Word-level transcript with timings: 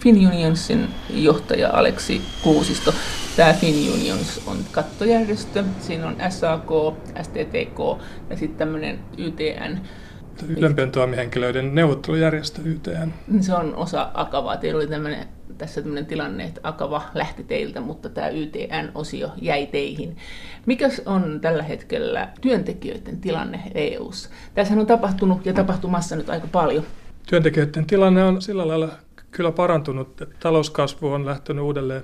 FinUnionsin 0.00 0.88
johtaja 1.10 1.70
Aleksi 1.72 2.22
Kuusisto. 2.42 2.94
Tämä 3.36 3.52
FinUnions 3.52 4.42
on 4.46 4.56
kattojärjestö, 4.72 5.64
siinä 5.80 6.06
on 6.06 6.16
SAK, 6.28 6.70
STTK 7.22 7.78
ja 8.30 8.36
sitten 8.36 8.58
tämmöinen 8.58 8.98
YTN. 9.18 9.78
Ylempien 10.48 10.90
toimihenkilöiden 10.90 11.74
neuvottelujärjestö 11.74 12.62
YTN. 12.64 13.12
Se 13.40 13.54
on 13.54 13.74
osa 13.74 14.10
Akavaa. 14.14 14.56
Teillä 14.56 14.78
oli 14.78 14.86
tämmöinen, 14.86 15.28
tässä 15.58 15.82
tämmöinen 15.82 16.06
tilanne, 16.06 16.44
että 16.44 16.60
Akava 16.64 17.02
lähti 17.14 17.44
teiltä, 17.44 17.80
mutta 17.80 18.08
tämä 18.08 18.28
YTN-osio 18.28 19.30
jäi 19.40 19.66
teihin. 19.66 20.16
Mikä 20.66 20.88
on 21.06 21.40
tällä 21.40 21.62
hetkellä 21.62 22.28
työntekijöiden 22.40 23.20
tilanne 23.20 23.62
EU:ssa? 23.74 24.30
Tässä 24.54 24.74
on 24.74 24.86
tapahtunut 24.86 25.46
ja 25.46 25.52
tapahtumassa 25.52 26.16
nyt 26.16 26.30
aika 26.30 26.46
paljon. 26.52 26.84
Työntekijöiden 27.26 27.86
tilanne 27.86 28.24
on 28.24 28.42
sillä 28.42 28.68
lailla 28.68 28.88
kyllä 29.30 29.52
parantunut. 29.52 30.22
Talouskasvu 30.40 31.12
on 31.12 31.26
lähtenyt 31.26 31.64
uudelleen 31.64 32.02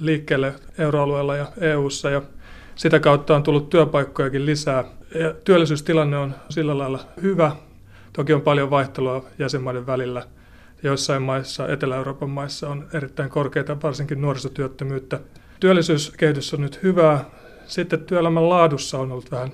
liikkeelle 0.00 0.54
euroalueella 0.78 1.36
ja 1.36 1.46
EU:ssa 1.60 2.10
ja 2.10 2.22
sitä 2.74 3.00
kautta 3.00 3.36
on 3.36 3.42
tullut 3.42 3.70
työpaikkojakin 3.70 4.46
lisää. 4.46 4.84
Ja 5.14 5.34
työllisyystilanne 5.44 6.16
on 6.16 6.34
sillä 6.50 6.78
lailla 6.78 7.00
hyvä. 7.22 7.52
Toki 8.12 8.32
on 8.32 8.40
paljon 8.40 8.70
vaihtelua 8.70 9.24
jäsenmaiden 9.38 9.86
välillä. 9.86 10.22
Joissain 10.82 11.22
maissa, 11.22 11.68
Etelä-Euroopan 11.68 12.30
maissa 12.30 12.68
on 12.68 12.86
erittäin 12.94 13.30
korkeita, 13.30 13.76
varsinkin 13.82 14.20
nuorisotyöttömyyttä. 14.20 15.20
Työllisyyskehitys 15.60 16.54
on 16.54 16.60
nyt 16.60 16.82
hyvää. 16.82 17.24
Sitten 17.66 18.00
työelämän 18.00 18.48
laadussa 18.48 18.98
on 18.98 19.12
ollut 19.12 19.30
vähän 19.30 19.52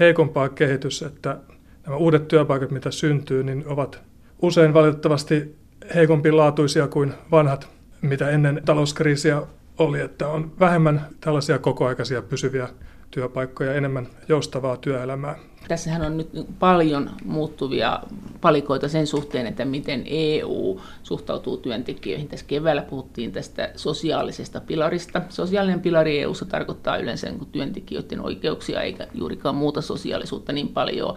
heikompaa 0.00 0.48
kehitys, 0.48 1.02
että 1.02 1.38
nämä 1.86 1.96
uudet 1.96 2.28
työpaikat, 2.28 2.70
mitä 2.70 2.90
syntyy, 2.90 3.42
niin 3.42 3.64
ovat 3.66 4.02
usein 4.42 4.74
valitettavasti 4.74 5.56
heikompi 5.94 6.32
laatuisia 6.32 6.88
kuin 6.88 7.14
vanhat, 7.30 7.68
mitä 8.02 8.30
ennen 8.30 8.62
talouskriisiä 8.64 9.42
oli, 9.78 10.00
että 10.00 10.28
on 10.28 10.52
vähemmän 10.60 11.06
tällaisia 11.20 11.58
kokoaikaisia 11.58 12.22
pysyviä 12.22 12.68
työpaikkoja, 13.10 13.74
enemmän 13.74 14.06
joustavaa 14.28 14.76
työelämää. 14.76 15.36
Tässähän 15.68 16.02
on 16.02 16.16
nyt 16.16 16.30
paljon 16.58 17.10
muuttuvia 17.24 18.00
palikoita 18.40 18.88
sen 18.88 19.06
suhteen, 19.06 19.46
että 19.46 19.64
miten 19.64 20.02
EU 20.06 20.80
suhtautuu 21.02 21.56
työntekijöihin. 21.56 22.28
Tässä 22.28 22.46
keväällä 22.46 22.82
puhuttiin 22.82 23.32
tästä 23.32 23.70
sosiaalisesta 23.76 24.60
pilarista. 24.60 25.22
Sosiaalinen 25.28 25.80
pilari 25.80 26.20
EUssa 26.20 26.44
tarkoittaa 26.44 26.96
yleensä 26.96 27.30
niin 27.30 27.46
työntekijöiden 27.52 28.20
oikeuksia 28.20 28.82
eikä 28.82 29.06
juurikaan 29.14 29.54
muuta 29.54 29.80
sosiaalisuutta 29.80 30.52
niin 30.52 30.68
paljon. 30.68 31.14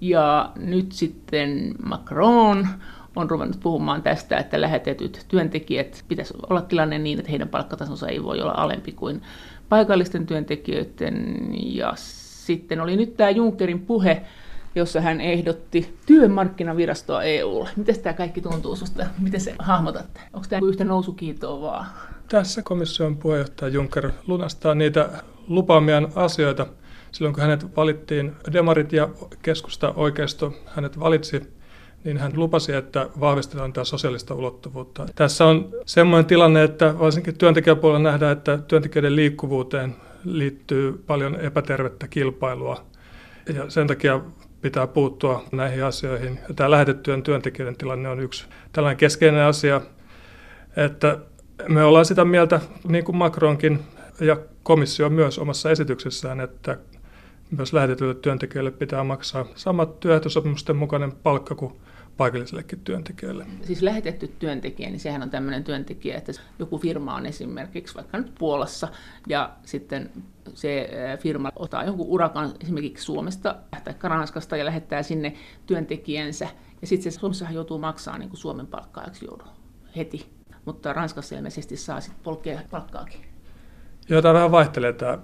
Ja 0.00 0.52
nyt 0.56 0.92
sitten 0.92 1.74
Macron 1.84 2.68
on 3.16 3.30
ruvennut 3.30 3.60
puhumaan 3.60 4.02
tästä, 4.02 4.36
että 4.36 4.60
lähetetyt 4.60 5.24
työntekijät 5.28 6.04
pitäisi 6.08 6.34
olla 6.50 6.62
tilanne 6.62 6.98
niin, 6.98 7.18
että 7.18 7.30
heidän 7.30 7.48
palkkatasonsa 7.48 8.08
ei 8.08 8.22
voi 8.22 8.40
olla 8.40 8.54
alempi 8.56 8.92
kuin 8.92 9.22
paikallisten 9.68 10.26
työntekijöiden. 10.26 11.48
Ja 11.52 11.92
sitten 11.96 12.80
oli 12.80 12.96
nyt 12.96 13.16
tämä 13.16 13.30
Junckerin 13.30 13.80
puhe, 13.80 14.22
jossa 14.74 15.00
hän 15.00 15.20
ehdotti 15.20 15.98
työmarkkinavirastoa 16.06 17.22
EUlle. 17.22 17.68
Miten 17.76 18.00
tämä 18.00 18.12
kaikki 18.12 18.40
tuntuu 18.40 18.76
sinusta? 18.76 19.06
Miten 19.18 19.40
se 19.40 19.54
hahmotatte? 19.58 20.20
Onko 20.32 20.46
tämä 20.48 20.68
yhtä 20.68 20.84
nousukiitoa 20.84 21.60
vaan? 21.60 21.86
Tässä 22.28 22.62
komission 22.62 23.16
puheenjohtaja 23.16 23.68
Juncker 23.72 24.10
lunastaa 24.26 24.74
niitä 24.74 25.08
lupaamiaan 25.48 26.08
asioita. 26.14 26.66
Silloin 27.12 27.34
kun 27.34 27.42
hänet 27.42 27.76
valittiin, 27.76 28.32
demarit 28.52 28.92
ja 28.92 29.08
keskusta 29.42 29.92
oikeisto 29.96 30.54
hänet 30.66 31.00
valitsi 31.00 31.61
niin 32.04 32.18
hän 32.18 32.32
lupasi, 32.34 32.72
että 32.72 33.08
vahvistetaan 33.20 33.72
tätä 33.72 33.84
sosiaalista 33.84 34.34
ulottuvuutta. 34.34 35.06
Tässä 35.14 35.46
on 35.46 35.68
sellainen 35.86 36.26
tilanne, 36.26 36.64
että 36.64 36.98
varsinkin 36.98 37.38
työntekijäpuolella 37.38 38.10
nähdään, 38.10 38.32
että 38.32 38.58
työntekijöiden 38.58 39.16
liikkuvuuteen 39.16 39.96
liittyy 40.24 41.04
paljon 41.06 41.40
epätervettä 41.40 42.08
kilpailua. 42.08 42.84
Ja 43.54 43.70
sen 43.70 43.86
takia 43.86 44.20
pitää 44.62 44.86
puuttua 44.86 45.44
näihin 45.52 45.84
asioihin. 45.84 46.38
Ja 46.48 46.54
tämä 46.54 46.70
lähetettyjen 46.70 47.22
työntekijöiden 47.22 47.76
tilanne 47.76 48.08
on 48.08 48.20
yksi 48.20 48.46
tällainen 48.72 48.96
keskeinen 48.96 49.42
asia, 49.42 49.80
että 50.76 51.18
me 51.68 51.84
ollaan 51.84 52.04
sitä 52.04 52.24
mieltä, 52.24 52.60
niin 52.88 53.04
kuin 53.04 53.16
Macronkin 53.16 53.80
ja 54.20 54.36
komissio 54.62 55.10
myös 55.10 55.38
omassa 55.38 55.70
esityksessään, 55.70 56.40
että 56.40 56.78
myös 57.56 57.72
lähetetyille 57.72 58.14
työntekijöille 58.14 58.70
pitää 58.70 59.04
maksaa 59.04 59.46
samat 59.54 60.00
työehtosopimusten 60.00 60.76
mukainen 60.76 61.12
palkka 61.12 61.54
kuin 61.54 61.72
paikallisillekin 62.16 62.80
työntekijöille. 62.80 63.46
Siis 63.62 63.82
lähetetty 63.82 64.28
työntekijä, 64.38 64.90
niin 64.90 65.00
sehän 65.00 65.22
on 65.22 65.30
tämmöinen 65.30 65.64
työntekijä, 65.64 66.16
että 66.18 66.32
joku 66.58 66.78
firma 66.78 67.14
on 67.14 67.26
esimerkiksi 67.26 67.94
vaikka 67.94 68.18
nyt 68.18 68.34
Puolassa, 68.38 68.88
ja 69.28 69.52
sitten 69.64 70.10
se 70.54 70.90
firma 71.20 71.52
ottaa 71.56 71.84
jonkun 71.84 72.06
urakan 72.06 72.54
esimerkiksi 72.60 73.04
Suomesta 73.04 73.56
tai 73.84 73.94
Ranskasta 74.02 74.56
ja 74.56 74.64
lähettää 74.64 75.02
sinne 75.02 75.34
työntekijänsä, 75.66 76.48
ja 76.80 76.86
sitten 76.86 77.12
se 77.12 77.18
Suomessahan 77.18 77.54
joutuu 77.54 77.78
maksamaan 77.78 78.20
niin 78.20 78.30
kuin 78.30 78.40
Suomen 78.40 78.66
palkkaajaksi 78.66 79.24
joudu 79.24 79.44
heti, 79.96 80.32
mutta 80.64 80.92
Ranskassa 80.92 81.36
ilmeisesti 81.36 81.76
saa 81.76 82.00
sitten 82.00 82.22
polkea 82.22 82.60
palkkaakin. 82.70 83.20
Joo, 84.08 84.22
tämä 84.22 84.34
vähän 84.34 84.52
vaihtelee 84.52 84.92
tämä 84.92 85.18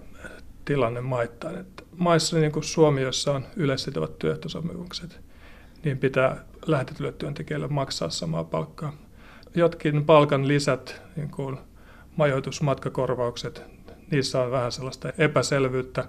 tilanne 0.64 1.00
maittain. 1.00 1.58
Että 1.58 1.82
maissa 1.96 2.38
niin 2.38 2.52
kuin 2.52 2.64
Suomi, 2.64 3.02
jossa 3.02 3.32
on 3.32 3.46
yleissitovat 3.56 4.18
työehtosopimukset, 4.18 5.20
niin 5.84 5.98
pitää 5.98 6.44
lähetetylle 6.66 7.12
työntekijälle 7.12 7.68
maksaa 7.68 8.10
samaa 8.10 8.44
palkkaa. 8.44 8.92
Jotkin 9.54 10.04
palkan 10.04 10.48
lisät, 10.48 11.02
niin 11.16 11.30
kuin 11.30 11.58
majoitusmatkakorvaukset, 12.16 13.62
niissä 14.10 14.42
on 14.42 14.50
vähän 14.50 14.72
sellaista 14.72 15.12
epäselvyyttä, 15.18 16.08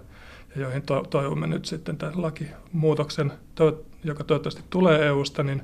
ja 0.56 0.62
joihin 0.62 0.82
to- 0.82 1.04
toivomme 1.10 1.48
nyt 1.48 1.66
sitten 1.66 1.98
tämän 1.98 2.22
lakimuutoksen, 2.22 3.32
to- 3.56 3.86
joka 4.04 4.24
toivottavasti 4.24 4.64
tulee 4.70 5.06
EUsta, 5.06 5.44
niin 5.44 5.62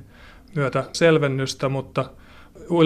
myötä 0.54 0.84
selvennystä, 0.92 1.68
mutta 1.68 2.10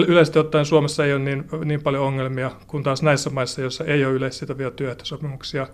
yleisesti 0.07 0.39
ottaen 0.39 0.65
Suomessa 0.65 1.05
ei 1.05 1.13
ole 1.13 1.23
niin, 1.23 1.45
niin 1.65 1.83
paljon 1.83 2.05
ongelmia 2.05 2.51
kuin 2.67 2.83
taas 2.83 3.03
näissä 3.03 3.29
maissa, 3.29 3.61
joissa 3.61 3.83
ei 3.83 4.05
ole 4.05 4.13
yleissitovia 4.13 4.71
työehtosopimuksia, 4.71 5.67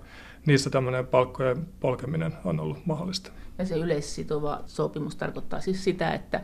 niissä 0.46 0.70
tämmöinen 0.70 1.08
palkkojen 1.08 1.68
polkeminen 1.80 2.34
on 2.46 2.60
ollut 2.60 2.86
mahdollista. 2.86 3.32
Ja 3.58 3.66
se 3.66 3.76
yleissitova 3.76 4.64
sopimus 4.66 5.16
tarkoittaa 5.16 5.62
siis 5.62 5.84
sitä, 5.84 6.12
että 6.12 6.42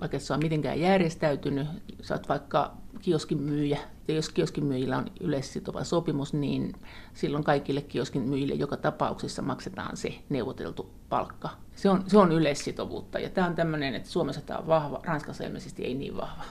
vaikka 0.00 0.16
et 0.16 0.22
sä 0.22 0.36
mitenkään 0.36 0.80
järjestäytynyt, 0.80 1.66
sä 2.02 2.14
oot 2.14 2.28
vaikka 2.28 2.72
kioskin 3.02 3.42
myyjä, 3.42 3.78
ja 4.08 4.14
jos 4.14 4.28
kioskin 4.28 4.64
myyjillä 4.64 4.96
on 4.96 5.06
yleissitova 5.20 5.84
sopimus, 5.84 6.32
niin 6.32 6.72
silloin 7.14 7.44
kaikille 7.44 7.82
kioskin 7.82 8.22
myyjille 8.22 8.54
joka 8.54 8.76
tapauksessa 8.76 9.42
maksetaan 9.42 9.96
se 9.96 10.14
neuvoteltu 10.28 10.90
palkka. 11.08 11.48
Se 11.74 11.90
on, 11.90 12.04
se 12.06 12.18
on 12.18 12.32
yleissitovuutta, 12.32 13.18
ja 13.18 13.30
tämä 13.30 13.46
on 13.46 13.54
tämmöinen, 13.54 13.94
että 13.94 14.08
Suomessa 14.08 14.40
tämä 14.40 14.58
on 14.58 14.66
vahva, 14.66 15.00
Ranskassa 15.04 15.44
ilmeisesti 15.44 15.84
ei 15.84 15.94
niin 15.94 16.16
vahva. 16.16 16.42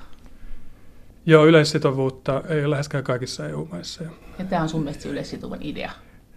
Joo, 1.26 1.46
yleissitovuutta 1.46 2.44
ei 2.50 2.60
ole 2.60 2.70
läheskään 2.70 3.04
kaikissa 3.04 3.48
EU-maissa. 3.48 4.04
Ja 4.40 4.46
tämä 4.46 4.62
on 4.62 4.70
sun 4.70 4.84
mielestä 4.84 5.10
yleissitovan 5.10 5.60
idea? 5.62 5.92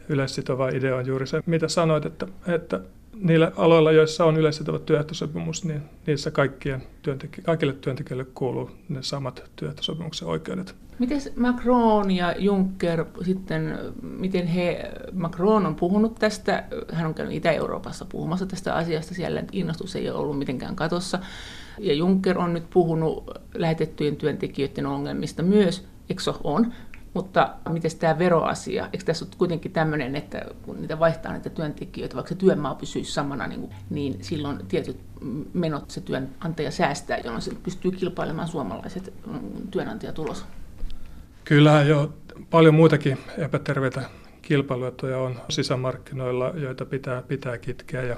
Yleissitova 0.08 0.68
idea 0.68 0.96
on 0.96 1.06
juuri 1.06 1.26
se, 1.26 1.42
mitä 1.46 1.68
sanoit, 1.68 2.06
että, 2.06 2.26
että 2.46 2.80
niillä 3.20 3.52
aloilla, 3.56 3.92
joissa 3.92 4.24
on 4.24 4.36
yleissitova 4.36 4.78
työehtosopimus, 4.78 5.64
niin 5.64 5.82
niissä 6.06 6.30
kaikkien 6.30 6.82
työntekijä, 7.02 7.44
kaikille 7.44 7.72
työntekijöille 7.72 8.26
kuuluu 8.34 8.70
ne 8.88 9.02
samat 9.02 9.50
työehtosopimuksen 9.56 10.28
oikeudet. 10.28 10.74
Miten 10.98 11.20
Macron 11.36 12.10
ja 12.10 12.34
Juncker 12.38 13.04
sitten, 13.22 13.78
miten 14.02 14.46
he, 14.46 14.92
Macron 15.12 15.66
on 15.66 15.74
puhunut 15.74 16.14
tästä, 16.14 16.64
hän 16.92 17.06
on 17.06 17.14
käynyt 17.14 17.34
Itä-Euroopassa 17.34 18.04
puhumassa 18.04 18.46
tästä 18.46 18.74
asiasta, 18.74 19.14
siellä 19.14 19.44
innostus 19.52 19.96
ei 19.96 20.10
ole 20.10 20.18
ollut 20.18 20.38
mitenkään 20.38 20.76
katossa, 20.76 21.18
ja 21.78 21.94
Juncker 21.94 22.38
on 22.38 22.52
nyt 22.52 22.70
puhunut 22.70 23.30
lähetettyjen 23.54 24.16
työntekijöiden 24.16 24.86
ongelmista 24.86 25.42
myös, 25.42 25.84
eikö 26.10 26.22
on? 26.44 26.72
Mutta 27.14 27.54
miten 27.68 27.90
tämä 27.98 28.18
veroasia, 28.18 28.88
eikö 28.92 29.04
tässä 29.04 29.24
ole 29.24 29.34
kuitenkin 29.38 29.72
tämmöinen, 29.72 30.16
että 30.16 30.44
kun 30.62 30.80
niitä 30.80 30.98
vaihtaa 30.98 31.32
näitä 31.32 31.50
työntekijöitä, 31.50 32.14
vaikka 32.14 32.28
se 32.28 32.34
työmaa 32.34 32.74
pysyisi 32.74 33.12
samana, 33.12 33.46
niin, 33.46 33.70
niin 33.90 34.24
silloin 34.24 34.66
tietyt 34.66 35.00
menot 35.52 35.90
se 35.90 36.00
työnantaja 36.00 36.70
säästää, 36.70 37.18
jolloin 37.18 37.42
se 37.42 37.54
pystyy 37.62 37.90
kilpailemaan 37.90 38.48
suomalaiset 38.48 39.12
mm, 39.26 39.40
työnantajatulos. 39.70 40.44
Kyllä 41.44 41.82
jo 41.82 42.12
paljon 42.50 42.74
muitakin 42.74 43.18
epäterveitä 43.38 44.02
kilpailuetuja 44.42 45.18
on 45.18 45.40
sisämarkkinoilla, 45.48 46.52
joita 46.56 46.84
pitää, 46.84 47.22
pitää 47.22 47.58
kitkeä. 47.58 48.02
Ja 48.02 48.16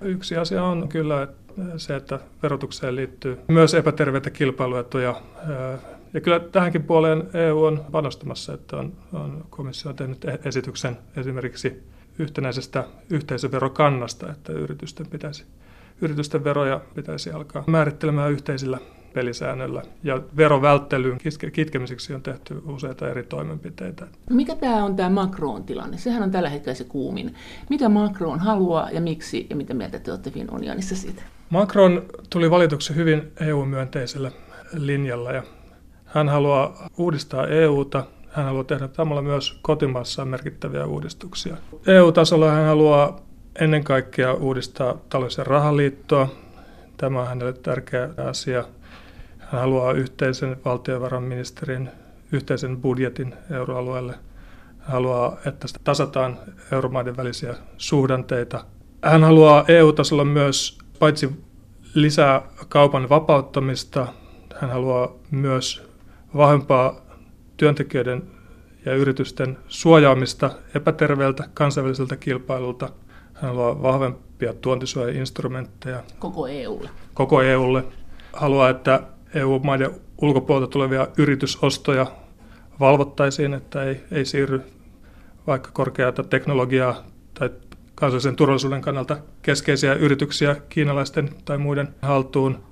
yksi 0.00 0.36
asia 0.36 0.64
on 0.64 0.88
kyllä 0.88 1.28
se, 1.76 1.96
että 1.96 2.18
verotukseen 2.42 2.96
liittyy 2.96 3.38
myös 3.48 3.74
epäterveitä 3.74 4.30
kilpailuetuja 4.30 5.22
ja 6.14 6.20
kyllä 6.20 6.40
tähänkin 6.40 6.82
puoleen 6.82 7.22
EU 7.34 7.64
on 7.64 7.84
panostamassa, 7.92 8.54
että 8.54 8.76
on, 8.76 8.92
on 9.12 9.44
komissio 9.50 9.90
on 9.90 9.96
tehnyt 9.96 10.24
e- 10.24 10.40
esityksen 10.44 10.98
esimerkiksi 11.16 11.82
yhtenäisestä 12.18 12.84
yhteisöverokannasta, 13.10 14.30
että 14.30 14.52
yritysten, 14.52 15.06
pitäisi, 15.06 15.44
yritysten 16.00 16.44
veroja 16.44 16.80
pitäisi 16.94 17.30
alkaa 17.30 17.64
määrittelemään 17.66 18.32
yhteisillä 18.32 18.78
pelisäännöllä. 19.14 19.82
Ja 20.02 20.22
verovälttelyyn 20.36 21.18
kitkemiseksi 21.52 22.14
on 22.14 22.22
tehty 22.22 22.62
useita 22.66 23.08
eri 23.08 23.22
toimenpiteitä. 23.22 24.06
Mikä 24.30 24.56
tämä 24.56 24.84
on 24.84 24.96
tämä 24.96 25.10
Macron 25.10 25.64
tilanne? 25.64 25.98
Sehän 25.98 26.22
on 26.22 26.30
tällä 26.30 26.48
hetkellä 26.48 26.74
se 26.74 26.84
kuumin. 26.84 27.34
Mitä 27.70 27.88
Macron 27.88 28.38
haluaa 28.38 28.90
ja 28.90 29.00
miksi 29.00 29.46
ja 29.50 29.56
mitä 29.56 29.74
mieltä 29.74 29.98
te 29.98 30.10
olette 30.10 30.30
Fin 30.30 30.54
unionissa 30.54 30.96
siitä? 30.96 31.22
Macron 31.50 32.02
tuli 32.30 32.50
valituksi 32.50 32.94
hyvin 32.94 33.32
EU-myönteisellä 33.40 34.30
linjalla 34.72 35.32
ja 35.32 35.42
hän 36.14 36.28
haluaa 36.28 36.88
uudistaa 36.96 37.46
EUta, 37.46 38.04
hän 38.28 38.44
haluaa 38.44 38.64
tehdä 38.64 38.88
samalla 38.92 39.22
myös 39.22 39.58
kotimaassa 39.62 40.24
merkittäviä 40.24 40.86
uudistuksia. 40.86 41.56
EU-tasolla 41.86 42.50
hän 42.50 42.66
haluaa 42.66 43.20
ennen 43.60 43.84
kaikkea 43.84 44.34
uudistaa 44.34 44.96
talous- 45.08 45.38
ja 45.38 45.44
rahaliittoa. 45.44 46.28
Tämä 46.96 47.20
on 47.20 47.26
hänelle 47.26 47.52
tärkeä 47.52 48.08
asia. 48.28 48.64
Hän 49.38 49.60
haluaa 49.60 49.92
yhteisen 49.92 50.56
valtiovarainministerin, 50.64 51.90
yhteisen 52.32 52.76
budjetin 52.76 53.34
euroalueelle. 53.50 54.12
Hän 54.78 54.92
haluaa, 54.92 55.36
että 55.46 55.68
tasataan 55.84 56.38
euromaiden 56.72 57.16
välisiä 57.16 57.54
suhdanteita. 57.76 58.64
Hän 59.04 59.24
haluaa 59.24 59.64
EU-tasolla 59.68 60.24
myös 60.24 60.78
paitsi 60.98 61.30
lisää 61.94 62.42
kaupan 62.68 63.08
vapauttamista, 63.08 64.06
hän 64.60 64.70
haluaa 64.70 65.12
myös 65.30 65.91
vahvempaa 66.36 67.00
työntekijöiden 67.56 68.22
ja 68.84 68.94
yritysten 68.94 69.58
suojaamista 69.68 70.50
epäterveeltä 70.74 71.48
kansainväliseltä 71.54 72.16
kilpailulta. 72.16 72.88
Hän 73.34 73.50
haluaa 73.50 73.82
vahvempia 73.82 74.54
tuontisuojainstrumentteja. 74.54 76.02
Koko 76.18 76.46
EUlle. 76.46 76.90
Koko 77.14 77.42
EUlle. 77.42 77.84
Haluaa, 78.32 78.70
että 78.70 79.02
EU-maiden 79.34 79.90
ulkopuolelta 80.22 80.70
tulevia 80.70 81.08
yritysostoja 81.18 82.06
valvottaisiin, 82.80 83.54
että 83.54 83.82
ei, 83.82 84.00
ei 84.10 84.24
siirry 84.24 84.62
vaikka 85.46 85.70
korkeata 85.72 86.22
teknologiaa 86.22 87.04
tai 87.34 87.50
kansallisen 87.94 88.36
turvallisuuden 88.36 88.80
kannalta 88.80 89.16
keskeisiä 89.42 89.94
yrityksiä 89.94 90.56
kiinalaisten 90.68 91.30
tai 91.44 91.58
muiden 91.58 91.88
haltuun. 92.02 92.62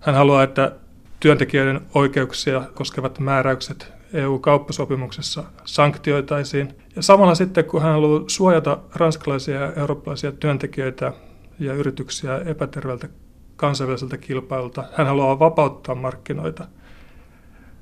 Hän 0.00 0.14
haluaa, 0.14 0.42
että 0.42 0.72
työntekijöiden 1.20 1.80
oikeuksia 1.94 2.62
koskevat 2.74 3.18
määräykset 3.18 3.92
EU-kauppasopimuksessa 4.12 5.44
sanktioitaisiin. 5.64 6.74
Ja 6.96 7.02
samalla 7.02 7.34
sitten, 7.34 7.64
kun 7.64 7.82
hän 7.82 7.92
haluaa 7.92 8.24
suojata 8.26 8.78
ranskalaisia 8.94 9.60
ja 9.60 9.72
eurooppalaisia 9.72 10.32
työntekijöitä 10.32 11.12
ja 11.58 11.74
yrityksiä 11.74 12.38
epäterveeltä 12.38 13.08
kansainväliseltä 13.56 14.16
kilpailulta, 14.16 14.84
hän 14.92 15.06
haluaa 15.06 15.38
vapauttaa 15.38 15.94
markkinoita. 15.94 16.66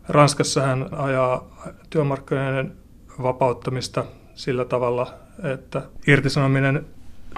Ranskassa 0.09 0.63
hän 0.63 0.89
ajaa 0.93 1.67
työmarkkinoiden 1.91 2.73
vapauttamista 3.23 4.05
sillä 4.35 4.65
tavalla, 4.65 5.15
että 5.53 5.83
irtisanominen 6.07 6.87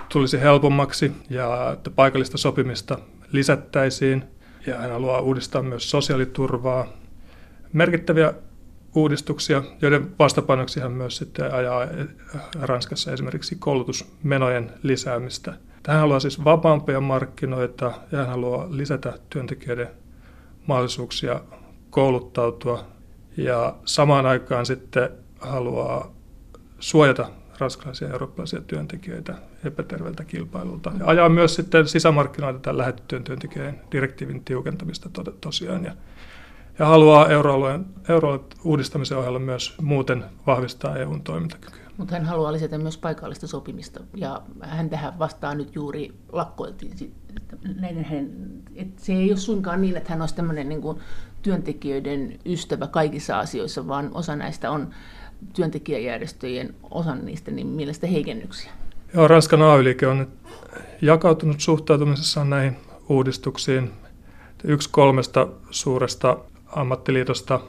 tulisi 0.08 0.40
helpommaksi 0.40 1.12
ja 1.30 1.70
että 1.72 1.90
paikallista 1.90 2.38
sopimista 2.38 2.98
lisättäisiin. 3.32 4.24
Ja 4.66 4.78
hän 4.78 4.90
haluaa 4.90 5.20
uudistaa 5.20 5.62
myös 5.62 5.90
sosiaaliturvaa. 5.90 6.86
Merkittäviä 7.72 8.34
uudistuksia, 8.94 9.62
joiden 9.82 10.18
vastapainoksi 10.18 10.80
hän 10.80 10.92
myös 10.92 11.16
sitten 11.16 11.54
ajaa 11.54 11.86
Ranskassa 12.60 13.12
esimerkiksi 13.12 13.56
koulutusmenojen 13.58 14.72
lisäämistä. 14.82 15.52
Hän 15.86 16.00
haluaa 16.00 16.20
siis 16.20 16.44
vapaampia 16.44 17.00
markkinoita 17.00 17.92
ja 18.12 18.18
hän 18.18 18.26
haluaa 18.26 18.66
lisätä 18.70 19.18
työntekijöiden 19.30 19.88
mahdollisuuksia 20.66 21.40
kouluttautua 21.90 22.84
ja 23.36 23.76
samaan 23.84 24.26
aikaan 24.26 24.66
sitten 24.66 25.08
haluaa 25.40 26.14
suojata 26.78 27.28
ranskalaisia 27.58 28.08
ja 28.08 28.12
eurooppalaisia 28.12 28.60
työntekijöitä 28.60 29.34
epäterveeltä 29.64 30.24
kilpailulta. 30.24 30.92
Ja 30.98 31.06
ajaa 31.06 31.28
myös 31.28 31.54
sitten 31.54 31.88
sisämarkkinoita 31.88 32.58
tämän 32.58 32.78
lähetettyjen 32.78 33.24
työntekijöiden 33.24 33.80
direktiivin 33.92 34.44
tiukentamista 34.44 35.08
to- 35.12 35.24
tosiaan. 35.40 35.84
Ja, 35.84 35.94
ja 36.78 36.86
haluaa 36.86 37.28
euroalueen, 37.28 37.86
euroalueen 38.08 38.46
uudistamisen 38.64 39.18
ohella 39.18 39.38
myös 39.38 39.74
muuten 39.82 40.24
vahvistaa 40.46 40.96
EUn 40.96 41.22
toimintakykyä. 41.22 41.86
Mutta 41.96 42.14
hän 42.14 42.24
haluaa 42.24 42.52
lisätä 42.52 42.78
myös 42.78 42.98
paikallista 42.98 43.46
sopimista 43.46 44.00
ja 44.14 44.42
hän 44.60 44.90
tähän 44.90 45.18
vastaa 45.18 45.54
nyt 45.54 45.74
juuri 45.74 46.14
lakkoiltiin. 46.32 47.12
Se 48.96 49.12
ei 49.12 49.30
ole 49.30 49.36
suinkaan 49.36 49.80
niin, 49.80 49.96
että 49.96 50.10
hän 50.10 50.20
olisi 50.22 50.34
tämmöinen 50.34 50.68
niin 50.68 50.82
kuin 50.82 50.98
työntekijöiden 51.42 52.38
ystävä 52.46 52.86
kaikissa 52.86 53.38
asioissa, 53.38 53.88
vaan 53.88 54.10
osa 54.14 54.36
näistä 54.36 54.70
on 54.70 54.90
työntekijäjärjestöjen 55.52 56.74
osan 56.90 57.26
niistä 57.26 57.50
niin 57.50 57.66
mielestä 57.66 58.06
heikennyksiä? 58.06 58.70
Joo, 59.14 59.28
Ranskan 59.28 59.62
ay 59.62 59.94
on 60.10 60.18
nyt 60.18 60.28
jakautunut 61.02 61.60
suhtautumisessaan 61.60 62.50
näihin 62.50 62.76
uudistuksiin. 63.08 63.90
Yksi 64.64 64.88
kolmesta 64.92 65.48
suuresta 65.70 66.38
ammattiliitosta 66.66 67.60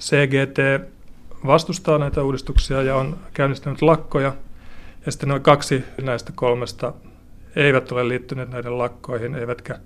CGT 0.00 0.58
vastustaa 1.46 1.98
näitä 1.98 2.22
uudistuksia 2.22 2.82
ja 2.82 2.96
on 2.96 3.18
käynnistänyt 3.34 3.82
lakkoja. 3.82 4.34
Ja 5.06 5.12
sitten 5.12 5.28
noin 5.28 5.42
kaksi 5.42 5.84
näistä 6.02 6.32
kolmesta 6.34 6.92
eivät 7.56 7.92
ole 7.92 8.08
liittyneet 8.08 8.50
näiden 8.50 8.78
lakkoihin, 8.78 9.34
eivätkä 9.34 9.78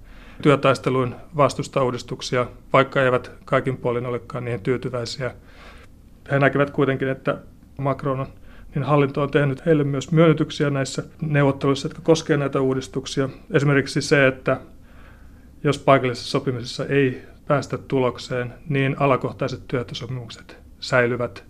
työtaisteluin 0.43 1.15
vastusta 1.37 1.83
uudistuksia, 1.83 2.47
vaikka 2.73 3.03
eivät 3.03 3.31
kaikin 3.45 3.77
puolin 3.77 4.07
olekaan 4.07 4.45
niihin 4.45 4.61
tyytyväisiä 4.61 5.35
he 6.31 6.38
näkevät 6.38 6.70
kuitenkin, 6.70 7.08
että 7.08 7.38
Macron 7.78 8.26
niin 8.75 8.82
hallinto 8.82 9.23
on 9.23 9.31
tehnyt 9.31 9.67
heille 9.67 9.84
myös 9.84 10.12
myönnytyksiä 10.12 10.70
näissä 10.70 11.02
neuvotteluissa, 11.20 11.88
jotka 11.88 12.02
koskevat 12.02 12.40
näitä 12.40 12.61
uudistuksia. 12.61 13.28
Esimerkiksi 13.50 14.02
se, 14.02 14.26
että 14.26 14.61
jos 15.64 15.78
paikallisessa 15.78 16.31
sopimisessa 16.31 16.87
ei 16.87 17.23
päästä 17.46 17.78
tulokseen, 17.78 18.55
niin 18.69 18.96
alakohtaiset 18.99 19.61
työehtosopimukset 19.69 20.56
säilyvät 20.81 21.44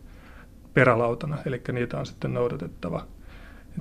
perälautana, 0.74 1.38
eli 1.46 1.62
niitä 1.72 1.98
on 1.98 2.06
sitten 2.06 2.34
noudatettava. 2.34 3.06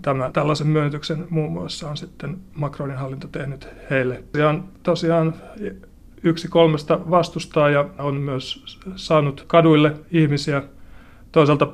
Tämä, 0.02 0.30
tällaisen 0.34 0.68
myönnytyksen 0.68 1.28
muun 1.30 1.52
muassa 1.52 1.90
on 1.90 1.98
sitten 1.98 2.38
Macronin 2.54 2.98
hallinto 2.98 3.28
tehnyt 3.28 3.68
heille. 3.90 4.24
Ja 4.34 4.60
tosiaan 4.84 5.34
yksi 6.24 6.48
kolmesta 6.48 7.00
vastustaa 7.10 7.70
ja 7.70 7.90
on 7.98 8.16
myös 8.16 8.64
saanut 8.96 9.44
kaduille 9.48 9.94
ihmisiä 10.12 10.64
Toisaalta 11.36 11.74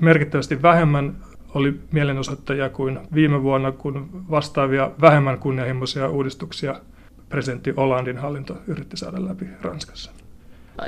merkittävästi 0.00 0.62
vähemmän 0.62 1.16
oli 1.54 1.80
mielenosoittajia 1.92 2.70
kuin 2.70 2.98
viime 3.14 3.42
vuonna, 3.42 3.72
kun 3.72 4.24
vastaavia 4.30 4.90
vähemmän 5.00 5.38
kunnianhimoisia 5.38 6.08
uudistuksia 6.08 6.80
presidentti 7.28 7.70
Hollandin 7.70 8.18
hallinto 8.18 8.56
yritti 8.66 8.96
saada 8.96 9.24
läpi 9.24 9.46
Ranskassa. 9.62 10.10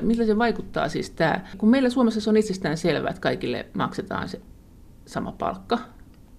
Millä 0.03 0.27
se 0.27 0.39
vaikuttaa 0.39 0.89
siis 0.89 1.11
tämä? 1.11 1.41
Kun 1.59 1.69
meillä 1.69 1.91
Suomessa 1.91 2.21
se 2.21 2.31
on 2.31 2.37
itsestään 2.37 2.77
selvää, 2.77 3.11
että 3.11 3.21
kaikille 3.21 3.67
maksetaan 3.75 4.29
se 4.29 4.41
sama 5.07 5.33
palkka, 5.33 5.79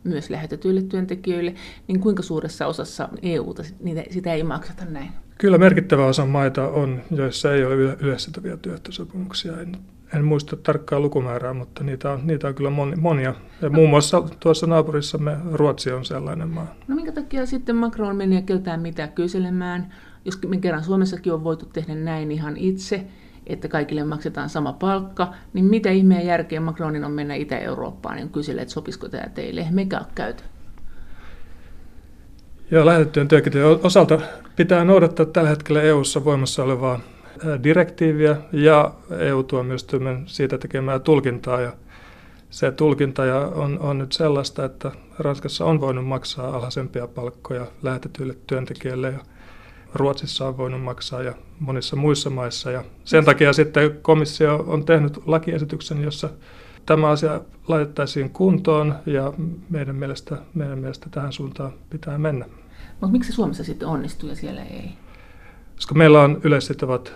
myös 0.04 0.30
lähetetyille 0.30 0.82
työntekijöille, 0.82 1.54
niin 1.88 2.00
kuinka 2.00 2.24
suuressa 2.24 2.68
osassa 2.68 3.10
EUta 3.22 3.64
niitä, 3.80 4.04
sitä 4.10 4.34
ei 4.34 4.44
makseta 4.44 4.86
näin? 4.86 5.10
Kyllä 5.38 5.58
merkittävä 5.58 6.06
osa 6.06 6.26
maita 6.26 6.68
on, 6.68 7.02
joissa 7.12 7.54
ei 7.54 7.66
ole 7.66 7.76
yleissitovia 7.76 8.58
työehtosopimuksia 8.58 9.62
en 9.62 9.78
muista 10.24 10.56
tarkkaa 10.56 11.00
lukumäärää, 11.00 11.54
mutta 11.54 11.84
niitä 11.84 12.12
on, 12.12 12.28
niitä 12.28 12.48
on 12.48 12.56
kyllä 12.56 12.70
monia. 12.98 13.36
Ja 13.62 13.70
muun 13.70 13.90
muassa 13.90 14.24
tuossa 14.40 14.68
naapurissamme 14.68 15.38
Ruotsi 15.54 15.92
on 15.92 16.06
sellainen 16.06 16.50
maa. 16.50 16.76
No 16.88 16.96
minkä 16.96 17.12
takia 17.12 17.46
sitten 17.46 17.76
Macron 17.76 18.16
meni 18.16 18.36
ja 18.36 18.42
keltään 18.42 18.82
mitä 18.82 19.08
kyselemään, 19.08 19.94
jos 20.26 20.40
me 20.48 20.58
kerran 20.58 20.84
Suomessakin 20.84 21.34
on 21.34 21.44
voitu 21.44 21.66
tehdä 21.66 21.96
näin 21.96 22.32
ihan 22.32 22.58
itse, 22.58 23.08
että 23.48 23.68
kaikille 23.68 24.04
maksetaan 24.04 24.50
sama 24.50 24.74
palkka, 24.74 25.34
niin 25.54 25.66
mitä 25.66 25.90
ihmeen 25.90 26.26
järkeä 26.26 26.60
Macronin 26.60 27.04
on 27.04 27.12
mennä 27.12 27.36
Itä-Eurooppaan 27.36 28.16
niin 28.16 28.30
kyselee, 28.30 28.62
että 28.62 28.74
sopisiko 28.74 29.10
tämä 29.10 29.30
teille? 29.30 29.68
Mekä 29.72 30.02
käytä. 30.16 30.44
Joo, 32.72 32.86
lähetettyjen 32.86 33.28
työntekijöiden 33.28 33.86
osalta 33.86 34.20
pitää 34.56 34.84
noudattaa 34.84 35.26
tällä 35.26 35.50
hetkellä 35.50 35.82
EU-ssa 35.82 36.26
voimassa 36.26 36.64
olevaa 36.64 37.00
direktiiviä 37.64 38.38
ja 38.52 38.94
EU-tuomioistuimen 39.20 40.24
siitä 40.26 40.58
tekemää 40.58 41.00
tulkintaa. 41.00 41.62
Ja 41.62 41.74
se 42.50 42.72
tulkinta 42.72 43.24
on, 43.56 43.80
on 43.80 43.98
nyt 43.98 44.12
sellaista, 44.12 44.66
että 44.66 44.92
Ranskassa 45.20 45.66
on 45.66 45.82
voinut 45.82 46.08
maksaa 46.08 46.56
alhaisempia 46.56 47.08
palkkoja 47.08 47.66
lähetetyille 47.84 48.38
työntekijöille 48.48 49.12
ja 49.12 49.20
Ruotsissa 49.94 50.48
on 50.48 50.58
voinut 50.58 50.82
maksaa 50.84 51.22
ja 51.22 51.34
monissa 51.60 51.96
muissa 51.96 52.30
maissa. 52.30 52.72
Ja 52.72 52.84
sen 53.04 53.26
takia 53.26 53.54
sitten 53.54 54.00
komissio 54.02 54.56
on 54.68 54.86
tehnyt 54.86 55.20
lakiesityksen, 55.26 56.04
jossa 56.04 56.30
tämä 56.86 57.10
asia 57.10 57.42
laitettaisiin 57.68 58.30
kuntoon 58.30 58.96
ja 59.06 59.34
meidän 59.70 59.96
mielestä, 59.96 60.38
meidän 60.54 60.80
mielestä 60.80 61.10
tähän 61.12 61.34
suuntaan 61.34 61.74
pitää 61.90 62.18
mennä. 62.18 62.46
Mutta 62.92 63.08
miksi 63.08 63.32
Suomessa 63.32 63.64
sitten 63.64 63.88
onnistuu 63.88 64.30
ja 64.30 64.36
siellä 64.36 64.64
ei? 64.64 64.90
Koska 65.76 65.96
meillä 65.96 66.22
on 66.22 66.42
yleissitovat 66.44 67.14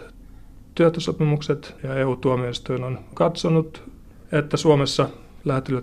työehtosopimukset 0.81 1.75
ja 1.83 1.95
EU-tuomioistuin 1.95 2.83
on 2.83 2.99
katsonut, 3.13 3.83
että 4.31 4.57
Suomessa 4.57 5.09
lähetetylle 5.45 5.81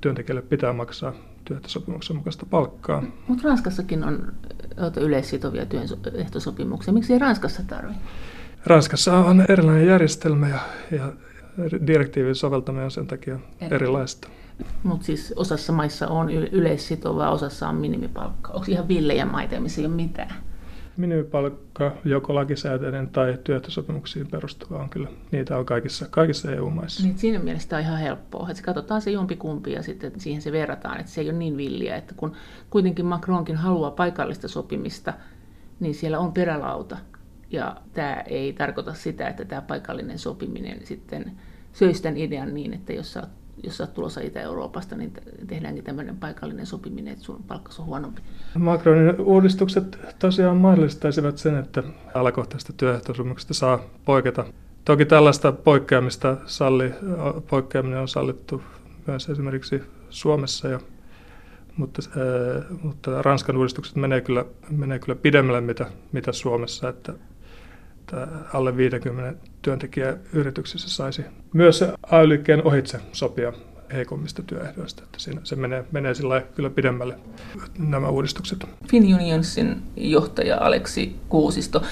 työntekijälle 0.00 0.42
pitää 0.42 0.72
maksaa 0.72 1.12
työehtosopimuksen 1.44 2.16
mukaista 2.16 2.46
palkkaa. 2.50 3.02
Mutta 3.28 3.48
Ranskassakin 3.48 4.04
on 4.04 4.32
yleissitovia 5.00 5.66
työehtosopimuksia. 5.66 6.94
Miksi 6.94 7.12
ei 7.12 7.18
Ranskassa 7.18 7.62
tarvitse? 7.66 8.02
Ranskassa 8.66 9.18
on 9.18 9.44
erilainen 9.48 9.86
järjestelmä 9.86 10.48
ja, 10.48 10.58
ja 10.90 11.12
direktiivin 11.86 12.34
soveltaminen 12.34 12.84
on 12.84 12.90
sen 12.90 13.06
takia 13.06 13.38
Eri. 13.60 13.76
erilaista. 13.76 14.28
Mutta 14.82 15.06
siis 15.06 15.34
osassa 15.36 15.72
maissa 15.72 16.08
on 16.08 16.30
yleissitovaa, 16.30 17.30
osassa 17.30 17.68
on 17.68 17.74
minimipalkka. 17.74 18.52
Onko 18.52 18.66
ihan 18.68 18.88
villejä 18.88 19.26
maita, 19.26 19.60
missä 19.60 19.80
ei 19.80 19.86
ole 19.86 19.94
mitään? 19.94 20.49
Minimipalkka, 20.96 21.92
joko 22.04 22.34
lakisääteinen 22.34 23.08
tai 23.08 23.38
työehtosopimuksiin 23.44 24.26
perustuva 24.30 24.78
on 24.78 24.90
kyllä, 24.90 25.08
niitä 25.30 25.58
on 25.58 25.66
kaikissa, 25.66 26.06
kaikissa 26.10 26.52
EU-maissa. 26.52 27.02
Niin, 27.02 27.18
siinä 27.18 27.38
mielessä 27.38 27.76
on 27.76 27.82
ihan 27.82 27.98
helppoa, 27.98 28.50
että 28.50 28.62
katsotaan 28.62 29.00
se 29.02 29.10
jompikumpi 29.10 29.72
ja 29.72 29.82
sitten 29.82 30.20
siihen 30.20 30.42
se 30.42 30.52
verrataan, 30.52 31.00
että 31.00 31.12
se 31.12 31.20
ei 31.20 31.30
ole 31.30 31.38
niin 31.38 31.56
villiä, 31.56 31.96
että 31.96 32.14
kun 32.16 32.32
kuitenkin 32.70 33.06
Macronkin 33.06 33.56
haluaa 33.56 33.90
paikallista 33.90 34.48
sopimista, 34.48 35.12
niin 35.80 35.94
siellä 35.94 36.18
on 36.18 36.32
perälauta. 36.32 36.98
Ja 37.50 37.76
tämä 37.92 38.20
ei 38.26 38.52
tarkoita 38.52 38.94
sitä, 38.94 39.28
että 39.28 39.44
tämä 39.44 39.62
paikallinen 39.62 40.18
sopiminen 40.18 40.86
sitten 40.86 41.32
söisi 41.72 42.02
tämän 42.02 42.16
idean 42.16 42.54
niin, 42.54 42.74
että 42.74 42.92
jos 42.92 43.12
sä 43.12 43.20
oot 43.20 43.39
jos 43.64 43.76
sä 43.76 43.84
oot 43.84 43.94
tulossa 43.94 44.20
Itä-Euroopasta, 44.20 44.96
niin 44.96 45.12
tehdäänkin 45.46 45.84
tämmöinen 45.84 46.16
paikallinen 46.16 46.66
sopiminen, 46.66 47.12
että 47.12 47.24
sun 47.24 47.42
palkka 47.42 47.72
on 47.78 47.86
huonompi. 47.86 48.22
Macronin 48.58 49.20
uudistukset 49.20 49.98
tosiaan 50.18 50.56
mahdollistaisivat 50.56 51.38
sen, 51.38 51.56
että 51.56 51.82
alakohtaisesta 52.14 52.72
työehtosopimuksesta 52.72 53.54
saa 53.54 53.80
poiketa. 54.04 54.44
Toki 54.84 55.04
tällaista 55.04 55.52
poikkeamista 55.52 56.36
salli, 56.46 56.92
poikkeaminen 57.50 57.98
on 57.98 58.08
sallittu 58.08 58.62
myös 59.06 59.28
esimerkiksi 59.28 59.82
Suomessa, 60.10 60.68
ja, 60.68 60.80
mutta, 61.76 62.02
mutta 62.82 63.22
Ranskan 63.22 63.56
uudistukset 63.56 63.96
menee 63.96 64.20
kyllä, 64.20 64.44
menee 64.70 64.98
kyllä 64.98 65.16
pidemmälle 65.16 65.60
mitä, 65.60 65.86
mitä 66.12 66.32
Suomessa, 66.32 66.88
että, 66.88 67.12
että 68.10 68.28
alle 68.54 68.76
50 68.76 69.40
työntekijäyrityksissä 69.62 70.88
saisi 70.88 71.22
myös 71.52 71.84
AY-liikkeen 72.02 72.66
ohitse 72.66 73.00
sopia 73.12 73.52
heikommista 73.92 74.42
työehdoista. 74.42 75.02
Että 75.02 75.18
siinä 75.18 75.40
se 75.44 75.56
menee, 75.56 75.84
menee 75.92 76.14
sillä 76.14 76.42
kyllä 76.54 76.70
pidemmälle 76.70 77.18
nämä 77.78 78.08
uudistukset. 78.08 78.64
FinUnionsin 78.90 79.82
johtaja 79.96 80.58
Aleksi 80.60 81.16
Kuusisto, 81.28 81.82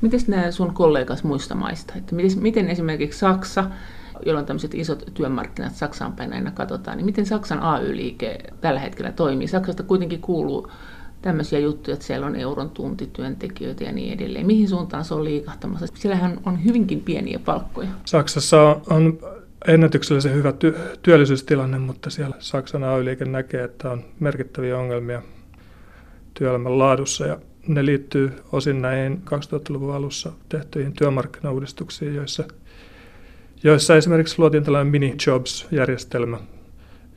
miten 0.00 0.20
nämä 0.26 0.50
sun 0.50 0.74
kollegas 0.74 1.24
muista 1.24 1.54
maista, 1.54 1.94
että 1.96 2.14
miten, 2.14 2.38
miten 2.38 2.68
esimerkiksi 2.68 3.18
Saksa, 3.18 3.70
jolla 4.26 4.40
on 4.40 4.46
tämmöiset 4.46 4.74
isot 4.74 5.04
työmarkkinat 5.14 5.74
Saksaan 5.74 6.12
päin 6.12 6.32
aina 6.32 6.50
katsotaan, 6.50 6.96
niin 6.96 7.06
miten 7.06 7.26
Saksan 7.26 7.60
AY-liike 7.60 8.38
tällä 8.60 8.80
hetkellä 8.80 9.12
toimii? 9.12 9.48
Saksasta 9.48 9.82
kuitenkin 9.82 10.20
kuuluu 10.20 10.70
tämmöisiä 11.22 11.58
juttuja, 11.58 11.94
että 11.94 12.06
siellä 12.06 12.26
on 12.26 12.36
euron 12.36 12.70
tuntityöntekijöitä 12.70 13.84
ja 13.84 13.92
niin 13.92 14.12
edelleen. 14.12 14.46
Mihin 14.46 14.68
suuntaan 14.68 15.04
se 15.04 15.14
on 15.14 15.24
liikahtamassa? 15.24 15.86
Siellähän 15.94 16.40
on 16.46 16.64
hyvinkin 16.64 17.00
pieniä 17.00 17.38
palkkoja. 17.38 17.88
Saksassa 18.04 18.80
on 18.90 19.18
ennätyksellisen 19.68 20.34
hyvä 20.34 20.50
ty- 20.50 20.98
työllisyystilanne, 21.02 21.78
mutta 21.78 22.10
siellä 22.10 22.36
Saksan 22.38 22.84
AY-liike 22.84 23.24
näkee, 23.24 23.64
että 23.64 23.90
on 23.90 24.04
merkittäviä 24.20 24.78
ongelmia 24.78 25.22
työelämän 26.34 26.78
laadussa 26.78 27.26
ja 27.26 27.38
ne 27.68 27.86
liittyy 27.86 28.32
osin 28.52 28.82
näihin 28.82 29.22
2000-luvun 29.24 29.94
alussa 29.94 30.32
tehtyihin 30.48 30.92
työmarkkinauudistuksiin, 30.92 32.14
joissa, 32.14 32.44
joissa 33.62 33.96
esimerkiksi 33.96 34.38
luotiin 34.38 34.64
tällainen 34.64 34.90
mini-jobs-järjestelmä, 34.92 36.38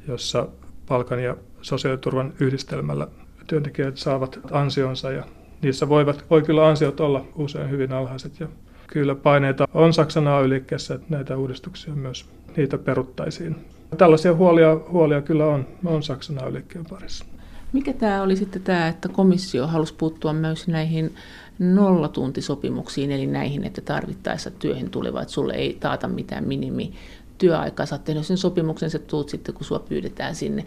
jossa 0.08 0.48
palkan 0.88 1.24
ja 1.24 1.38
sosiaaliturvan 1.62 2.34
yhdistelmällä 2.40 3.08
työntekijät 3.52 3.98
saavat 3.98 4.40
ansionsa 4.52 5.12
ja 5.12 5.24
niissä 5.62 5.90
voivat, 5.90 6.26
voi 6.30 6.42
kyllä 6.42 6.68
ansiot 6.68 7.00
olla 7.00 7.26
usein 7.36 7.70
hyvin 7.70 7.94
alhaiset 7.94 8.40
ja 8.40 8.48
kyllä 8.88 9.16
paineita 9.16 9.68
on 9.74 9.94
Saksan 9.94 10.28
AY-liikkeessä, 10.28 10.94
että 10.94 11.08
näitä 11.10 11.38
uudistuksia 11.38 11.96
myös 11.96 12.26
niitä 12.58 12.78
peruttaisiin. 12.78 13.56
Tällaisia 13.98 14.34
huolia, 14.34 14.78
huolia 14.92 15.22
kyllä 15.22 15.46
on, 15.46 15.68
on 15.86 16.04
Saksan 16.04 16.44
AY-liikkeen 16.44 16.86
parissa. 16.90 17.26
Mikä 17.74 17.94
tämä 17.94 18.22
oli 18.22 18.36
sitten 18.36 18.62
tämä, 18.62 18.88
että 18.88 19.10
komissio 19.10 19.68
halusi 19.68 19.94
puuttua 19.94 20.34
myös 20.34 20.68
näihin 20.68 21.16
nollatuntisopimuksiin, 21.60 23.12
eli 23.12 23.28
näihin, 23.28 23.64
että 23.64 23.82
tarvittaessa 23.82 24.52
työhön 24.52 24.90
tulevat, 24.90 25.22
että 25.22 25.34
sulle 25.34 25.54
ei 25.54 25.78
taata 25.80 26.08
mitään 26.08 26.48
minimi 26.48 26.94
työaikaa. 27.38 27.86
Sä 27.86 27.96
oot 27.96 28.26
sen 28.26 28.38
sopimuksen, 28.38 28.90
sä 28.90 29.00
tuut 29.00 29.30
sitten, 29.30 29.56
kun 29.56 29.66
sua 29.66 29.80
pyydetään 29.80 30.36
sinne. 30.36 30.66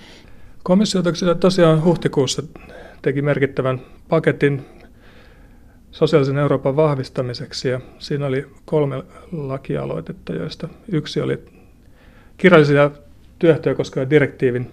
Komissio 0.64 1.02
tosiaan 1.40 1.85
huhtikuussa 1.85 2.42
teki 3.02 3.23
merkittävän 3.23 3.80
paketin 4.09 4.66
sosiaalisen 5.90 6.38
Euroopan 6.38 6.76
vahvistamiseksi 6.76 7.68
ja 7.68 7.80
siinä 7.99 8.26
oli 8.26 8.47
kolme 8.64 9.02
lakialoitetta, 9.33 10.33
joista 10.33 10.68
yksi 10.92 11.21
oli 11.21 11.44
kirjallisia 12.37 12.90
työehtoja 13.38 13.75
koskeva 13.75 14.11
direktiivin 14.11 14.71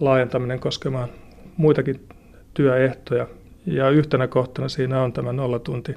laajentaminen 0.00 0.60
koskemaan 0.60 1.08
muitakin 1.56 2.08
työehtoja. 2.54 3.26
Ja 3.66 3.90
yhtenä 3.90 4.28
kohtana 4.28 4.68
siinä 4.68 5.02
on 5.02 5.12
tämä 5.12 5.32
nollatunti 5.32 5.94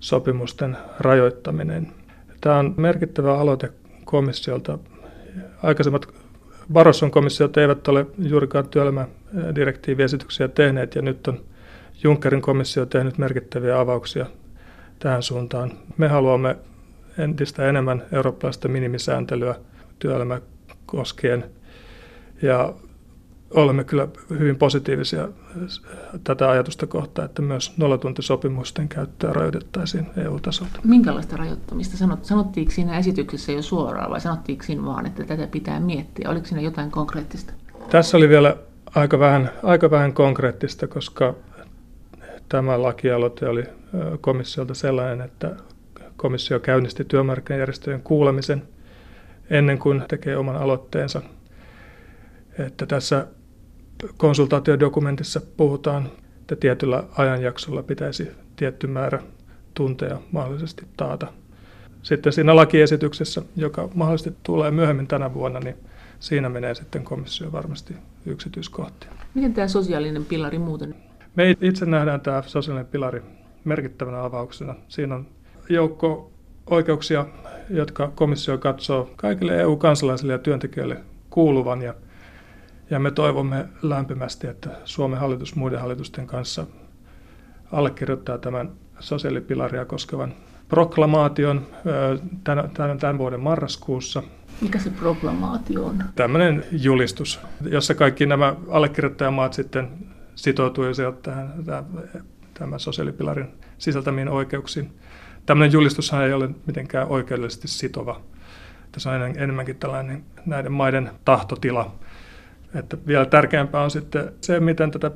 sopimusten 0.00 0.76
rajoittaminen. 1.00 1.92
Tämä 2.40 2.58
on 2.58 2.74
merkittävä 2.76 3.38
aloite 3.38 3.72
komissiolta. 4.04 4.78
Aikaisemmat 5.62 6.21
Barroson 6.72 7.10
komissiot 7.10 7.56
eivät 7.56 7.88
ole 7.88 8.06
juurikaan 8.18 8.68
työelämädirektiiviesityksiä 8.68 10.48
tehneet 10.48 10.94
ja 10.94 11.02
nyt 11.02 11.28
on 11.28 11.40
Junckerin 12.02 12.42
komissio 12.42 12.86
tehnyt 12.86 13.18
merkittäviä 13.18 13.80
avauksia 13.80 14.26
tähän 14.98 15.22
suuntaan. 15.22 15.72
Me 15.96 16.08
haluamme 16.08 16.56
entistä 17.18 17.68
enemmän 17.68 18.02
eurooppalaista 18.12 18.68
minimisääntelyä 18.68 19.54
työelämä 19.98 20.40
koskien 20.86 21.44
ja 22.42 22.74
olemme 23.54 23.84
kyllä 23.84 24.08
hyvin 24.30 24.56
positiivisia 24.56 25.28
tätä 26.24 26.50
ajatusta 26.50 26.86
kohtaan, 26.86 27.26
että 27.26 27.42
myös 27.42 27.78
nollatuntisopimusten 27.78 28.88
käyttöä 28.88 29.32
rajoitettaisiin 29.32 30.06
EU-tasolta. 30.16 30.80
Minkälaista 30.84 31.36
rajoittamista? 31.36 31.96
Sanot, 31.96 32.24
sanottiinko 32.24 32.72
siinä 32.72 32.98
esityksessä 32.98 33.52
jo 33.52 33.62
suoraan 33.62 34.10
vai 34.10 34.20
sanottiinko 34.20 34.64
siinä 34.64 34.84
vaan, 34.84 35.06
että 35.06 35.24
tätä 35.24 35.46
pitää 35.46 35.80
miettiä? 35.80 36.30
Oliko 36.30 36.46
siinä 36.46 36.62
jotain 36.62 36.90
konkreettista? 36.90 37.52
Tässä 37.90 38.16
oli 38.16 38.28
vielä 38.28 38.56
aika 38.94 39.18
vähän, 39.18 39.50
aika 39.62 39.90
vähän 39.90 40.12
konkreettista, 40.12 40.86
koska 40.86 41.34
tämä 42.48 42.82
lakialoite 42.82 43.48
oli 43.48 43.64
komissiolta 44.20 44.74
sellainen, 44.74 45.20
että 45.20 45.56
komissio 46.16 46.60
käynnisti 46.60 47.04
työmarkkinajärjestöjen 47.04 48.02
kuulemisen 48.02 48.62
ennen 49.50 49.78
kuin 49.78 50.04
tekee 50.08 50.36
oman 50.36 50.56
aloitteensa. 50.56 51.22
Että 52.58 52.86
tässä 52.86 53.26
konsultaatiodokumentissa 54.16 55.40
puhutaan, 55.56 56.10
että 56.40 56.56
tietyllä 56.56 57.04
ajanjaksolla 57.16 57.82
pitäisi 57.82 58.28
tietty 58.56 58.86
määrä 58.86 59.22
tunteja 59.74 60.18
mahdollisesti 60.32 60.86
taata. 60.96 61.26
Sitten 62.02 62.32
siinä 62.32 62.56
lakiesityksessä, 62.56 63.42
joka 63.56 63.88
mahdollisesti 63.94 64.38
tulee 64.42 64.70
myöhemmin 64.70 65.06
tänä 65.06 65.34
vuonna, 65.34 65.60
niin 65.60 65.76
siinä 66.20 66.48
menee 66.48 66.74
sitten 66.74 67.04
komissio 67.04 67.52
varmasti 67.52 67.94
yksityiskohtia. 68.26 69.10
Miten 69.34 69.54
tämä 69.54 69.68
sosiaalinen 69.68 70.24
pilari 70.24 70.58
muuten? 70.58 70.94
Me 71.36 71.56
itse 71.60 71.86
nähdään 71.86 72.20
tämä 72.20 72.42
sosiaalinen 72.46 72.86
pilari 72.86 73.22
merkittävänä 73.64 74.24
avauksena. 74.24 74.74
Siinä 74.88 75.14
on 75.14 75.26
joukko 75.68 76.32
oikeuksia, 76.66 77.26
jotka 77.70 78.12
komissio 78.14 78.58
katsoo 78.58 79.10
kaikille 79.16 79.60
EU-kansalaisille 79.60 80.32
ja 80.32 80.38
työntekijöille 80.38 80.96
kuuluvan 81.30 81.82
ja 81.82 81.94
ja 82.92 82.98
me 82.98 83.10
toivomme 83.10 83.68
lämpimästi, 83.82 84.46
että 84.46 84.70
Suomen 84.84 85.18
hallitus 85.18 85.56
muiden 85.56 85.80
hallitusten 85.80 86.26
kanssa 86.26 86.66
allekirjoittaa 87.72 88.38
tämän 88.38 88.70
sosiaalipilaria 89.00 89.84
koskevan 89.84 90.34
proklamaation 90.68 91.66
tämän, 92.44 92.70
tämän, 92.70 92.98
tämän 92.98 93.18
vuoden 93.18 93.40
marraskuussa. 93.40 94.22
Mikä 94.60 94.78
se 94.78 94.90
proklamaatio 94.90 95.84
on? 95.84 96.04
Tämmöinen 96.14 96.64
julistus, 96.72 97.40
jossa 97.62 97.94
kaikki 97.94 98.26
nämä 98.26 98.56
allekirjoittajamaat 98.70 99.52
sitten 99.52 99.88
sitoutuisivat 100.34 101.22
tähän, 101.22 101.64
tähän 101.64 101.84
tämän 102.54 102.80
sosiaalipilarin 102.80 103.48
sisältämiin 103.78 104.28
oikeuksiin. 104.28 104.92
Tämmöinen 105.46 105.72
julistushan 105.72 106.24
ei 106.24 106.32
ole 106.32 106.50
mitenkään 106.66 107.08
oikeudellisesti 107.08 107.68
sitova. 107.68 108.20
Tässä 108.92 109.10
on 109.10 109.22
enemmänkin 109.22 109.76
tällainen 109.76 110.24
näiden 110.46 110.72
maiden 110.72 111.10
tahtotila 111.24 111.94
että 112.74 112.96
vielä 113.06 113.26
tärkeämpää 113.26 113.82
on 113.82 113.90
sitten 113.90 114.32
se, 114.40 114.60
miten 114.60 114.90
tätä, 114.90 115.10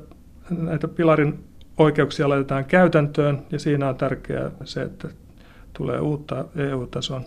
näitä 0.49 0.87
pilarin 0.87 1.43
oikeuksia 1.77 2.29
laitetaan 2.29 2.65
käytäntöön 2.65 3.41
ja 3.51 3.59
siinä 3.59 3.89
on 3.89 3.95
tärkeää 3.95 4.51
se, 4.63 4.81
että 4.81 5.07
tulee 5.73 5.99
uutta 5.99 6.45
EU-tason 6.55 7.25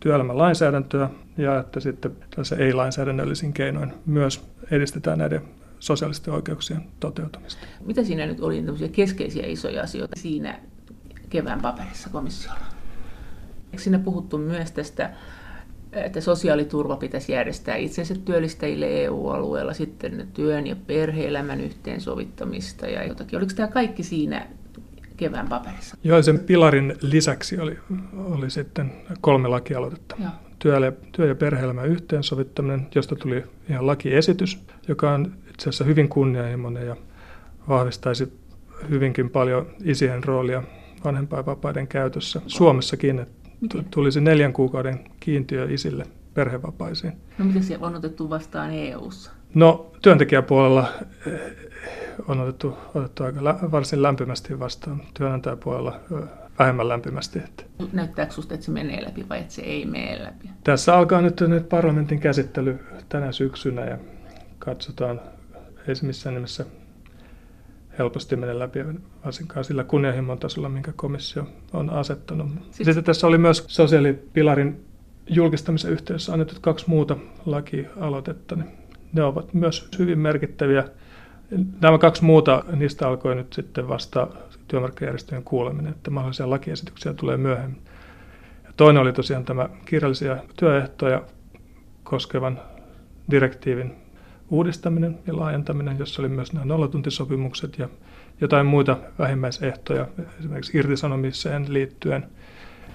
työelämän 0.00 0.38
lainsäädäntöä 0.38 1.10
ja 1.36 1.58
että 1.58 1.80
sitten 1.80 2.12
tässä 2.36 2.56
ei-lainsäädännöllisin 2.56 3.52
keinoin 3.52 3.92
myös 4.06 4.48
edistetään 4.70 5.18
näiden 5.18 5.42
sosiaalisten 5.78 6.34
oikeuksien 6.34 6.82
toteutumista. 7.00 7.66
Mitä 7.86 8.04
siinä 8.04 8.26
nyt 8.26 8.40
oli 8.40 8.64
keskeisiä 8.92 9.46
isoja 9.46 9.82
asioita 9.82 10.20
siinä 10.20 10.60
kevään 11.30 11.60
paperissa 11.60 12.10
komissiolla? 12.10 12.60
Eikö 13.72 13.82
siinä 13.82 13.98
puhuttu 13.98 14.38
myös 14.38 14.72
tästä, 14.72 15.10
että 16.04 16.20
sosiaaliturva 16.20 16.96
pitäisi 16.96 17.32
järjestää 17.32 17.76
itsensä 17.76 18.14
työllistäjille 18.24 18.86
EU-alueella, 19.04 19.72
sitten 19.72 20.28
työn 20.34 20.66
ja 20.66 20.76
perhe-elämän 20.86 21.60
yhteensovittamista 21.60 22.86
ja 22.86 23.04
jotakin. 23.04 23.38
Oliko 23.38 23.52
tämä 23.56 23.68
kaikki 23.68 24.02
siinä 24.02 24.46
kevään 25.16 25.48
paperissa? 25.48 25.96
Joo, 26.04 26.22
sen 26.22 26.38
pilarin 26.38 26.96
lisäksi 27.00 27.60
oli, 27.60 27.78
oli 28.14 28.50
sitten 28.50 28.92
kolme 29.20 29.48
lakialoitetta. 29.48 30.16
Joo. 30.20 30.30
Työ- 30.58 30.78
ja, 30.78 30.92
työ- 31.12 31.26
ja 31.26 31.34
perhe-elämän 31.34 31.88
yhteensovittaminen, 31.88 32.86
josta 32.94 33.16
tuli 33.16 33.44
ihan 33.70 33.86
lakiesitys, 33.86 34.58
joka 34.88 35.12
on 35.12 35.32
itse 35.50 35.68
asiassa 35.68 35.84
hyvin 35.84 36.08
kunnianhimoinen 36.08 36.86
ja 36.86 36.96
vahvistaisi 37.68 38.32
hyvinkin 38.90 39.30
paljon 39.30 39.66
isien 39.84 40.24
roolia 40.24 40.62
vanhempainvapaiden 41.04 41.88
käytössä 41.88 42.40
Suomessakin. 42.46 43.18
Että 43.18 43.45
tulisi 43.90 44.20
neljän 44.20 44.52
kuukauden 44.52 45.04
kiintiö 45.20 45.66
isille 45.70 46.06
perhevapaisiin. 46.34 47.12
No 47.38 47.44
miten 47.44 47.62
se 47.62 47.78
on 47.80 47.94
otettu 47.94 48.30
vastaan 48.30 48.70
EU-ssa? 48.70 49.30
No 49.54 49.90
työntekijäpuolella 50.02 50.88
eh, 51.26 51.40
on 52.28 52.40
otettu, 52.40 52.76
otettu 52.94 53.24
aika 53.24 53.44
lä- 53.44 53.58
varsin 53.70 54.02
lämpimästi 54.02 54.58
vastaan, 54.58 55.02
työnantajapuolella 55.14 56.00
vähemmän 56.58 56.88
lämpimästi. 56.88 57.38
Näyttääkö 57.92 58.32
sinusta, 58.32 58.54
että 58.54 58.66
se 58.66 58.72
menee 58.72 59.04
läpi 59.04 59.28
vai 59.28 59.38
että 59.38 59.54
se 59.54 59.62
ei 59.62 59.86
mene 59.86 60.24
läpi? 60.24 60.50
Tässä 60.64 60.96
alkaa 60.96 61.22
nyt, 61.22 61.40
nyt 61.40 61.68
parlamentin 61.68 62.20
käsittely 62.20 62.78
tänä 63.08 63.32
syksynä 63.32 63.84
ja 63.84 63.98
katsotaan, 64.58 65.20
ei 65.88 65.94
se 65.94 66.06
missään 66.06 66.34
nimessä 66.34 66.64
helposti 67.98 68.36
mene 68.36 68.58
läpi, 68.58 68.78
varsinkaan 69.24 69.64
sillä 69.64 69.84
kunnianhimon 69.84 70.38
tasolla, 70.38 70.68
minkä 70.68 70.92
komissio 70.96 71.46
on 71.72 71.90
asettanut. 71.90 72.48
Siis... 72.70 72.86
Sitten 72.86 73.04
tässä 73.04 73.26
oli 73.26 73.38
myös 73.38 73.64
sosiaalipilarin 73.66 74.84
julkistamisen 75.28 75.90
yhteydessä 75.90 76.32
annetut 76.32 76.58
kaksi 76.58 76.84
muuta 76.88 77.16
lakialoitetta. 77.46 78.56
Niin 78.56 78.68
ne 79.12 79.22
ovat 79.22 79.54
myös 79.54 79.88
hyvin 79.98 80.18
merkittäviä. 80.18 80.84
Nämä 81.80 81.98
kaksi 81.98 82.24
muuta, 82.24 82.64
niistä 82.76 83.08
alkoi 83.08 83.34
nyt 83.34 83.52
sitten 83.52 83.88
vasta 83.88 84.28
työmarkkinajärjestöjen 84.68 85.44
kuuleminen, 85.44 85.92
että 85.92 86.10
mahdollisia 86.10 86.50
lakiesityksiä 86.50 87.14
tulee 87.14 87.36
myöhemmin. 87.36 87.82
Ja 88.64 88.70
toinen 88.76 89.02
oli 89.02 89.12
tosiaan 89.12 89.44
tämä 89.44 89.68
kirjallisia 89.84 90.36
työehtoja 90.58 91.22
koskevan 92.04 92.60
direktiivin 93.30 94.05
uudistaminen 94.50 95.18
ja 95.26 95.36
laajentaminen, 95.36 95.98
jossa 95.98 96.22
oli 96.22 96.28
myös 96.28 96.52
nämä 96.52 96.64
nollatuntisopimukset 96.64 97.78
ja 97.78 97.88
jotain 98.40 98.66
muita 98.66 98.96
vähimmäisehtoja, 99.18 100.06
esimerkiksi 100.38 100.78
irtisanomiseen 100.78 101.72
liittyen. 101.72 102.26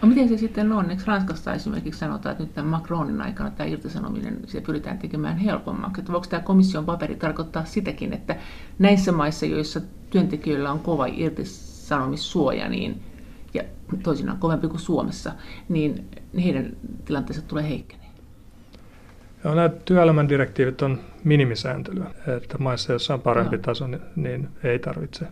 No 0.02 0.08
miten 0.08 0.30
se 0.30 0.38
sitten 0.38 0.72
on? 0.72 0.90
Eikö 0.92 1.04
Ranskassa 1.06 1.54
esimerkiksi 1.54 2.00
sanotaan, 2.00 2.32
että 2.32 2.44
nyt 2.44 2.54
tämän 2.54 2.70
Macronin 2.70 3.22
aikana 3.22 3.52
tämä 3.52 3.70
irtisanominen 3.70 4.40
se 4.46 4.62
pyritään 4.62 4.98
tekemään 4.98 5.38
helpommaksi? 5.38 6.02
Että 6.02 6.12
voiko 6.12 6.28
tämä 6.30 6.42
komission 6.42 6.86
paperi 6.86 7.16
tarkoittaa 7.16 7.66
sitäkin, 7.66 8.14
että 8.14 8.36
näissä 8.80 9.12
maissa, 9.12 9.46
joissa 9.46 9.82
työntekijöillä 10.10 10.72
on 10.72 10.80
kova 10.80 11.06
irtisanomissuoja, 11.06 12.70
niin, 12.70 13.02
ja 13.54 13.64
toisinaan 14.04 14.38
kovempi 14.38 14.68
kuin 14.68 14.80
Suomessa, 14.80 15.32
niin 15.70 16.08
heidän 16.44 16.74
tilanteensa 17.06 17.42
tulee 17.48 17.70
heikkenemään? 17.70 18.01
Joo, 19.44 19.56
nämä 19.56 19.70
työelämän 19.70 20.30
direktiivit 20.30 20.82
on 20.82 21.00
minimisääntelyä, 21.24 22.06
että 22.38 22.58
maissa, 22.58 22.94
joissa 22.94 23.14
on 23.14 23.22
parempi 23.22 23.56
no. 23.56 23.62
taso, 23.62 23.88
niin, 23.88 24.02
niin 24.16 24.50
ei 24.64 24.80
tarvitse 24.80 25.28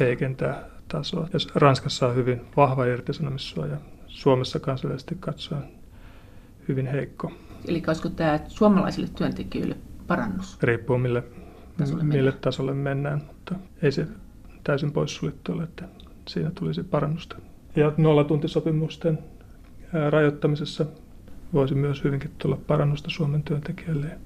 heikentää 0.00 0.64
tasoa. 0.88 1.28
Jos 1.32 1.48
Ranskassa 1.54 2.06
on 2.06 2.16
hyvin 2.16 2.40
vahva 2.56 2.84
irtisanomissuoja, 2.84 3.76
Suomessa 4.06 4.60
kansainvälisesti 4.60 5.16
katsoen 5.20 5.62
hyvin 6.68 6.86
heikko. 6.86 7.32
Eli 7.68 7.82
olisiko 7.86 8.08
tämä 8.08 8.40
suomalaisille 8.48 9.08
työntekijöille 9.14 9.76
parannus? 10.06 10.62
Riippuu 10.62 10.98
mille 10.98 11.24
tasolle, 11.78 12.02
mille 12.02 12.16
mennään. 12.22 12.40
tasolle 12.40 12.74
mennään, 12.74 13.22
mutta 13.26 13.54
ei 13.82 13.92
se 13.92 14.06
täysin 14.64 14.92
poissuljettu 14.92 15.52
ole, 15.52 15.62
että 15.62 15.84
siinä 16.28 16.50
tulisi 16.54 16.82
parannusta. 16.82 17.36
Ja 17.76 17.92
nollatuntisopimusten 17.96 19.18
rajoittamisessa 20.10 20.86
voisi 21.56 21.74
myös 21.74 22.04
hyvinkin 22.04 22.30
tulla 22.38 22.58
parannusta 22.66 23.10
Suomen 23.10 23.42
työntekijöille. 23.42 24.18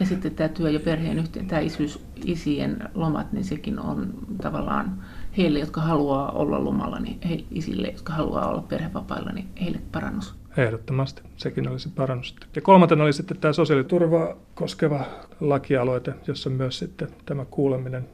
Ja 0.00 0.06
sitten 0.06 0.34
tämä 0.34 0.48
työ- 0.48 0.70
ja 0.70 0.80
perheen 0.80 1.18
yhteen, 1.18 1.46
tämä 1.46 1.60
isyys, 1.60 2.04
isien 2.24 2.78
lomat, 2.94 3.32
niin 3.32 3.44
sekin 3.44 3.78
on 3.78 4.14
tavallaan 4.42 5.04
heille, 5.36 5.58
jotka 5.58 5.80
haluaa 5.80 6.30
olla 6.30 6.64
lomalla, 6.64 6.98
niin 6.98 7.18
he, 7.28 7.44
isille, 7.50 7.88
jotka 7.88 8.12
haluaa 8.12 8.48
olla 8.48 8.62
perhevapailla, 8.62 9.32
niin 9.32 9.48
heille 9.60 9.78
parannus. 9.92 10.34
Ehdottomasti, 10.56 11.22
sekin 11.36 11.68
olisi 11.68 11.88
parannus. 11.88 12.36
Ja 12.56 12.62
kolmantena 12.62 13.04
oli 13.04 13.12
sitten 13.12 13.36
tämä 13.36 13.52
sosiaaliturvaa 13.52 14.36
koskeva 14.54 15.04
lakialoite, 15.40 16.14
jossa 16.26 16.50
myös 16.50 16.78
sitten 16.78 17.08
tämä 17.24 17.44
kuuleminen 17.44 18.08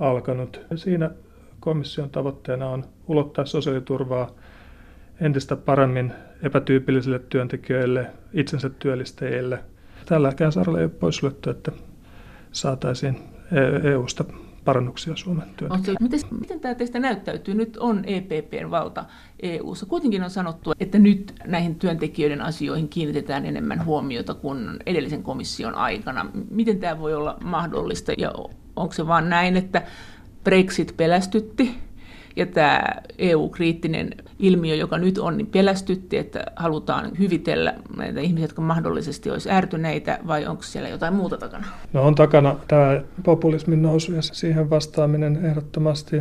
alkanut. 0.00 0.60
Ja 0.70 0.76
siinä 0.76 1.10
komission 1.60 2.10
tavoitteena 2.10 2.68
on 2.68 2.84
ulottaa 3.06 3.44
sosiaaliturvaa 3.46 4.30
entistä 5.20 5.56
paremmin 5.56 6.12
epätyypillisille 6.42 7.18
työntekijöille, 7.18 8.06
itsensä 8.32 8.70
työllistäjille. 8.70 9.64
Tälläkään 10.06 10.52
saralla 10.52 10.78
ei 10.78 10.84
ole 10.84 10.92
poissuljettu, 11.00 11.50
että 11.50 11.72
saataisiin 12.52 13.16
EU-sta 13.82 14.24
parannuksia 14.64 15.16
Suomen 15.16 15.48
työntekijöille. 15.56 15.98
Miten, 16.00 16.20
miten 16.40 16.60
tämä 16.60 16.74
teistä 16.74 16.98
näyttäytyy? 16.98 17.54
Nyt 17.54 17.76
on 17.76 18.04
EPPn 18.04 18.70
valta 18.70 19.04
EU-ssa. 19.42 19.86
Kuitenkin 19.86 20.22
on 20.22 20.30
sanottu, 20.30 20.72
että 20.80 20.98
nyt 20.98 21.34
näihin 21.46 21.74
työntekijöiden 21.74 22.40
asioihin 22.40 22.88
kiinnitetään 22.88 23.46
enemmän 23.46 23.84
huomiota 23.84 24.34
kuin 24.34 24.68
edellisen 24.86 25.22
komission 25.22 25.74
aikana. 25.74 26.26
Miten 26.50 26.78
tämä 26.78 26.98
voi 26.98 27.14
olla 27.14 27.36
mahdollista 27.44 28.12
ja 28.18 28.32
onko 28.76 28.92
se 28.92 29.06
vaan 29.06 29.30
näin, 29.30 29.56
että 29.56 29.82
Brexit 30.44 30.94
pelästytti 30.96 31.74
ja 32.40 32.46
tämä 32.46 32.82
EU-kriittinen 33.18 34.10
ilmiö, 34.38 34.74
joka 34.74 34.98
nyt 34.98 35.18
on, 35.18 35.36
niin 35.36 35.46
pelästytti, 35.46 36.16
että 36.16 36.44
halutaan 36.56 37.10
hyvitellä 37.18 37.74
näitä 37.96 38.20
ihmisiä, 38.20 38.44
jotka 38.44 38.62
mahdollisesti 38.62 39.30
olisi 39.30 39.50
ärtyneitä, 39.50 40.18
vai 40.26 40.46
onko 40.46 40.62
siellä 40.62 40.88
jotain 40.88 41.14
muuta 41.14 41.38
takana? 41.38 41.66
No 41.92 42.02
on 42.02 42.14
takana 42.14 42.56
tämä 42.68 43.00
populismin 43.22 43.82
nousu 43.82 44.12
ja 44.12 44.22
siihen 44.22 44.70
vastaaminen 44.70 45.44
ehdottomasti. 45.44 46.16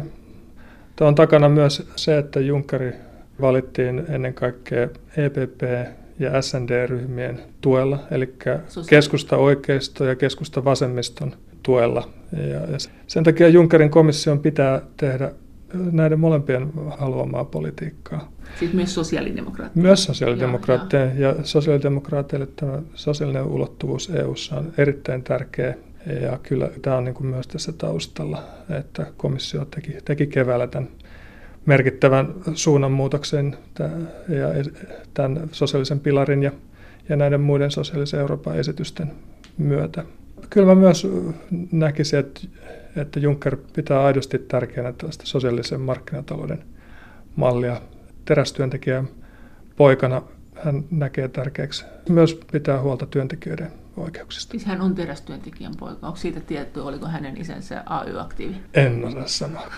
Tämä 0.95 1.07
on 1.07 1.15
takana 1.15 1.49
myös 1.49 1.87
se, 1.95 2.17
että 2.17 2.39
Junckeri 2.39 2.93
valittiin 3.41 4.05
ennen 4.09 4.33
kaikkea 4.33 4.87
EPP 5.17 5.61
ja 6.19 6.41
SND-ryhmien 6.41 7.39
tuella, 7.61 7.99
eli 8.11 8.35
keskusta 8.89 9.37
oikeisto 9.37 10.05
ja 10.05 10.15
keskusta 10.15 10.65
vasemmiston 10.65 11.35
tuella. 11.63 12.09
Ja 12.37 12.77
sen 13.07 13.23
takia 13.23 13.47
Junckerin 13.47 13.89
komission 13.89 14.39
pitää 14.39 14.81
tehdä 14.97 15.31
näiden 15.73 16.19
molempien 16.19 16.71
haluamaa 16.97 17.45
politiikkaa. 17.45 18.31
Siis 18.59 18.73
myös 18.73 18.93
sosiaalidemokraatteja. 18.93 19.83
Myös 19.83 20.03
sosiaalidemokraatteja. 20.03 21.05
Ja, 21.05 21.27
ja 21.27 21.35
sosiaalidemokraateille 21.43 22.47
tämä 22.55 22.81
sosiaalinen 22.93 23.43
ulottuvuus 23.43 24.09
EU:ssa 24.09 24.55
on 24.55 24.73
erittäin 24.77 25.23
tärkeä. 25.23 25.75
Ja 26.21 26.39
kyllä 26.43 26.69
tämä 26.81 26.97
on 26.97 27.03
niin 27.03 27.15
kuin 27.15 27.27
myös 27.27 27.47
tässä 27.47 27.71
taustalla, 27.71 28.43
että 28.79 29.05
komissio 29.17 29.65
teki, 29.65 29.97
teki 30.05 30.27
keväällä 30.27 30.67
tämän 30.67 30.89
merkittävän 31.65 32.33
suunnanmuutoksen 32.53 33.57
ja 34.29 34.47
tämän 35.13 35.49
sosiaalisen 35.51 35.99
pilarin 35.99 36.43
ja, 36.43 36.51
ja 37.09 37.15
näiden 37.15 37.41
muiden 37.41 37.71
sosiaalisen 37.71 38.19
Euroopan 38.19 38.57
esitysten 38.57 39.11
myötä. 39.57 40.03
Kyllä 40.49 40.67
mä 40.67 40.75
myös 40.75 41.07
näkisin, 41.71 42.19
että 42.19 42.41
että 42.95 43.19
Juncker 43.19 43.57
pitää 43.75 44.03
aidosti 44.03 44.39
tärkeänä 44.39 44.93
tällaista 44.93 45.25
sosiaalisen 45.25 45.81
markkinatalouden 45.81 46.63
mallia. 47.35 47.81
Terästyöntekijän 48.25 49.07
poikana 49.75 50.21
hän 50.55 50.83
näkee 50.91 51.27
tärkeäksi 51.27 51.85
myös 52.09 52.39
pitää 52.51 52.81
huolta 52.81 53.05
työntekijöiden 53.05 53.71
oikeuksista. 53.97 54.51
Siis 54.51 54.65
hän 54.65 54.81
on 54.81 54.95
terästyöntekijän 54.95 55.73
poika. 55.79 56.07
Onko 56.07 56.17
siitä 56.17 56.39
tietoa, 56.39 56.87
oliko 56.87 57.07
hänen 57.07 57.37
isänsä 57.37 57.83
AY-aktiivi? 57.85 58.55
En 58.73 59.05
osaa 59.05 59.27
sanoa. 59.27 59.71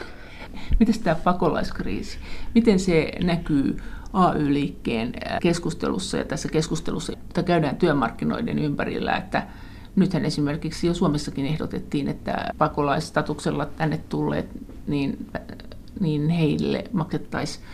Miten 0.79 0.95
tämä 1.03 1.15
pakolaiskriisi, 1.15 2.17
miten 2.55 2.79
se 2.79 3.11
näkyy 3.23 3.77
AY-liikkeen 4.13 5.13
keskustelussa 5.41 6.17
ja 6.17 6.25
tässä 6.25 6.49
keskustelussa, 6.49 7.13
jota 7.27 7.43
käydään 7.43 7.75
työmarkkinoiden 7.75 8.59
ympärillä, 8.59 9.15
että 9.15 9.47
Nythän 9.95 10.25
esimerkiksi 10.25 10.87
jo 10.87 10.93
Suomessakin 10.93 11.45
ehdotettiin, 11.45 12.07
että 12.07 12.49
pakolaistatuksella 12.57 13.65
tänne 13.65 13.97
tulleet 14.09 14.49
niin, 14.87 15.27
niin 15.99 16.29
heille 16.29 16.83
maksettaisiin 16.91 17.65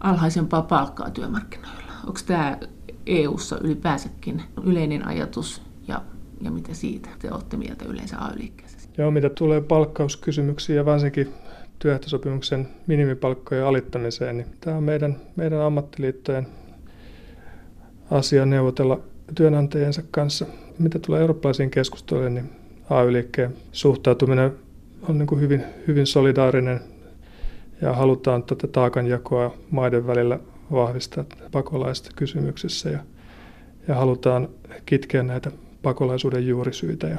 alhaisempaa 0.00 0.62
palkkaa 0.62 1.10
työmarkkinoilla. 1.10 1.92
Onko 2.06 2.20
tämä 2.26 2.58
EU-ssa 3.06 3.58
ylipäänsäkin 3.58 4.42
yleinen 4.64 5.06
ajatus 5.06 5.62
ja, 5.88 6.02
ja 6.40 6.50
mitä 6.50 6.74
siitä 6.74 7.08
te 7.18 7.32
olette 7.32 7.56
mieltä 7.56 7.84
yleensä 7.84 8.18
AY-liikkeessä? 8.18 8.88
Joo, 8.98 9.10
mitä 9.10 9.30
tulee 9.30 9.60
palkkauskysymyksiin 9.60 10.76
ja 10.76 10.84
varsinkin 10.84 11.34
työehtosopimuksen 11.78 12.68
minimipalkkojen 12.86 13.66
alittamiseen, 13.66 14.36
niin 14.36 14.46
tämä 14.60 14.76
on 14.76 14.82
meidän, 14.82 15.16
meidän 15.36 15.60
ammattiliittojen 15.60 16.46
asia 18.10 18.46
neuvotella 18.46 19.00
työnantajiensa 19.34 20.02
kanssa. 20.10 20.46
Mitä 20.78 20.98
tulee 20.98 21.20
eurooppalaisiin 21.20 21.70
keskusteluihin, 21.70 22.34
niin 22.34 22.50
AY-liikkeen 22.90 23.56
suhtautuminen 23.72 24.52
on 25.08 25.18
niin 25.18 25.26
kuin 25.26 25.40
hyvin, 25.40 25.64
hyvin 25.86 26.06
solidaarinen 26.06 26.80
ja 27.82 27.92
halutaan 27.92 28.42
tätä 28.42 28.66
taakanjakoa 28.66 29.54
maiden 29.70 30.06
välillä 30.06 30.38
vahvistaa 30.72 31.24
pakolaista 31.52 32.10
kysymyksissä 32.16 32.90
ja, 32.90 32.98
ja 33.88 33.94
halutaan 33.94 34.48
kitkeä 34.86 35.22
näitä 35.22 35.50
pakolaisuuden 35.82 36.46
juurisyitä. 36.46 37.06
Ja, 37.06 37.18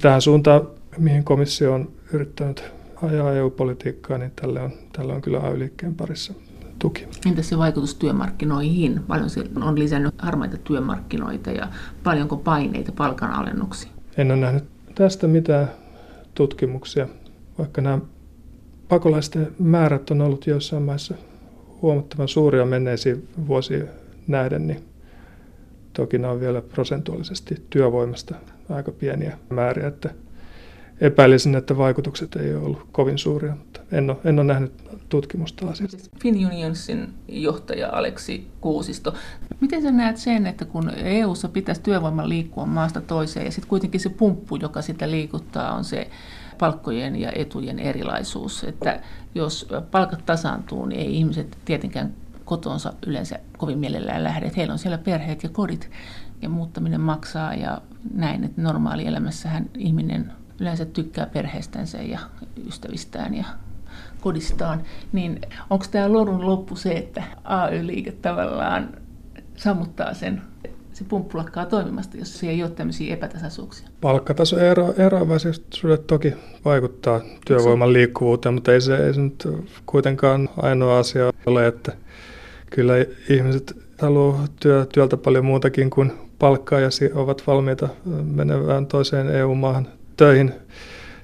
tähän 0.00 0.22
suuntaan, 0.22 0.68
mihin 0.98 1.24
komissio 1.24 1.74
on 1.74 1.92
yrittänyt 2.12 2.64
ajaa 3.02 3.32
EU-politiikkaa, 3.32 4.18
niin 4.18 4.32
tälle 4.36 4.60
on, 4.60 4.72
tälle 4.92 5.12
on 5.12 5.22
kyllä 5.22 5.40
AY-liikkeen 5.40 5.94
parissa 5.94 6.34
tuki. 6.82 7.06
Entä 7.26 7.42
se 7.42 7.58
vaikutus 7.58 7.94
työmarkkinoihin? 7.94 9.00
Paljon 9.08 9.30
se 9.30 9.44
on 9.62 9.78
lisännyt 9.78 10.14
harmaita 10.18 10.56
työmarkkinoita 10.56 11.50
ja 11.50 11.68
paljonko 12.02 12.36
paineita 12.36 12.92
palkanalennuksiin? 12.92 13.92
En 14.16 14.30
ole 14.30 14.40
nähnyt 14.40 14.64
tästä 14.94 15.26
mitään 15.26 15.70
tutkimuksia, 16.34 17.08
vaikka 17.58 17.80
nämä 17.80 17.98
pakolaisten 18.88 19.52
määrät 19.58 20.10
on 20.10 20.20
ollut 20.20 20.46
joissain 20.46 20.82
maissa 20.82 21.14
huomattavan 21.82 22.28
suuria 22.28 22.64
menneisiin 22.64 23.28
vuosiin 23.46 23.88
nähden, 24.26 24.66
niin 24.66 24.84
toki 25.92 26.18
nämä 26.18 26.32
on 26.32 26.40
vielä 26.40 26.62
prosentuaalisesti 26.62 27.62
työvoimasta 27.70 28.34
aika 28.68 28.92
pieniä 28.92 29.38
määriä, 29.50 29.88
että 29.88 30.10
epäilisin, 31.00 31.54
että 31.54 31.76
vaikutukset 31.76 32.36
ei 32.36 32.54
ole 32.54 32.64
ollut 32.64 32.86
kovin 32.92 33.18
suuria, 33.18 33.56
en 33.92 34.10
ole, 34.10 34.18
en 34.24 34.38
ole 34.38 34.46
nähnyt 34.46 34.72
tutkimusta 35.08 35.68
asiasta. 35.68 35.96
FinUnionsin 36.22 37.14
johtaja 37.28 37.88
Aleksi 37.92 38.48
Kuusisto, 38.60 39.14
miten 39.60 39.82
sä 39.82 39.90
näet 39.90 40.16
sen, 40.16 40.46
että 40.46 40.64
kun 40.64 40.90
EU-ssa 40.96 41.48
pitäisi 41.48 41.82
työvoiman 41.82 42.28
liikkua 42.28 42.66
maasta 42.66 43.00
toiseen 43.00 43.46
ja 43.46 43.52
sitten 43.52 43.68
kuitenkin 43.68 44.00
se 44.00 44.08
pumppu, 44.08 44.56
joka 44.56 44.82
sitä 44.82 45.10
liikuttaa, 45.10 45.74
on 45.74 45.84
se 45.84 46.10
palkkojen 46.58 47.16
ja 47.16 47.32
etujen 47.34 47.78
erilaisuus, 47.78 48.64
että 48.64 49.00
jos 49.34 49.68
palkat 49.90 50.26
tasaantuu, 50.26 50.86
niin 50.86 51.00
ei 51.00 51.16
ihmiset 51.16 51.58
tietenkään 51.64 52.12
kotonsa 52.44 52.92
yleensä 53.06 53.38
kovin 53.58 53.78
mielellään 53.78 54.24
lähde. 54.24 54.46
Että 54.46 54.56
heillä 54.56 54.72
on 54.72 54.78
siellä 54.78 54.98
perheet 54.98 55.42
ja 55.42 55.48
kodit 55.48 55.90
ja 56.42 56.48
muuttaminen 56.48 57.00
maksaa 57.00 57.54
ja 57.54 57.82
näin, 58.14 58.44
että 58.44 58.62
normaalielämässähän 58.62 59.70
ihminen 59.74 60.32
yleensä 60.60 60.84
tykkää 60.84 61.26
perheestänsä 61.26 61.98
ja 62.02 62.18
ystävistään 62.66 63.34
ja 63.34 63.44
kodistaan, 64.22 64.82
niin 65.12 65.40
onko 65.70 65.84
tämä 65.90 66.12
lorun 66.12 66.46
loppu 66.46 66.76
se, 66.76 66.92
että 66.92 67.22
AY-liike 67.44 68.12
tavallaan 68.12 68.88
sammuttaa 69.56 70.14
sen, 70.14 70.42
se 70.92 71.04
pumppu 71.04 71.38
lakkaa 71.38 71.66
toimimasta, 71.66 72.16
jos 72.16 72.38
siellä 72.38 72.52
ei 72.52 72.62
ole 72.62 72.70
tämmöisiä 72.70 73.14
epätasaisuuksia? 73.14 73.88
Palkkataso 74.00 74.58
ero, 74.58 74.94
eroavaisuudet 74.98 76.06
toki 76.06 76.34
vaikuttaa 76.64 77.20
työvoiman 77.46 77.92
liikkuvuuteen, 77.92 78.54
mutta 78.54 78.72
ei 78.72 78.80
se, 78.80 78.96
ei 78.96 79.14
se 79.14 79.20
nyt 79.20 79.48
kuitenkaan 79.86 80.48
ainoa 80.56 80.98
asia 80.98 81.32
ole, 81.46 81.66
että 81.66 81.92
kyllä 82.70 82.94
ihmiset 83.28 83.76
haluaa 83.98 84.44
työ, 84.60 84.86
työltä 84.94 85.16
paljon 85.16 85.44
muutakin 85.44 85.90
kuin 85.90 86.12
palkkaa 86.38 86.80
ja 86.80 86.88
ovat 87.14 87.42
valmiita 87.46 87.88
menevään 88.24 88.86
toiseen 88.86 89.28
EU-maahan 89.28 89.88
töihin 90.16 90.52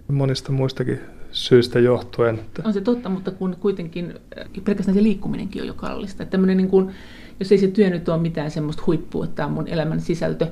monista 0.08 0.52
muistakin 0.52 1.00
syistä 1.38 1.78
johtuen. 1.78 2.40
On 2.64 2.72
se 2.72 2.80
totta, 2.80 3.08
mutta 3.08 3.30
kun 3.30 3.56
kuitenkin 3.60 4.14
äh, 4.38 4.46
pelkästään 4.64 4.94
se 4.94 5.02
liikkuminenkin 5.02 5.62
on 5.62 5.68
jo 5.68 5.74
kallista. 5.74 6.22
Että 6.22 6.38
niin 6.38 6.68
kuin, 6.68 6.90
jos 7.40 7.52
ei 7.52 7.58
se 7.58 7.68
työ 7.68 7.90
nyt 7.90 8.08
ole 8.08 8.18
mitään 8.18 8.50
semmoista 8.50 8.82
huippua, 8.86 9.24
että 9.24 9.36
tämä 9.36 9.46
on 9.46 9.52
mun 9.52 9.68
elämän 9.68 10.00
sisältö, 10.00 10.46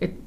että 0.00 0.24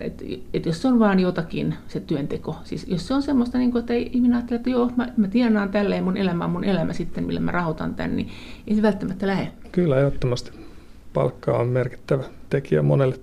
et, 0.00 0.24
et 0.54 0.66
jos 0.66 0.82
se 0.82 0.88
on 0.88 0.98
vaan 0.98 1.20
jotakin, 1.20 1.74
se 1.88 2.00
työnteko, 2.00 2.56
siis 2.64 2.86
jos 2.88 3.06
se 3.06 3.14
on 3.14 3.22
semmoista, 3.22 3.58
niin 3.58 3.72
kuin, 3.72 3.80
että 3.80 3.92
ei, 3.92 4.10
ihminen 4.12 4.36
ajattelee, 4.36 4.56
että 4.56 4.70
joo, 4.70 4.90
mä, 4.96 5.08
mä 5.16 5.28
tienaan 5.28 5.68
tälleen, 5.68 6.04
mun 6.04 6.16
elämä 6.16 6.44
on 6.44 6.50
mun 6.50 6.64
elämä 6.64 6.92
sitten, 6.92 7.24
millä 7.24 7.40
mä 7.40 7.50
rahoitan 7.50 7.94
tämän, 7.94 8.16
niin 8.16 8.28
ei 8.66 8.76
se 8.76 8.82
välttämättä 8.82 9.26
lähde. 9.26 9.52
Kyllä, 9.72 9.98
ehdottomasti. 9.98 10.50
Palkka 11.12 11.58
on 11.58 11.68
merkittävä 11.68 12.24
tekijä 12.50 12.82
monelle 12.82 13.16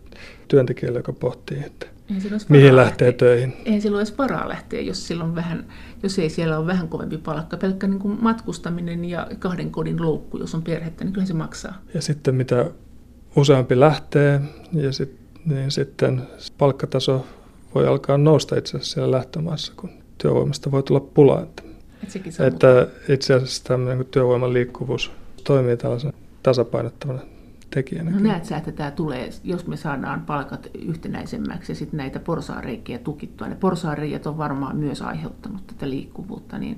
työntekijälle, 0.47 0.99
joka 0.99 1.13
pohtii, 1.13 1.63
että 1.65 1.87
mihin 2.49 2.75
lähtee 2.75 3.11
töihin. 3.11 3.53
Eihän 3.65 3.81
silloin 3.81 4.01
edes 4.01 4.17
varaa 4.17 4.49
lähteä, 4.49 4.81
jos, 4.81 5.07
silloin 5.07 5.35
vähän, 5.35 5.65
jos 6.03 6.19
ei 6.19 6.29
siellä 6.29 6.57
ole 6.57 6.67
vähän 6.67 6.87
kovempi 6.87 7.17
palkka. 7.17 7.57
Pelkkä 7.57 7.87
niin 7.87 7.99
kuin 7.99 8.17
matkustaminen 8.21 9.05
ja 9.05 9.27
kahden 9.39 9.71
kodin 9.71 10.01
loukku, 10.01 10.37
jos 10.37 10.55
on 10.55 10.61
perhettä, 10.61 11.03
niin 11.03 11.13
kyllä 11.13 11.27
se 11.27 11.33
maksaa. 11.33 11.81
Ja 11.93 12.01
sitten 12.01 12.35
mitä 12.35 12.71
useampi 13.35 13.79
lähtee, 13.79 14.41
ja 14.73 14.91
sit, 14.91 15.17
niin 15.45 15.71
sitten 15.71 16.21
palkkataso 16.57 17.25
voi 17.75 17.87
alkaa 17.87 18.17
nousta 18.17 18.57
itse 18.57 18.77
asiassa 18.77 18.93
siellä 18.93 19.17
lähtömaassa, 19.17 19.73
kun 19.75 19.89
työvoimasta 20.17 20.71
voi 20.71 20.83
tulla 20.83 20.99
pulaa. 20.99 21.41
Että, 21.41 21.63
Et 22.03 22.53
että 22.53 22.87
itse 23.09 23.33
asiassa 23.33 23.63
tämmöinen 23.63 24.05
työvoiman 24.05 24.53
liikkuvuus 24.53 25.11
toimii 25.43 25.77
tällaisen 25.77 26.13
tasapainottavana 26.43 27.19
tekijänä. 27.69 28.11
No 28.11 28.19
näet 28.19 28.45
sä, 28.45 28.57
että 28.57 28.71
tämä 28.71 28.91
tulee, 28.91 29.29
jos 29.43 29.67
me 29.67 29.77
saadaan 29.77 30.21
palkat 30.21 30.67
yhtenäisemmäksi 30.79 31.71
ja 31.71 31.75
sitten 31.75 31.97
näitä 31.97 32.19
porsaareikiä 32.19 32.97
tukittua. 32.97 33.47
Ne 33.47 33.55
porsaareijat 33.55 34.27
on 34.27 34.37
varmaan 34.37 34.77
myös 34.77 35.01
aiheuttanut 35.01 35.67
tätä 35.67 35.89
liikkuvuutta, 35.89 36.57
niin 36.57 36.77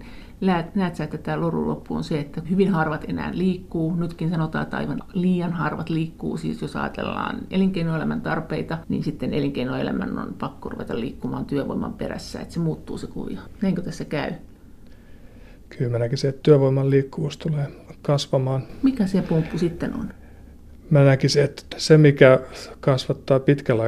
näet 0.75 0.95
sä, 0.95 1.03
että 1.03 1.17
tämä 1.17 1.41
loru 1.41 1.67
loppu 1.67 1.95
on 1.95 2.03
se, 2.03 2.19
että 2.19 2.41
hyvin 2.49 2.69
harvat 2.69 3.05
enää 3.07 3.31
liikkuu. 3.33 3.95
Nytkin 3.95 4.29
sanotaan, 4.29 4.63
että 4.63 4.77
aivan 4.77 5.01
liian 5.13 5.53
harvat 5.53 5.89
liikkuu. 5.89 6.37
Siis 6.37 6.61
jos 6.61 6.75
ajatellaan 6.75 7.39
elinkeinoelämän 7.51 8.21
tarpeita, 8.21 8.77
niin 8.89 9.03
sitten 9.03 9.33
elinkeinoelämän 9.33 10.19
on 10.19 10.35
pakko 10.39 10.69
ruveta 10.69 10.99
liikkumaan 10.99 11.45
työvoiman 11.45 11.93
perässä, 11.93 12.39
että 12.39 12.53
se 12.53 12.59
muuttuu 12.59 12.97
se 12.97 13.07
kuvio. 13.07 13.39
Näinkö 13.61 13.81
tässä 13.81 14.05
käy? 14.05 14.31
Kyllä 15.77 15.91
mä 15.91 15.99
näkisin, 15.99 16.29
että 16.29 16.41
työvoiman 16.43 16.89
liikkuvuus 16.89 17.37
tulee 17.37 17.67
kasvamaan. 18.01 18.63
Mikä 18.83 19.07
se 19.07 19.21
pumppu 19.21 19.57
sitten 19.57 19.93
on? 19.93 20.09
Mä 20.89 21.03
näkisin, 21.03 21.43
että 21.43 21.63
se 21.77 21.97
mikä 21.97 22.39
kasvattaa 22.79 23.39
pitkällä 23.39 23.83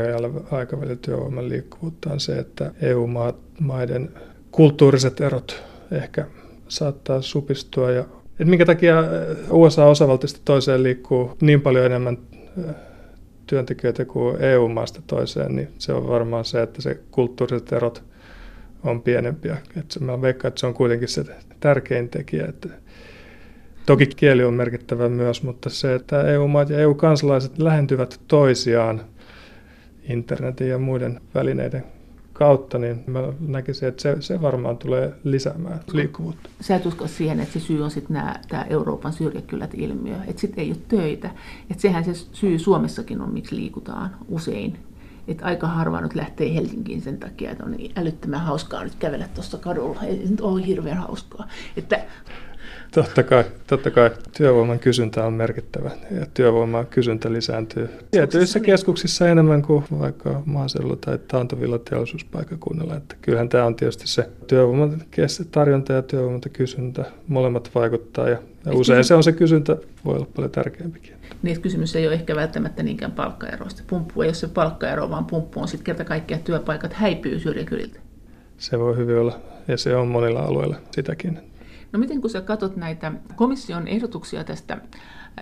aikavälillä 0.51 0.97
työvoiman 1.01 1.49
liikkuvuutta 1.49 2.13
on 2.13 2.19
se, 2.19 2.39
että 2.39 2.71
EU-maiden 2.81 4.09
kulttuuriset 4.51 5.21
erot 5.21 5.63
ehkä 5.91 6.25
saattaa 6.67 7.21
supistua. 7.21 7.91
Ja, 7.91 8.01
että 8.31 8.45
minkä 8.45 8.65
takia 8.65 9.03
USA 9.49 9.85
osavaltiosta 9.85 10.39
toiseen 10.45 10.83
liikkuu 10.83 11.37
niin 11.41 11.61
paljon 11.61 11.85
enemmän 11.85 12.17
työntekijöitä 13.47 14.05
kuin 14.05 14.41
EU-maasta 14.41 15.01
toiseen, 15.07 15.55
niin 15.55 15.67
se 15.77 15.93
on 15.93 16.07
varmaan 16.07 16.45
se, 16.45 16.61
että 16.61 16.81
se 16.81 16.99
kulttuuriset 17.11 17.71
erot 17.71 18.03
on 18.83 19.01
pienempiä. 19.01 19.57
Että 19.77 19.99
mä 19.99 20.21
veikkaan, 20.21 20.49
että 20.49 20.59
se 20.59 20.67
on 20.67 20.73
kuitenkin 20.73 21.07
se 21.07 21.25
tärkein 21.59 22.09
tekijä, 22.09 22.45
että 22.45 22.69
Toki 23.85 24.05
kieli 24.05 24.43
on 24.43 24.53
merkittävä 24.53 25.09
myös, 25.09 25.43
mutta 25.43 25.69
se, 25.69 25.95
että 25.95 26.21
EU-maat 26.21 26.69
ja 26.69 26.79
EU-kansalaiset 26.79 27.59
lähentyvät 27.59 28.21
toisiaan 28.27 29.01
internetin 30.09 30.69
ja 30.69 30.77
muiden 30.77 31.21
välineiden 31.35 31.83
kautta, 32.33 32.77
niin 32.77 33.03
mä 33.07 33.19
näkisin, 33.39 33.87
että 33.87 34.01
se, 34.01 34.17
se 34.19 34.41
varmaan 34.41 34.77
tulee 34.77 35.13
lisäämään 35.23 35.79
liikkuvuutta. 35.93 36.49
Sä 36.61 36.75
et 36.75 36.85
usko 36.85 37.07
siihen, 37.07 37.39
että 37.39 37.59
se 37.59 37.65
syy 37.65 37.83
on 37.83 37.91
sitten 37.91 38.23
tämä 38.47 38.65
Euroopan 38.69 39.13
syrjäkylät 39.13 39.73
ilmiö, 39.73 40.15
että 40.27 40.41
sitten 40.41 40.63
ei 40.63 40.71
ole 40.71 40.77
töitä. 40.87 41.29
Että 41.69 41.81
sehän 41.81 42.03
se 42.03 42.13
syy 42.13 42.59
Suomessakin 42.59 43.21
on, 43.21 43.33
miksi 43.33 43.55
liikutaan 43.55 44.15
usein. 44.27 44.77
Että 45.27 45.45
aika 45.45 45.67
harva 45.67 46.01
nyt 46.01 46.15
lähtee 46.15 46.55
Helsinkiin 46.55 47.01
sen 47.01 47.17
takia, 47.17 47.51
että 47.51 47.63
on 47.63 47.71
niin 47.71 47.91
älyttömän 47.95 48.41
hauskaa 48.41 48.83
nyt 48.83 48.95
kävellä 48.95 49.27
tuossa 49.27 49.57
kadulla. 49.57 50.01
Ei 50.03 50.25
nyt 50.29 50.41
ole 50.41 50.65
hirveän 50.67 50.97
hauskaa. 50.97 51.47
Että 51.77 52.05
Totta 52.91 53.23
kai, 53.23 53.43
totta 53.67 53.91
kai 53.91 54.11
työvoiman 54.37 54.79
kysyntä 54.79 55.25
on 55.25 55.33
merkittävä 55.33 55.91
ja 56.19 56.25
työvoiman 56.33 56.87
kysyntä 56.87 57.33
lisääntyy 57.33 57.89
tietyissä 58.11 58.59
keskuksissa 58.59 59.29
enemmän 59.29 59.61
kuin 59.61 59.83
vaikka 59.99 60.41
maaseudulla 60.45 60.95
tai 60.95 61.19
taantuvilla 61.27 61.79
teollisuuspaikakunnilla. 61.79 62.95
Että 62.95 63.15
kyllähän 63.21 63.49
tämä 63.49 63.65
on 63.65 63.75
tietysti 63.75 64.07
se 64.07 64.29
työvoiman 64.47 65.01
tarjonta 65.51 65.93
ja 65.93 66.01
työvoiman 66.01 66.41
kysyntä, 66.53 67.05
molemmat 67.27 67.71
vaikuttaa 67.75 68.29
ja, 68.29 68.37
ja 68.65 68.73
usein 68.73 69.03
se 69.03 69.13
on 69.13 69.23
se 69.23 69.31
kysyntä, 69.31 69.77
voi 70.05 70.15
olla 70.15 70.27
paljon 70.35 70.51
tärkeämpikin. 70.51 71.15
Niin, 71.43 71.61
kysymys 71.61 71.95
ei 71.95 72.07
ole 72.07 72.13
ehkä 72.13 72.35
välttämättä 72.35 72.83
niinkään 72.83 73.11
palkkaeroista. 73.11 73.83
Pumppu 73.87 74.21
ei 74.21 74.27
ole 74.27 74.33
se 74.33 74.47
palkkaero, 74.47 75.09
vaan 75.09 75.25
pumppu 75.25 75.59
on 75.59 75.67
sitten 75.67 75.85
kerta 75.85 76.05
kaikkiaan 76.05 76.43
työpaikat 76.43 76.93
häipyy 76.93 77.39
syrjäkyliltä 77.39 77.99
se 78.61 78.79
voi 78.79 78.97
hyvin 78.97 79.17
olla, 79.17 79.39
ja 79.67 79.77
se 79.77 79.95
on 79.95 80.07
monilla 80.07 80.39
alueilla 80.39 80.75
sitäkin. 80.91 81.50
No 81.91 81.99
miten 81.99 82.21
kun 82.21 82.29
sä 82.29 82.41
katsot 82.41 82.75
näitä 82.75 83.11
komission 83.35 83.87
ehdotuksia 83.87 84.43
tästä 84.43 84.77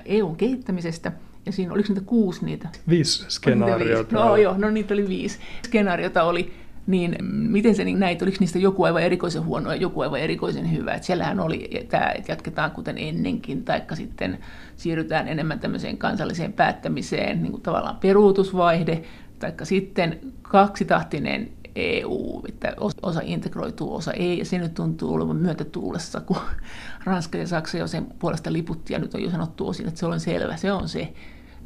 EUn 0.06 0.36
kehittämisestä, 0.36 1.12
ja 1.46 1.52
siinä 1.52 1.74
oliko 1.74 1.90
niitä 1.90 2.02
kuusi 2.06 2.46
niitä? 2.46 2.70
Viisi 2.90 3.26
skenaariota. 3.30 4.16
No 4.16 4.38
joo, 4.38 4.58
no 4.58 4.70
niitä 4.70 4.94
oli 4.94 5.08
viisi 5.08 5.40
skenaariota 5.66 6.24
oli. 6.24 6.54
Niin 6.88 7.16
miten 7.32 7.76
se 7.76 7.84
niin 7.84 8.00
näit, 8.00 8.22
oliko 8.22 8.38
niistä 8.40 8.60
joku 8.60 8.84
aivan 8.84 9.04
erikoisen 9.04 9.46
huono 9.46 9.70
ja 9.70 9.76
joku 9.76 10.02
aivan 10.02 10.20
erikoisen 10.20 10.72
hyvä? 10.72 10.94
Et 10.94 11.04
siellähän 11.04 11.40
oli 11.40 11.70
tämä, 11.90 12.12
että 12.16 12.32
jatketaan 12.32 12.72
kuten 12.72 12.98
ennenkin, 12.98 13.64
taikka 13.64 13.96
sitten 13.96 14.40
siirrytään 14.76 15.28
enemmän 15.28 15.60
tämmöiseen 15.60 15.98
kansalliseen 15.98 16.54
päättämiseen, 16.54 17.42
niin 17.42 17.52
kuin 17.52 17.62
tavallaan 17.62 17.98
peruutusvaihde, 17.98 19.02
taikka 19.40 19.66
sitten 19.66 20.20
kaksitahtinen 20.42 21.50
EU, 21.76 22.42
että 22.50 22.74
osa 23.02 23.22
integroituu, 23.24 23.96
osa 23.96 24.14
ei, 24.14 24.40
ja 24.40 24.46
se 24.46 24.58
nyt 24.58 24.74
tuntuu 24.74 25.14
olevan 25.14 25.36
myötätuulessa, 25.36 26.22
kun 26.22 26.38
Ranska 27.04 27.38
ja 27.38 27.48
Saksa 27.48 27.78
jo 27.78 27.88
sen 27.88 28.08
puolesta 28.20 28.54
liputti, 28.54 28.94
ja 28.94 29.00
nyt 29.00 29.14
on 29.14 29.24
jo 29.24 29.30
sanottu 29.30 29.68
osin, 29.68 29.88
että 29.88 30.00
se 30.00 30.06
on 30.06 30.20
selvä, 30.20 30.58
se 30.58 30.72
on 30.72 30.90
se. 30.90 31.14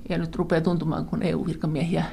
Ja 0.09 0.17
nyt 0.17 0.35
rupeaa 0.35 0.61
tuntumaan, 0.61 1.05
kun 1.05 1.23
EU-virkamiehiä 1.23 2.05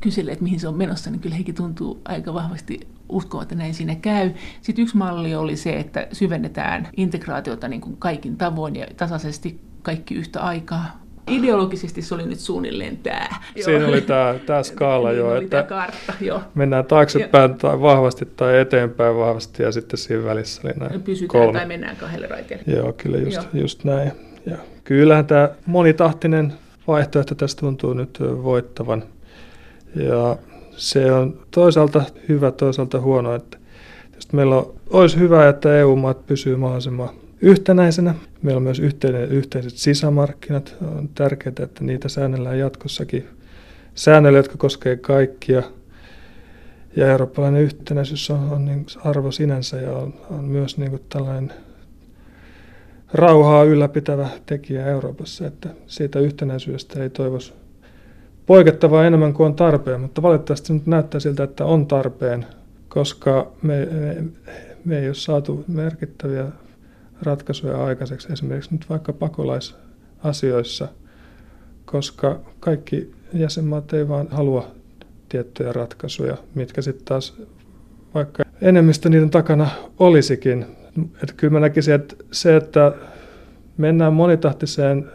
kyselee, 0.00 0.32
että 0.32 0.44
mihin 0.44 0.60
se 0.60 0.68
on 0.68 0.76
menossa, 0.76 1.10
niin 1.10 1.20
kyllä 1.20 1.36
hekin 1.36 1.54
tuntuu 1.54 2.00
aika 2.04 2.34
vahvasti 2.34 2.80
uskoa, 3.08 3.42
että 3.42 3.54
näin 3.54 3.74
siinä 3.74 3.94
käy. 3.94 4.30
Sitten 4.62 4.82
yksi 4.82 4.96
malli 4.96 5.34
oli 5.34 5.56
se, 5.56 5.80
että 5.80 6.06
syvennetään 6.12 6.88
integraatiota 6.96 7.68
niin 7.68 7.80
kuin 7.80 7.96
kaikin 7.96 8.36
tavoin 8.36 8.76
ja 8.76 8.86
tasaisesti 8.96 9.60
kaikki 9.82 10.14
yhtä 10.14 10.40
aikaa. 10.42 11.03
Ideologisesti 11.30 12.02
se 12.02 12.14
oli 12.14 12.26
nyt 12.26 12.40
suunnilleen 12.40 12.96
tämä. 12.96 13.28
Siinä 13.64 13.86
oli 13.86 14.00
tämä, 14.00 14.34
tämä 14.46 14.62
skaala 14.62 15.08
niin 15.08 15.18
jo, 15.18 15.36
että 15.36 15.62
kartta, 15.62 16.12
jo. 16.20 16.42
mennään 16.54 16.84
taaksepäin 16.84 17.54
tai 17.54 17.80
vahvasti 17.80 18.28
tai 18.36 18.58
eteenpäin 18.60 19.16
vahvasti 19.16 19.62
ja 19.62 19.72
sitten 19.72 19.98
siinä 19.98 20.24
välissä 20.24 20.62
oli 20.64 20.72
näin 20.76 21.02
Pysytään 21.02 21.28
kolme. 21.28 21.58
tai 21.58 21.66
mennään 21.66 21.96
kahdelle 21.96 22.26
raiteelle. 22.26 22.64
Joo, 22.66 22.92
kyllä 22.92 23.18
just, 23.18 23.40
just 23.54 23.84
näin. 23.84 24.12
Ja 24.46 24.56
kyllähän 24.84 25.26
tämä 25.26 25.48
monitahtinen 25.66 26.52
vaihtoehto 26.86 27.34
tässä 27.34 27.56
tuntuu 27.58 27.94
nyt 27.94 28.18
voittavan. 28.20 29.02
Ja 29.94 30.36
se 30.76 31.12
on 31.12 31.40
toisaalta 31.50 32.02
hyvä, 32.28 32.50
toisaalta 32.50 33.00
huono. 33.00 33.34
Että 33.34 33.58
meillä 34.32 34.56
on, 34.56 34.74
olisi 34.90 35.18
hyvä, 35.18 35.48
että 35.48 35.78
EU-maat 35.78 36.26
pysyy 36.26 36.56
mahdollisimman 36.56 37.10
yhtenäisenä. 37.44 38.14
Meillä 38.42 38.56
on 38.56 38.62
myös 38.62 38.78
yhteinen, 38.78 39.28
yhteiset 39.28 39.72
sisämarkkinat. 39.74 40.76
On 40.96 41.08
tärkeää, 41.14 41.54
että 41.62 41.84
niitä 41.84 42.08
säännellään 42.08 42.58
jatkossakin 42.58 43.28
säännöillä, 43.94 44.38
jotka 44.38 44.56
koskevat 44.56 45.00
kaikkia. 45.00 45.62
Ja 46.96 47.06
eurooppalainen 47.06 47.62
yhtenäisyys 47.62 48.30
on, 48.30 48.52
on 48.52 48.64
niin 48.64 48.86
arvo 49.04 49.30
sinänsä 49.30 49.76
ja 49.80 49.92
on, 49.92 50.14
on 50.30 50.44
myös 50.44 50.78
niin 50.78 50.90
kuin 50.90 51.02
tällainen 51.08 51.52
rauhaa 53.12 53.64
ylläpitävä 53.64 54.28
tekijä 54.46 54.86
Euroopassa, 54.86 55.46
että 55.46 55.68
siitä 55.86 56.20
yhtenäisyydestä 56.20 57.02
ei 57.02 57.10
toivoisi 57.10 57.52
poikettavaa 58.46 59.04
enemmän 59.04 59.32
kuin 59.32 59.46
on 59.46 59.54
tarpeen, 59.54 60.00
mutta 60.00 60.22
valitettavasti 60.22 60.72
nyt 60.72 60.86
näyttää 60.86 61.20
siltä, 61.20 61.44
että 61.44 61.64
on 61.64 61.86
tarpeen, 61.86 62.46
koska 62.88 63.52
me, 63.62 63.88
me, 63.90 64.24
me 64.84 64.98
ei 64.98 65.06
ole 65.06 65.14
saatu 65.14 65.64
merkittäviä 65.68 66.44
ratkaisuja 67.24 67.84
aikaiseksi, 67.84 68.32
esimerkiksi 68.32 68.72
nyt 68.72 68.86
vaikka 68.90 69.12
pakolaisasioissa, 69.12 70.88
koska 71.84 72.40
kaikki 72.60 73.12
jäsenmaat 73.32 73.92
ei 73.92 74.08
vaan 74.08 74.28
halua 74.30 74.70
tiettyjä 75.28 75.72
ratkaisuja, 75.72 76.36
mitkä 76.54 76.82
sitten 76.82 77.04
taas 77.04 77.36
vaikka 78.14 78.42
enemmistö 78.60 79.08
niiden 79.08 79.30
takana 79.30 79.68
olisikin. 79.98 80.66
Että 81.22 81.34
kyllä 81.36 81.52
mä 81.52 81.60
näkisin, 81.60 81.94
että 81.94 82.16
se, 82.32 82.56
että 82.56 82.92
mennään 83.76 84.12
monitahtiseen 84.12 85.10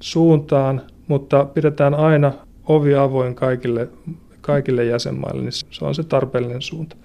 suuntaan, 0.00 0.82
mutta 1.08 1.44
pidetään 1.44 1.94
aina 1.94 2.32
ovi 2.66 2.94
avoin 2.94 3.34
kaikille, 3.34 3.88
kaikille 4.40 4.84
jäsenmaille, 4.84 5.42
niin 5.42 5.52
se 5.52 5.84
on 5.84 5.94
se 5.94 6.02
tarpeellinen 6.04 6.62
suunta. 6.62 6.96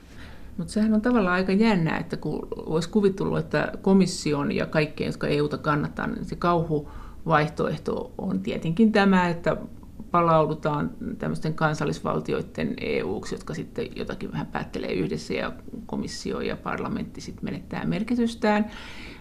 Mutta 0.60 0.74
sehän 0.74 0.94
on 0.94 1.02
tavallaan 1.02 1.36
aika 1.36 1.52
jännää, 1.52 1.98
että 1.98 2.18
kun 2.18 2.48
olisi 2.56 2.90
kuvitellut, 2.90 3.40
että 3.40 3.72
komission 3.82 4.52
ja 4.52 4.66
kaikkien, 4.66 5.08
jotka 5.08 5.28
EUta 5.28 5.58
kannattaa, 5.58 6.08
niin 6.08 6.26
se 6.26 6.36
kauhuvaihtoehto 6.36 8.12
on 8.18 8.40
tietenkin 8.40 8.92
tämä, 8.92 9.30
että 9.30 9.58
palaudutaan 10.12 10.92
tämmöisten 11.18 11.54
kansallisvaltioiden 11.54 12.74
EU-ksi, 12.82 13.36
jotka 13.36 13.54
sitten 13.54 13.88
jotakin 13.96 14.32
vähän 14.32 14.48
päättelee 14.48 14.94
yhdessä 14.94 15.34
ja 15.34 15.52
komissio 15.86 16.42
ja 16.42 16.58
parlamentti 16.58 17.22
sitten 17.22 17.46
menettää 17.46 17.86
merkitystään. 17.86 18.66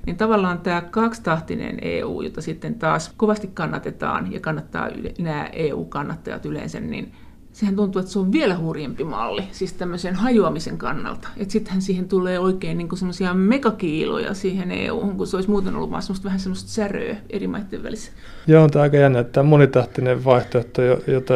Niin 0.07 0.17
tavallaan 0.17 0.59
tämä 0.59 0.81
kaksitahtinen 0.81 1.79
EU, 1.83 2.21
jota 2.21 2.41
sitten 2.41 2.75
taas 2.75 3.15
kovasti 3.17 3.51
kannatetaan 3.55 4.33
ja 4.33 4.41
kannattaa 4.41 4.89
nämä 5.19 5.49
EU-kannattajat 5.53 6.47
yleensä, 6.47 6.81
niin 6.81 7.13
sehän 7.59 7.77
tuntuu, 7.77 8.01
että 8.01 8.13
se 8.13 8.19
on 8.19 8.33
vielä 8.33 8.59
hurjempi 8.59 9.05
malli, 9.05 9.43
siis 9.53 9.73
tämmöisen 9.73 10.15
hajoamisen 10.15 10.79
kannalta. 10.79 11.29
Että 11.37 11.53
sittenhän 11.53 11.83
siihen 11.83 12.09
tulee 12.09 12.39
oikein 12.39 12.79
niin 12.79 12.97
semmoisia 12.97 13.35
megakiiloja 13.35 14.35
siihen 14.35 14.71
EU-hun, 14.71 15.17
kun 15.17 15.27
se 15.27 15.37
olisi 15.37 15.51
muuten 15.51 15.77
ollut 15.77 15.91
vaan 15.91 16.03
semmoista, 16.03 16.25
vähän 16.25 16.41
semmoista 16.41 16.71
säröä 16.71 17.17
eri 17.31 17.47
maiden 17.47 17.83
välissä. 17.83 18.13
Joo, 18.47 18.63
on 18.63 18.71
tämä 18.71 18.83
aika 18.83 18.97
jännä, 18.97 19.19
että 19.19 19.33
tämä 19.33 19.49
monitahtinen 19.49 20.25
vaihtoehto, 20.25 20.83
jota 20.83 21.35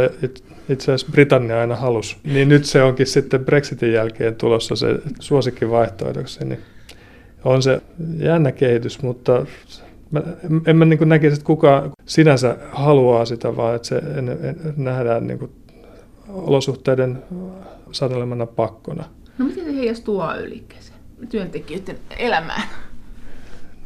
itse 0.69 0.93
asiassa 0.93 1.13
Britannia 1.13 1.61
aina 1.61 1.77
halusi, 1.77 2.17
niin 2.25 2.49
nyt 2.49 2.65
se 2.65 2.83
onkin 2.83 3.07
sitten 3.07 3.45
Brexitin 3.45 3.93
jälkeen 3.93 4.35
tulossa 4.35 4.77
se 4.77 4.99
suosikkivaihtoehdoksi, 5.21 6.45
niin 6.45 6.61
on 7.45 7.63
se 7.63 7.83
jännä 8.19 8.53
kehitys, 8.53 9.03
mutta 9.03 9.47
mä, 10.11 10.23
en 10.67 10.77
mä 10.77 10.85
niin 10.85 11.09
näkisi, 11.09 11.35
että 11.35 11.47
kuka 11.47 11.91
sinänsä 12.07 12.57
haluaa 12.73 13.25
sitä, 13.25 13.57
vaan 13.57 13.77
että 13.77 13.89
se 13.89 13.97
en, 13.97 14.29
en, 14.29 14.57
nähdään 14.77 15.27
niin 15.27 15.39
kuin 15.39 15.51
olosuhteiden 16.29 17.23
sanelemana 17.93 18.47
pakkona. 18.47 19.05
No 19.39 19.45
miten 19.45 19.65
se 19.65 19.77
heijastuu 19.77 20.21
AY-liikkeeseen, 20.21 20.99
työntekijöiden 21.29 21.99
elämään? 22.19 22.63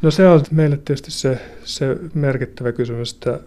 No 0.03 0.11
se 0.11 0.29
on 0.29 0.45
meille 0.51 0.77
tietysti 0.77 1.11
se, 1.11 1.41
se 1.65 1.97
merkittävä 2.15 2.73
kysymys, 2.73 3.13
että 3.13 3.41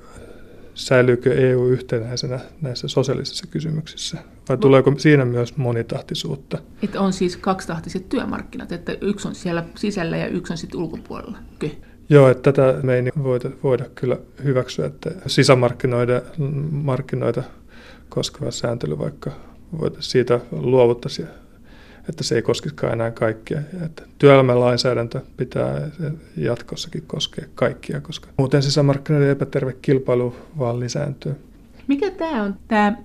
säilyykö 0.73 1.34
EU 1.34 1.67
yhtenäisenä 1.67 2.39
näissä 2.62 2.88
sosiaalisissa 2.88 3.47
kysymyksissä, 3.47 4.17
vai 4.49 4.58
tuleeko 4.58 4.93
siinä 4.97 5.25
myös 5.25 5.58
monitahtisuutta? 5.58 6.58
Että 6.84 7.02
on 7.02 7.13
siis 7.13 7.38
kaksitahtiset 7.38 8.10
työmarkkinat, 8.10 8.71
että 8.71 8.97
yksi 9.02 9.28
on 9.28 9.36
siellä 9.36 9.63
sisällä 9.75 10.17
ja 10.17 10.28
yksi 10.28 10.54
on 10.54 10.58
sitten 10.58 10.80
ulkopuolella. 10.80 11.38
Kyllä. 11.60 11.73
Joo, 12.10 12.30
että 12.30 12.52
tätä 12.52 12.80
me 12.84 12.95
ei 12.95 13.04
voida, 13.23 13.52
voida 13.63 13.86
kyllä 13.95 14.17
hyväksyä, 14.43 14.86
että 14.86 15.12
sisämarkkinoita 15.28 16.21
markkinoita 16.71 17.43
koskeva 18.09 18.51
sääntely 18.51 18.99
vaikka 18.99 19.31
siitä 19.99 20.39
luovuttaisiin, 20.51 21.27
että 22.09 22.23
se 22.23 22.35
ei 22.35 22.41
koskisikaan 22.41 22.93
enää 22.93 23.11
kaikkia. 23.11 23.59
Että 23.85 24.03
työelämän 24.19 24.57
pitää 25.37 25.91
jatkossakin 26.37 27.03
koskea 27.07 27.45
kaikkia, 27.55 28.01
koska 28.01 28.27
muuten 28.37 28.63
sisämarkkinoiden 28.63 29.29
epäterve 29.29 29.75
kilpailu 29.81 30.35
vaan 30.59 30.79
lisääntyy. 30.79 31.35
Mikä 31.87 32.11
tämä 32.11 32.43
on 32.43 32.55
tämä 32.67 32.97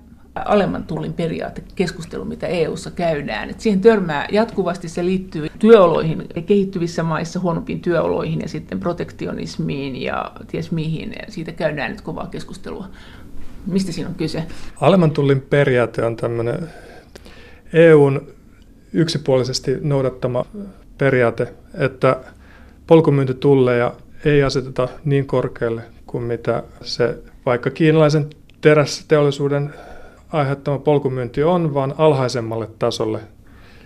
alemman 0.45 0.83
tullin 0.83 1.13
periaate 1.13 1.63
keskustelu, 1.75 2.25
mitä 2.25 2.47
EU:ssa 2.47 2.91
käydään. 2.91 3.49
Et 3.49 3.59
siihen 3.59 3.81
törmää 3.81 4.27
jatkuvasti, 4.31 4.89
se 4.89 5.05
liittyy 5.05 5.47
työoloihin, 5.59 6.27
kehittyvissä 6.45 7.03
maissa 7.03 7.39
huonompiin 7.39 7.81
työoloihin 7.81 8.41
ja 8.41 8.49
sitten 8.49 8.79
protektionismiin 8.79 10.01
ja 10.01 10.31
ties 10.47 10.71
mihin. 10.71 11.13
Siitä 11.27 11.51
käydään 11.51 11.91
nyt 11.91 12.01
kovaa 12.01 12.27
keskustelua. 12.27 12.87
Mistä 13.67 13.91
siinä 13.91 14.09
on 14.09 14.15
kyse? 14.15 14.43
Alemman 14.81 15.11
tullin 15.11 15.41
periaate 15.41 16.05
on 16.05 16.15
tämmöinen 16.15 16.69
EUn 17.73 18.27
yksipuolisesti 18.93 19.77
noudattama 19.81 20.45
periaate, 20.97 21.53
että 21.73 22.19
polkumyyntitulleja 22.87 23.93
ei 24.25 24.43
aseteta 24.43 24.87
niin 25.05 25.27
korkealle 25.27 25.81
kuin 26.05 26.23
mitä 26.23 26.63
se 26.81 27.17
vaikka 27.45 27.69
kiinalaisen 27.69 28.29
terästeollisuuden 28.61 29.73
aiheuttama 30.31 30.79
polkumyynti 30.79 31.43
on, 31.43 31.73
vaan 31.73 31.93
alhaisemmalle 31.97 32.69
tasolle, 32.79 33.19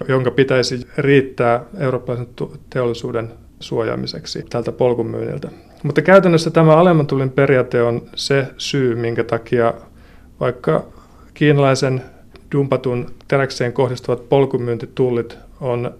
jonka 0.08 0.32
pitäisi 0.32 0.88
riittää 0.98 1.66
eurooppalaisen 1.80 2.28
teollisuuden 2.70 3.32
suojaamiseksi 3.60 4.46
tältä 4.50 4.72
polkumyynniltä. 4.72 5.50
Mutta 5.84 6.02
käytännössä 6.02 6.50
tämä 6.50 6.78
alemman 6.78 7.08
tulin 7.08 7.30
periaate 7.30 7.82
on 7.82 8.02
se 8.16 8.48
syy, 8.58 8.96
minkä 8.96 9.24
takia 9.24 9.74
vaikka 10.40 10.86
kiinalaisen 11.34 12.02
dumpatun 12.52 13.14
teräkseen 13.28 13.74
kohdistuvat 13.74 14.30
polkumyyntitullit 14.30 15.38
on 15.62 15.96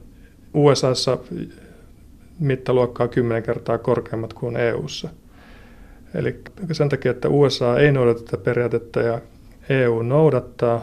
USAssa 0.54 1.18
mittaluokkaa 2.40 3.08
10 3.08 3.44
kertaa 3.44 3.78
korkeammat 3.78 4.34
kuin 4.34 4.58
EU:ssa. 4.58 5.10
Eli 6.16 6.42
sen 6.72 6.90
takia, 6.90 7.12
että 7.12 7.30
USA 7.30 7.80
ei 7.80 7.92
noudata 7.92 8.24
tätä 8.24 8.44
periaatetta 8.44 9.00
ja 9.00 9.22
EU 9.70 10.02
noudattaa, 10.02 10.82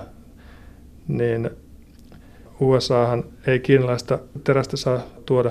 niin 1.09 1.51
USAhan 2.61 3.25
ei 3.47 3.61
kiinalaista 3.61 4.19
terästä 4.45 4.77
saa 4.77 5.01
tuoda 5.27 5.51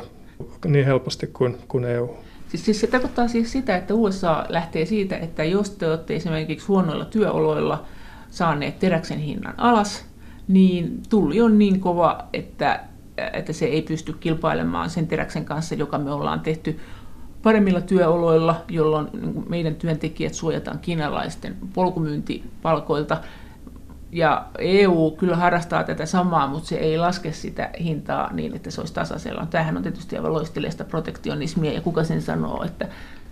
niin 0.66 0.86
helposti 0.86 1.28
kuin, 1.28 1.58
kuin 1.68 1.86
EU. 1.86 2.18
Siis, 2.50 2.66
siis 2.66 2.82
se 2.82 2.88
tarkoittaa 2.88 3.28
siis 3.28 3.52
sitä, 3.52 3.78
että 3.78 3.94
USA 3.94 4.46
lähtee 4.50 4.86
siitä, 4.86 5.18
että 5.18 5.44
jos 5.44 5.70
te 5.70 5.88
olette 5.88 6.16
esimerkiksi 6.16 6.68
huonoilla 6.68 7.06
työoloilla 7.06 7.86
saaneet 8.30 8.80
teräksen 8.80 9.20
hinnan 9.20 9.54
alas, 9.58 10.06
niin 10.48 11.02
tulli 11.10 11.42
on 11.42 11.60
niin 11.60 11.80
kova, 11.80 12.28
että, 12.34 12.80
että 13.34 13.54
se 13.54 13.66
ei 13.66 13.82
pysty 13.82 14.14
kilpailemaan 14.14 14.90
sen 14.90 15.08
teräksen 15.08 15.46
kanssa, 15.46 15.76
joka 15.76 15.98
me 15.98 16.12
ollaan 16.12 16.40
tehty 16.40 16.80
paremmilla 17.44 17.82
työoloilla, 17.82 18.62
jolloin 18.70 19.08
niin 19.14 19.44
meidän 19.50 19.76
työntekijät 19.76 20.34
suojataan 20.34 20.80
kiinalaisten 20.80 21.56
polkumyyntipalkoilta. 21.74 23.18
Ja 24.12 24.46
EU 24.60 25.16
kyllä 25.18 25.36
harrastaa 25.36 25.84
tätä 25.84 26.06
samaa, 26.06 26.48
mutta 26.48 26.68
se 26.68 26.76
ei 26.76 26.98
laske 26.98 27.32
sitä 27.32 27.70
hintaa 27.80 28.34
niin, 28.34 28.56
että 28.56 28.72
se 28.72 28.82
olisi 28.82 28.94
tasaisella. 28.94 29.48
Tämähän 29.50 29.78
on 29.78 29.84
tietysti 29.84 30.18
aivan 30.18 30.34
loisteleista 30.34 30.84
protektionismia, 30.84 31.74
ja 31.74 31.82
kuka 31.82 32.04
sen 32.04 32.22
sanoo, 32.22 32.64
että 32.64 32.88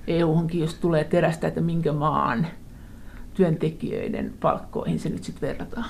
EU-hunkin, 0.07 0.61
jos 0.61 0.73
tulee 0.73 1.03
terästä, 1.03 1.47
että 1.47 1.61
minkä 1.61 1.93
maan 1.93 2.47
työntekijöiden 3.33 4.33
palkkoihin 4.39 4.99
se 4.99 5.09
nyt 5.09 5.23
sitten 5.23 5.49
verrataan. 5.49 5.85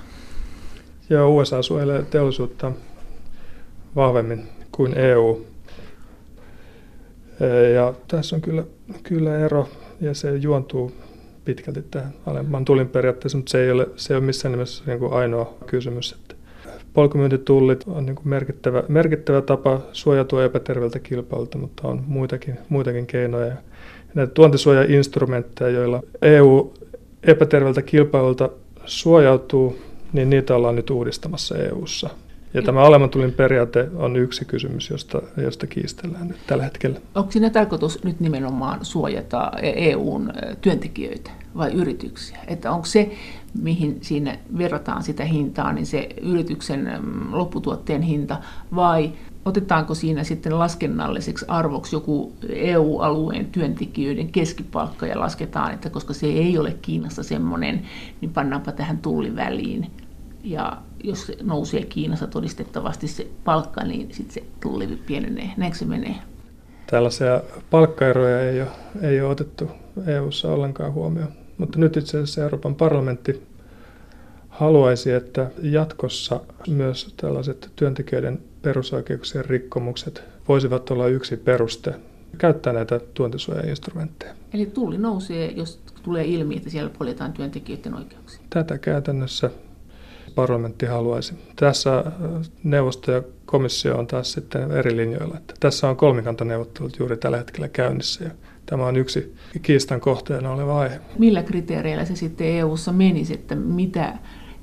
Joo, 1.09 1.35
USA 1.35 1.61
suojelee 1.61 2.03
teollisuutta 2.03 2.71
vahvemmin 3.95 4.49
kuin 4.71 4.97
EU. 4.97 5.45
Ja 7.75 7.93
tässä 8.07 8.35
on 8.35 8.41
kyllä, 8.41 8.63
kyllä 9.03 9.37
ero, 9.37 9.69
ja 10.01 10.13
se 10.13 10.35
juontuu 10.35 10.91
pitkälti 11.45 11.81
tähän 11.91 12.13
alemman 12.25 12.65
tulin 12.65 12.89
periaatteessa, 12.89 13.37
mutta 13.37 13.51
se 13.51 13.63
ei 13.63 13.71
ole, 13.71 13.87
se 13.95 14.13
ei 14.13 14.17
ole 14.17 14.25
missään 14.25 14.51
nimessä 14.51 14.83
niin 14.87 14.99
kuin 14.99 15.13
ainoa 15.13 15.53
kysymys. 15.65 16.11
Että 16.11 16.35
polkumyyntitullit 16.93 17.83
on 17.87 18.05
niin 18.05 18.15
kuin 18.15 18.27
merkittävä, 18.27 18.83
merkittävä 18.87 19.41
tapa 19.41 19.81
suojautua 19.91 20.43
epäterveeltä 20.43 20.99
kilpailulta, 20.99 21.57
mutta 21.57 21.87
on 21.87 22.03
muitakin, 22.07 22.59
muitakin 22.69 23.07
keinoja. 23.07 23.45
Ja 23.45 23.55
näitä 24.13 24.33
tuontisuojainstrumentteja, 24.33 25.69
joilla 25.69 26.03
EU 26.21 26.73
epäterveeltä 27.23 27.81
kilpailulta 27.81 28.49
suojautuu, 28.85 29.77
niin 30.13 30.29
niitä 30.29 30.55
ollaan 30.55 30.75
nyt 30.75 30.89
uudistamassa 30.89 31.57
EU:ssa. 31.57 32.09
Ja 32.53 32.61
tämä 32.61 32.81
alemman 32.81 33.09
tulin 33.09 33.33
periaate 33.33 33.89
on 33.95 34.15
yksi 34.15 34.45
kysymys, 34.45 34.89
josta, 34.89 35.21
josta 35.37 35.67
kiistellään 35.67 36.27
nyt 36.27 36.37
tällä 36.47 36.63
hetkellä. 36.63 36.99
Onko 37.15 37.31
siinä 37.31 37.49
tarkoitus 37.49 38.03
nyt 38.03 38.19
nimenomaan 38.19 38.85
suojata 38.85 39.51
EUn 39.61 40.33
työntekijöitä 40.61 41.31
vai 41.57 41.71
yrityksiä? 41.71 42.37
Että 42.47 42.71
onko 42.71 42.85
se, 42.85 43.11
mihin 43.61 43.97
siinä 44.01 44.37
verrataan 44.57 45.03
sitä 45.03 45.25
hintaa, 45.25 45.73
niin 45.73 45.85
se 45.85 46.09
yrityksen 46.21 46.99
lopputuotteen 47.31 48.01
hinta, 48.01 48.37
vai 48.75 49.11
otetaanko 49.45 49.95
siinä 49.95 50.23
sitten 50.23 50.59
laskennalliseksi 50.59 51.45
arvoksi 51.47 51.95
joku 51.95 52.33
EU-alueen 52.49 53.45
työntekijöiden 53.45 54.31
keskipalkka 54.31 55.07
ja 55.07 55.19
lasketaan, 55.19 55.73
että 55.73 55.89
koska 55.89 56.13
se 56.13 56.27
ei 56.27 56.57
ole 56.57 56.75
Kiinassa 56.81 57.23
semmoinen, 57.23 57.81
niin 58.21 58.33
pannaanpa 58.33 58.71
tähän 58.71 58.97
tulliväliin 58.97 59.91
ja 60.43 60.81
jos 61.03 61.27
se 61.27 61.37
nousee 61.41 61.85
Kiinassa 61.85 62.27
todistettavasti 62.27 63.07
se 63.07 63.27
palkka, 63.43 63.83
niin 63.83 64.13
sitten 64.13 64.33
se 64.33 64.43
tulli 64.61 64.87
pienenee. 64.87 65.49
Näinkö 65.57 65.77
se 65.77 65.85
menee? 65.85 66.15
Tällaisia 66.87 67.41
palkkaeroja 67.69 68.41
ei 68.41 68.61
ole, 68.61 68.69
ei 69.01 69.21
ole 69.21 69.29
otettu 69.29 69.69
EU-ssa 70.07 70.51
ollenkaan 70.51 70.93
huomioon. 70.93 71.31
Mutta 71.57 71.79
nyt 71.79 71.97
itse 71.97 72.17
asiassa 72.17 72.43
Euroopan 72.43 72.75
parlamentti 72.75 73.43
haluaisi, 74.49 75.11
että 75.11 75.51
jatkossa 75.61 76.39
myös 76.69 77.13
tällaiset 77.17 77.71
työntekijöiden 77.75 78.39
perusoikeuksien 78.61 79.45
rikkomukset 79.45 80.23
voisivat 80.47 80.91
olla 80.91 81.07
yksi 81.07 81.37
peruste 81.37 81.93
käyttää 82.37 82.73
näitä 82.73 82.99
tuontisuojainstrumentteja. 83.13 84.33
Eli 84.53 84.65
tulli 84.65 84.97
nousee, 84.97 85.51
jos 85.51 85.79
tulee 86.03 86.25
ilmi, 86.25 86.57
että 86.57 86.69
siellä 86.69 86.91
poljetaan 86.97 87.33
työntekijöiden 87.33 87.93
oikeuksia? 87.93 88.41
Tätä 88.49 88.77
käytännössä 88.77 89.49
parlamentti 90.35 90.85
haluaisi. 90.85 91.33
Tässä 91.55 91.97
äh, 91.97 92.05
neuvosto 92.63 93.11
ja 93.11 93.23
komissio 93.45 93.97
on 93.97 94.07
taas 94.07 94.31
sitten 94.31 94.71
eri 94.71 94.97
linjoilla. 94.97 95.37
Että 95.37 95.53
tässä 95.59 95.89
on 95.89 95.95
kolmikantaneuvottelut 95.95 96.99
juuri 96.99 97.17
tällä 97.17 97.37
hetkellä 97.37 97.67
käynnissä 97.67 98.23
ja 98.23 98.31
tämä 98.65 98.85
on 98.85 98.95
yksi 98.95 99.35
kiistan 99.61 100.01
kohteena 100.01 100.51
oleva 100.51 100.79
aihe. 100.79 100.99
Millä 101.17 101.43
kriteereillä 101.43 102.05
se 102.05 102.15
sitten 102.15 102.47
EU-ssa 102.47 102.91
menisi, 102.91 103.33
että 103.33 103.55
mitä, 103.55 104.13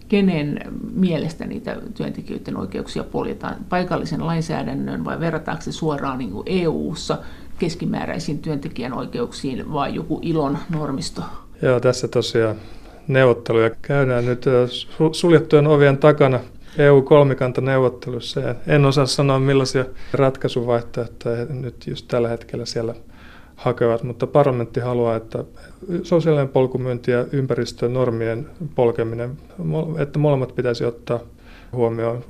kenen 0.09 0.61
mielestä 0.95 1.47
niitä 1.47 1.77
työntekijöiden 1.95 2.57
oikeuksia 2.57 3.05
poljetaan 3.05 3.57
paikallisen 3.69 4.27
lainsäädännön 4.27 5.05
vai 5.05 5.21
verrataanko 5.21 5.63
se 5.63 5.73
suoraan 5.73 6.19
niin 6.19 6.31
kuin 6.31 6.43
EU-ssa 6.47 7.19
keskimääräisiin 7.59 8.39
työntekijän 8.39 8.93
oikeuksiin 8.93 9.73
vai 9.73 9.95
joku 9.95 10.19
ilon 10.23 10.59
normisto? 10.71 11.23
Joo, 11.63 11.81
tässä 11.81 12.09
tosiaan 12.09 12.57
neuvotteluja 13.09 13.71
käydään 13.83 14.27
nyt 14.27 14.45
suljettujen 15.13 15.67
ovien 15.67 15.99
takana 15.99 16.41
EU-kolmikanta-neuvottelussa. 16.79 18.41
Ja 18.41 18.55
en 18.67 18.85
osaa 18.85 19.07
sanoa, 19.07 19.39
millaisia 19.39 19.85
ratkaisuvaihtoehtoja 20.13 21.45
nyt 21.45 21.87
just 21.87 22.09
tällä 22.09 22.29
hetkellä 22.29 22.67
siellä 22.67 22.95
hakevat, 23.57 24.03
mutta 24.03 24.27
parlamentti 24.27 24.81
haluaa, 24.81 25.17
että 25.17 25.45
sosiaalinen 26.03 26.49
polkumyynti 26.49 27.11
ja 27.11 27.27
ympäristön 27.33 27.93
normien 27.93 28.47
polkeminen, 28.75 29.31
että 29.99 30.19
molemmat 30.19 30.55
pitäisi 30.55 30.85
ottaa 30.85 31.21
huomioon 31.73 32.25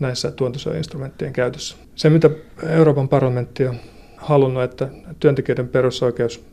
näissä 0.00 0.30
tuontosuojainstrumenttien 0.30 1.32
käytössä. 1.32 1.76
Se, 1.94 2.10
mitä 2.10 2.30
Euroopan 2.68 3.08
parlamentti 3.08 3.66
on 3.66 3.76
halunnut, 4.16 4.62
että 4.62 4.88
työntekijöiden 5.20 5.68
perusoikeus 5.68 6.44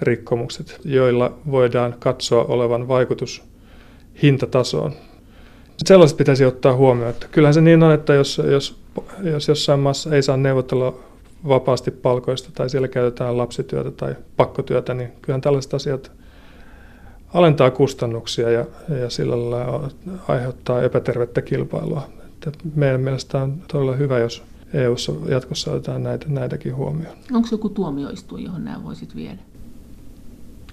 rikkomukset, 0.00 0.80
joilla 0.84 1.38
voidaan 1.50 1.94
katsoa 1.98 2.44
olevan 2.44 2.88
vaikutus 2.88 3.42
hintatasoon. 4.22 4.92
Sellaiset 5.84 6.18
pitäisi 6.18 6.44
ottaa 6.44 6.76
huomioon. 6.76 7.10
Että 7.10 7.26
kyllähän 7.30 7.54
se 7.54 7.60
niin 7.60 7.82
on, 7.82 7.92
että 7.92 8.14
jos, 8.14 8.42
jos, 8.50 8.80
jos 9.22 9.48
jossain 9.48 9.80
maassa 9.80 10.14
ei 10.14 10.22
saa 10.22 10.36
neuvotella 10.36 10.94
vapaasti 11.48 11.90
palkoista 11.90 12.50
tai 12.54 12.70
siellä 12.70 12.88
käytetään 12.88 13.38
lapsityötä 13.38 13.90
tai 13.90 14.14
pakkotyötä, 14.36 14.94
niin 14.94 15.12
kyllähän 15.22 15.40
tällaiset 15.40 15.74
asiat 15.74 16.12
alentaa 17.34 17.70
kustannuksia 17.70 18.50
ja, 18.50 18.64
ja 19.00 19.10
sillä 19.10 19.50
lailla 19.50 19.90
aiheuttaa 20.28 20.82
epätervettä 20.82 21.42
kilpailua. 21.42 22.08
Että 22.46 22.58
meidän 22.74 23.00
mielestä 23.00 23.42
on 23.42 23.62
todella 23.72 23.96
hyvä, 23.96 24.18
jos 24.18 24.42
EU-ssa 24.74 25.12
jatkossa 25.28 25.70
otetaan 25.70 26.02
näitä, 26.02 26.26
näitäkin 26.28 26.76
huomioon. 26.76 27.16
Onko 27.32 27.48
joku 27.52 27.68
tuomioistuin, 27.68 28.44
johon 28.44 28.64
nämä 28.64 28.84
voisit 28.84 29.16
viedä? 29.16 29.38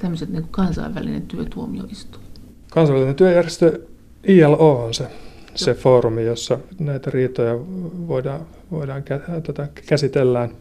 Tämmöiset 0.01 0.29
niin 0.29 0.41
kuin 0.41 0.51
kansainvälinen 0.51 1.21
työtuomioistuin? 1.21 2.25
Kansainvälinen 2.71 3.15
työjärjestö 3.15 3.81
ILO 4.23 4.85
on 4.85 4.93
se, 4.93 5.07
se 5.55 5.73
foorumi, 5.73 6.25
jossa 6.25 6.59
näitä 6.79 7.11
riitoja 7.11 7.59
voidaan, 8.07 8.41
voidaan 8.71 9.03
tota, 9.43 9.67
käsitellään. 9.87 10.51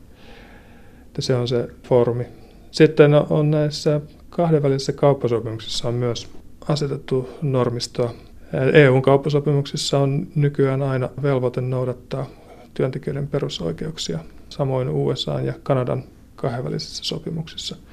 Että 1.07 1.23
se 1.23 1.35
on 1.35 1.49
se 1.49 1.69
foorumi. 1.89 2.27
Sitten 2.71 3.11
on 3.31 3.51
näissä 3.51 4.01
kahdenvälisissä 4.31 4.93
kauppasopimuksissa 4.93 5.89
on 5.89 5.95
myös 5.95 6.29
asetettu 6.69 7.29
normistoa. 7.43 8.15
EUn 8.73 9.03
kauppasopimuksissa 9.03 9.99
on 9.99 10.27
nykyään 10.35 10.83
aina 10.83 11.09
velvoite 11.23 11.61
noudattaa 11.61 12.27
työntekijöiden 12.75 13.29
perusoikeuksia, 13.29 14.19
samoin 14.49 14.89
USA 14.89 15.41
ja 15.41 15.53
Kanadan 15.63 16.05
kahdenvälisissä 16.37 17.05
sopimuksissa– 17.05 17.77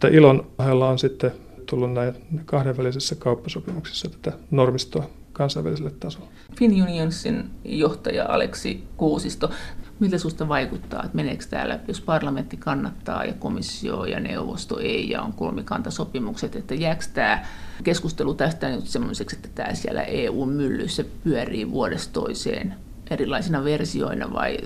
että 0.00 0.16
ilon 0.16 0.46
ohella 0.58 0.88
on 0.88 0.98
sitten 0.98 1.32
tullut 1.66 1.92
näin 1.92 2.14
kahdenvälisissä 2.44 3.14
kauppasopimuksissa 3.14 4.08
tätä 4.08 4.38
normistoa 4.50 5.10
kansainväliselle 5.32 5.90
tasolle. 5.90 6.28
FinUnionsin 6.58 7.50
johtaja 7.64 8.26
Aleksi 8.28 8.84
Kuusisto, 8.96 9.50
miltä 9.98 10.18
sinusta 10.18 10.48
vaikuttaa, 10.48 11.02
että 11.04 11.16
meneekö 11.16 11.44
täällä, 11.50 11.80
jos 11.88 12.00
parlamentti 12.00 12.56
kannattaa 12.56 13.24
ja 13.24 13.32
komissio 13.32 14.04
ja 14.04 14.20
neuvosto 14.20 14.78
ei 14.78 15.10
ja 15.10 15.22
on 15.22 15.32
kolmikantasopimukset, 15.32 16.56
että 16.56 16.74
jääkö 16.74 17.04
tämä 17.14 17.44
keskustelu 17.84 18.34
tästä 18.34 18.68
nyt 18.68 18.86
semmoiseksi, 18.86 19.36
että 19.36 19.48
tämä 19.54 19.74
siellä 19.74 20.02
EU-myllyssä 20.02 21.04
pyörii 21.24 21.70
vuodesta 21.70 22.12
toiseen 22.12 22.74
erilaisina 23.10 23.64
versioina 23.64 24.32
vai 24.32 24.58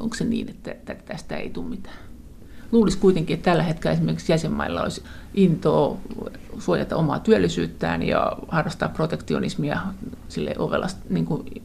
onko 0.00 0.14
se 0.14 0.24
niin, 0.24 0.48
että 0.48 0.94
tästä 0.94 1.36
ei 1.36 1.50
tule 1.50 1.68
mitään? 1.68 2.13
Luulisi 2.74 2.98
kuitenkin, 2.98 3.34
että 3.34 3.50
tällä 3.50 3.62
hetkellä 3.62 3.92
esimerkiksi 3.92 4.32
jäsenmailla 4.32 4.82
olisi 4.82 5.02
intoa 5.34 5.96
suojata 6.58 6.96
omaa 6.96 7.18
työllisyyttään 7.18 8.02
ja 8.02 8.32
harrastaa 8.48 8.88
protektionismia 8.88 9.80
sille 10.28 10.54
ovella 10.58 10.86
niin 11.08 11.26
kuin 11.26 11.62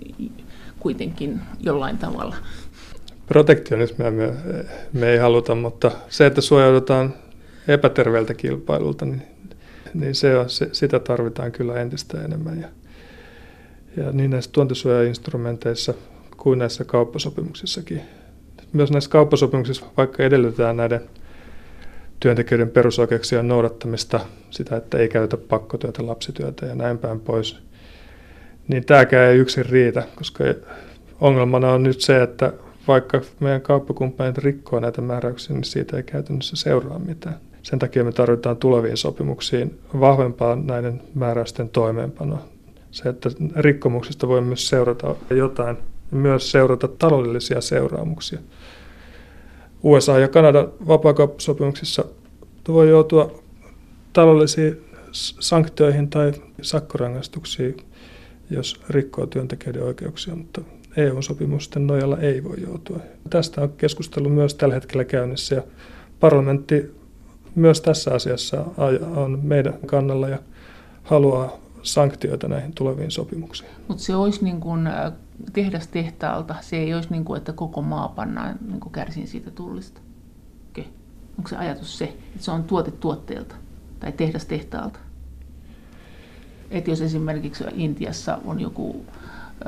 kuitenkin 0.80 1.39
jollain 1.60 1.97
tavalla. 1.97 2.36
Protektionismia 3.28 4.12
me, 4.12 4.34
me 4.93 5.10
ei 5.10 5.18
haluta, 5.18 5.55
mutta 5.55 5.91
se, 6.10 6.26
että 6.26 6.41
suojaudutaan 6.41 7.14
epäterveeltä 7.68 8.34
kilpailulta, 8.34 9.05
niin, 9.05 9.22
niin 9.93 10.16
se 10.16 10.38
on, 10.38 10.49
se, 10.49 10.70
sitä 10.72 10.99
tarvitaan 10.99 11.51
kyllä 11.51 11.82
entistä 11.82 12.22
enemmän. 12.22 12.60
Ja, 12.62 12.68
ja 13.97 14.12
niin 14.12 14.32
näissä 14.32 14.51
tuontisuojainstrumenteissa 14.51 15.93
kuin 16.38 16.60
näissä 16.60 16.84
kauppasopimuksissakin. 16.84 18.01
Myös 18.74 18.91
näissä 18.91 19.09
kauppasopimuksissa, 19.09 19.86
vaikka 19.97 20.24
edellytetään 20.24 20.78
näiden 20.78 21.01
työntekijöiden 22.20 22.70
perusoikeuksien 22.70 23.47
noudattamista, 23.47 24.20
sitä, 24.49 24.78
että 24.78 24.97
ei 24.97 25.09
käytetä 25.09 25.38
pakkotyötä, 25.49 26.07
lapsityötä 26.07 26.65
ja 26.65 26.76
näin 26.76 26.97
päin 26.97 27.20
pois, 27.20 27.59
niin 28.67 28.86
tämäkään 28.86 29.30
ei 29.30 29.38
yksin 29.38 29.65
riitä, 29.65 30.03
koska 30.15 30.43
ongelmana 31.22 31.72
on 31.72 31.84
nyt 31.84 32.01
se, 32.01 32.24
että 32.24 32.53
vaikka 32.88 33.22
meidän 33.39 33.61
kauppakumppanit 33.61 34.38
rikkoo 34.38 34.80
näitä 34.80 35.01
määräyksiä, 35.01 35.55
niin 35.55 35.63
siitä 35.63 35.97
ei 35.97 36.03
käytännössä 36.03 36.55
seuraa 36.55 36.99
mitään. 36.99 37.36
Sen 37.63 37.80
takia 37.80 38.03
me 38.03 38.11
tarvitaan 38.11 38.57
tuleviin 38.57 38.97
sopimuksiin 38.97 39.80
vahvempaa 39.99 40.55
näiden 40.55 41.01
määräysten 41.15 41.70
toimeenpanoa. 41.70 42.45
Se, 42.91 43.09
että 43.09 43.30
rikkomuksista 43.55 44.28
voi 44.28 44.41
myös 44.41 44.70
seurata 44.70 45.15
jotain, 45.30 45.78
myös 46.11 46.51
seurata 46.51 46.88
taloudellisia 46.88 47.61
seuraamuksia. 47.61 48.39
USA 49.84 50.19
ja 50.19 50.27
Kanadan 50.27 50.71
vapaakauppasopimuksissa 50.88 52.05
voi 52.67 52.89
joutua 52.89 53.41
taloudellisiin 54.13 54.86
sanktioihin 55.39 56.09
tai 56.09 56.32
sakkorangaistuksiin, 56.61 57.77
jos 58.49 58.82
rikkoo 58.89 59.25
työntekijöiden 59.25 59.84
oikeuksia, 59.84 60.36
mutta 60.36 60.61
EU-sopimusten 60.97 61.88
nojalla 61.88 62.17
ei 62.17 62.43
voi 62.43 62.61
joutua. 62.61 62.99
Tästä 63.30 63.61
on 63.61 63.73
keskustelu 63.77 64.30
myös 64.30 64.55
tällä 64.55 64.75
hetkellä 64.75 65.05
käynnissä 65.05 65.55
ja 65.55 65.63
parlamentti 66.19 66.91
myös 67.55 67.82
tässä 67.82 68.13
asiassa 68.13 68.65
on 69.15 69.39
meidän 69.43 69.73
kannalla 69.86 70.30
ja 70.30 70.38
haluaa 71.03 71.57
sanktioita 71.82 72.47
näihin 72.47 72.73
tuleviin 72.73 73.11
sopimuksiin. 73.11 73.69
Mutta 73.88 74.03
se 74.03 74.15
olisi 74.15 74.43
niin 74.43 74.59
kuin 74.59 74.89
äh, 75.48 75.54
tehdas 75.54 75.88
tehtaalta, 75.88 76.56
se 76.62 76.78
ei 76.78 76.94
olisi 76.94 77.10
niin 77.10 77.26
kuin, 77.26 77.38
että 77.38 77.54
koko 77.54 77.82
maa 77.82 78.08
pannaan 78.08 78.56
niin 78.68 78.80
kuin 78.80 78.92
kärsin 78.92 79.28
siitä 79.28 79.52
tullista. 79.52 80.02
Okay. 80.70 80.84
Onko 81.38 81.50
se 81.50 81.58
ajatus 81.58 81.98
se, 81.98 82.06
että 82.06 82.44
se 82.44 82.52
on 82.52 82.64
tuote 82.64 82.92
tuotteelta 82.92 83.56
tai 84.00 84.12
tehdas 84.12 84.46
tehtaalta? 84.46 85.00
Että 86.72 86.90
jos 86.90 87.02
esimerkiksi 87.02 87.64
Intiassa 87.76 88.40
on 88.46 88.60
joku 88.60 89.06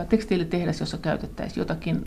tekstiilitehdas, 0.10 0.80
jossa 0.80 0.98
käytettäisiin 0.98 1.62
jotakin 1.62 2.06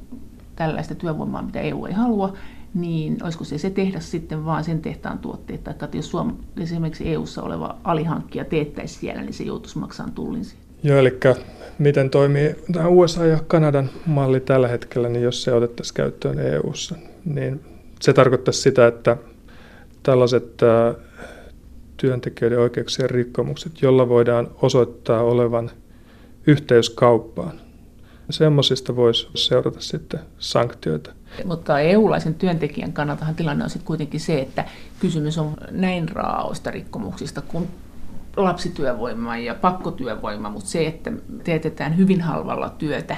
tällaista 0.56 0.94
työvoimaa, 0.94 1.42
mitä 1.42 1.60
EU 1.60 1.86
ei 1.86 1.92
halua, 1.92 2.36
niin 2.74 3.22
olisiko 3.24 3.44
se 3.44 3.58
se 3.58 3.70
tehdas 3.70 4.10
sitten 4.10 4.44
vaan 4.44 4.64
sen 4.64 4.82
tehtaan 4.82 5.18
tuotteet, 5.18 5.64
tai 5.64 5.88
jos 5.92 6.10
Suom- 6.10 6.36
esimerkiksi 6.56 7.12
EU-ssa 7.12 7.42
oleva 7.42 7.76
alihankkija 7.84 8.44
teettäisi 8.44 8.98
siellä, 8.98 9.22
niin 9.22 9.34
se 9.34 9.44
joutuisi 9.44 9.78
maksamaan 9.78 10.14
tullin 10.14 10.44
siitä. 10.44 10.64
Joo, 10.84 10.98
eli 10.98 11.20
miten 11.78 12.10
toimii 12.10 12.54
tämä 12.72 12.88
USA 12.88 13.26
ja 13.26 13.38
Kanadan 13.46 13.90
malli 14.06 14.40
tällä 14.40 14.68
hetkellä, 14.68 15.08
niin 15.08 15.22
jos 15.22 15.42
se 15.42 15.52
otettaisiin 15.52 15.94
käyttöön 15.94 16.38
EU-ssa, 16.38 16.96
niin 17.24 17.60
se 18.00 18.12
tarkoittaisi 18.12 18.60
sitä, 18.60 18.86
että 18.86 19.16
tällaiset 20.02 20.60
työntekijöiden 21.96 22.58
oikeuksien 22.58 23.10
rikkomukset, 23.10 23.82
jolla 23.82 24.08
voidaan 24.08 24.50
osoittaa 24.62 25.22
olevan 25.22 25.70
yhteys 26.46 26.90
kauppaan, 26.90 27.60
semmoisista 28.30 28.96
voisi 28.96 29.28
seurata 29.34 29.80
sitten 29.80 30.20
sanktioita. 30.38 31.12
Mutta 31.44 31.80
EU-laisen 31.80 32.34
työntekijän 32.34 32.92
kannaltahan 32.92 33.34
tilanne 33.34 33.64
on 33.64 33.70
sitten 33.70 33.86
kuitenkin 33.86 34.20
se, 34.20 34.40
että 34.40 34.64
kysymys 35.00 35.38
on 35.38 35.54
näin 35.70 36.08
raaoista 36.08 36.70
rikkomuksista 36.70 37.40
kuin 37.40 37.68
lapsityövoima 38.36 39.36
ja 39.36 39.54
pakkotyövoima, 39.54 40.50
mutta 40.50 40.70
se, 40.70 40.86
että 40.86 41.12
teetetään 41.44 41.96
hyvin 41.96 42.20
halvalla 42.20 42.68
työtä, 42.68 43.16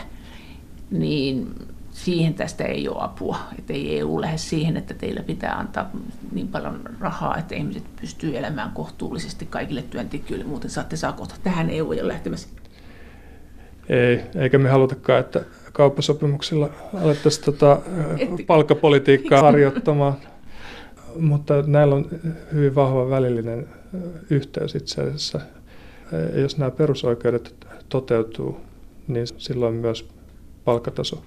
niin 0.90 1.54
siihen 1.90 2.34
tästä 2.34 2.64
ei 2.64 2.88
ole 2.88 3.04
apua. 3.04 3.38
Että 3.58 3.72
ei 3.72 3.98
EU 3.98 4.20
lähde 4.20 4.38
siihen, 4.38 4.76
että 4.76 4.94
teillä 4.94 5.22
pitää 5.22 5.58
antaa 5.58 5.90
niin 6.32 6.48
paljon 6.48 6.80
rahaa, 7.00 7.36
että 7.36 7.54
ihmiset 7.54 7.84
pystyy 8.00 8.36
elämään 8.36 8.70
kohtuullisesti 8.70 9.46
kaikille 9.46 9.82
työntekijöille, 9.82 10.46
muuten 10.46 10.70
saatte 10.70 10.96
sakota. 10.96 11.34
Tähän 11.42 11.70
EU 11.70 11.92
ei 11.92 12.00
ole 12.00 12.08
lähtemässä. 12.08 12.48
Ei, 13.88 14.20
eikä 14.34 14.58
me 14.58 14.68
halutakaan, 14.68 15.20
että 15.20 15.44
kauppasopimuksilla 15.72 16.70
alettaisiin 17.02 17.44
tota 17.44 17.80
palkkapolitiikkaa 18.46 19.42
harjoittamaan. 19.42 20.14
Mutta 21.20 21.54
näillä 21.66 21.94
on 21.94 22.06
hyvin 22.52 22.74
vahva 22.74 23.10
välillinen 23.10 23.68
yhteys 24.30 24.74
itse 24.74 25.02
asiassa. 25.02 25.40
Jos 26.34 26.58
nämä 26.58 26.70
perusoikeudet 26.70 27.54
toteutuu, 27.88 28.60
niin 29.08 29.26
silloin 29.26 29.74
myös 29.74 30.08
palkkataso 30.64 31.22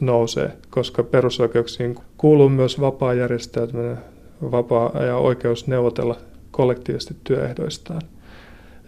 nousee, 0.00 0.52
koska 0.70 1.02
perusoikeuksiin 1.02 1.96
kuuluu 2.16 2.48
myös 2.48 2.80
vapaa 2.80 3.14
järjestäytyminen, 3.14 3.98
vapaa 4.42 5.02
ja 5.02 5.16
oikeus 5.16 5.66
neuvotella 5.66 6.16
kollektiivisesti 6.50 7.16
työehdoistaan. 7.24 8.02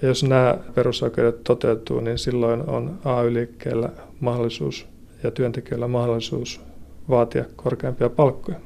Ja 0.02 0.08
jos 0.08 0.24
nämä 0.24 0.58
perusoikeudet 0.74 1.44
toteutuu, 1.44 2.00
niin 2.00 2.18
silloin 2.18 2.68
on 2.68 2.98
AY-liikkeellä 3.04 3.88
mahdollisuus 4.20 4.86
ja 5.22 5.30
työntekijöillä 5.30 5.88
mahdollisuus 5.88 6.60
vaatia 7.08 7.44
korkeampia 7.56 8.10
palkkoja. 8.10 8.60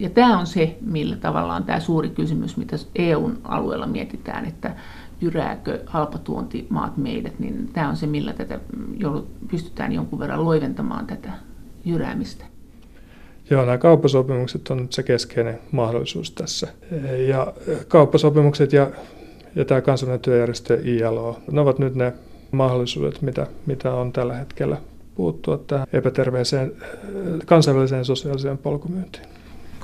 Ja 0.00 0.10
tämä 0.10 0.38
on 0.38 0.46
se, 0.46 0.76
millä 0.80 1.16
tavalla 1.16 1.54
on 1.54 1.64
tämä 1.64 1.80
suuri 1.80 2.08
kysymys, 2.08 2.56
mitä 2.56 2.76
EUn 2.96 3.38
alueella 3.44 3.86
mietitään, 3.86 4.44
että 4.44 4.76
jyrääkö 5.20 5.82
halpatuontimaat 5.86 6.96
meidät, 6.96 7.38
niin 7.38 7.70
tämä 7.72 7.88
on 7.88 7.96
se, 7.96 8.06
millä 8.06 8.32
tätä 8.32 8.60
pystytään 9.50 9.92
jonkun 9.92 10.18
verran 10.18 10.44
loiventamaan 10.44 11.06
tätä 11.06 11.32
jyräämistä. 11.84 12.44
Joo, 13.50 13.64
nämä 13.64 13.78
kauppasopimukset 13.78 14.70
on 14.70 14.86
se 14.90 15.02
keskeinen 15.02 15.58
mahdollisuus 15.72 16.30
tässä. 16.30 16.68
Ja 17.28 17.52
kauppasopimukset 17.88 18.72
ja 18.72 18.90
ja 19.56 19.64
tämä 19.64 19.80
kansainvälinen 19.80 20.24
työjärjestö 20.24 20.80
ILO. 20.84 21.38
Ne 21.50 21.60
ovat 21.60 21.78
nyt 21.78 21.94
ne 21.94 22.12
mahdollisuudet, 22.50 23.22
mitä, 23.22 23.46
mitä 23.66 23.94
on 23.94 24.12
tällä 24.12 24.34
hetkellä 24.34 24.76
puuttua 25.14 25.58
tähän 25.58 25.86
epäterveeseen 25.92 26.72
kansainväliseen 27.46 28.04
sosiaaliseen 28.04 28.58
polkumyyntiin. 28.58 29.33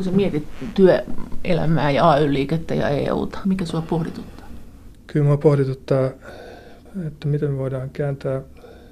Kun 0.01 0.05
sä 0.05 0.11
mietit 0.11 0.47
työelämää 0.75 1.91
ja 1.91 2.11
AY-liikettä 2.11 2.75
ja 2.75 2.89
EUta, 2.89 3.39
mikä 3.45 3.65
sua 3.65 3.83
pohdituttaa? 3.83 4.49
Kyllä 5.07 5.25
minua 5.25 5.37
pohdituttaa, 5.37 6.11
että 7.07 7.29
miten 7.29 7.51
me 7.51 7.59
voidaan 7.59 7.91
kääntää 7.91 8.43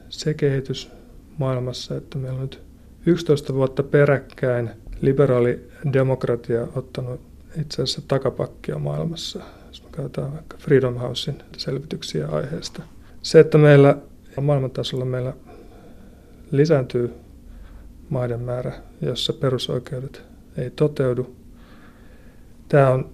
se 0.09 0.34
kehitys 0.34 0.90
maailmassa, 1.38 1.96
että 1.96 2.18
meillä 2.18 2.36
on 2.36 2.40
nyt 2.40 2.62
11 3.06 3.54
vuotta 3.54 3.82
peräkkäin 3.82 4.70
liberaali 5.00 5.70
demokratia 5.92 6.66
ottanut 6.76 7.20
itse 7.61 7.82
asiassa 7.82 8.02
takapakkia 8.09 8.78
maailmassa– 8.78 9.40
jos 9.68 9.82
me 9.82 9.88
katsotaan 9.90 10.32
vaikka 10.32 10.56
Freedom 10.56 10.94
Housein 10.94 11.42
selvityksiä 11.56 12.28
aiheesta. 12.28 12.82
Se, 13.22 13.40
että 13.40 13.59
meillä 13.59 13.96
maailmantasolla 14.40 15.04
meillä 15.04 15.32
lisääntyy 16.50 17.14
maiden 18.11 18.40
määrä, 18.40 18.72
jossa 19.00 19.32
perusoikeudet 19.32 20.27
ei 20.59 20.70
toteudu. 20.70 21.36
Tämä 22.68 22.90
on 22.90 23.11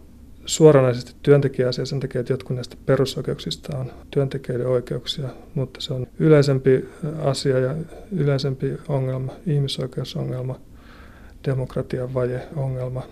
suoranaisesti 0.47 1.15
työntekijäasia 1.23 1.87
sen 1.87 2.01
takia, 2.01 2.21
että 2.21 2.33
jotkut 2.33 2.57
näistä 2.57 2.77
perusoikeuksista 2.87 3.79
on 3.79 3.93
työntekijöiden 4.11 4.67
oikeuksia, 4.67 5.29
mutta 5.55 5.81
se 5.81 5.95
on 5.95 6.07
yleisempi 6.19 6.89
asia 7.23 7.59
ja 7.59 7.75
yleisempi 8.13 8.73
ongelma, 8.89 9.33
ihmisoikeusongelma, 9.47 10.61
demokratian 11.47 12.15
vajeongelma, 12.15 13.03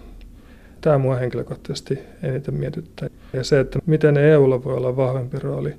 Tämä 0.82 0.98
mua 0.98 1.16
henkilökohtaisesti 1.16 1.98
eniten 2.22 2.54
mietittää. 2.54 3.08
Ja 3.32 3.44
se, 3.44 3.60
että 3.60 3.78
miten 3.86 4.16
EUlla 4.16 4.64
voi 4.64 4.76
olla 4.76 4.96
vahvempi 4.96 5.38
rooli 5.38 5.74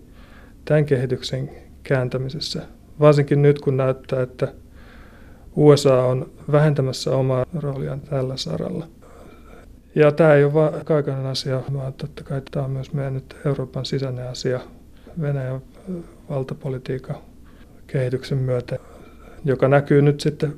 tämän 0.65 0.85
kehityksen 0.85 1.49
kääntämisessä, 1.83 2.61
varsinkin 2.99 3.41
nyt 3.41 3.59
kun 3.59 3.77
näyttää, 3.77 4.21
että 4.21 4.53
USA 5.55 6.03
on 6.03 6.29
vähentämässä 6.51 7.11
omaa 7.11 7.45
rooliaan 7.53 8.01
tällä 8.01 8.37
saralla. 8.37 8.87
Ja 9.95 10.11
tämä 10.11 10.33
ei 10.33 10.43
ole 10.43 10.53
vain 10.53 10.85
kaikainen 10.85 11.25
asia, 11.25 11.61
vaan 11.73 11.93
totta 11.93 12.23
kai 12.23 12.41
tämä 12.51 12.65
on 12.65 12.71
myös 12.71 12.93
meidän 12.93 13.13
nyt 13.13 13.35
Euroopan 13.45 13.85
sisäinen 13.85 14.29
asia 14.29 14.59
Venäjän 15.21 15.61
valtapolitiikan 16.29 17.15
kehityksen 17.87 18.37
myötä, 18.37 18.79
joka 19.45 19.67
näkyy 19.67 20.01
nyt 20.01 20.21
sitten 20.21 20.53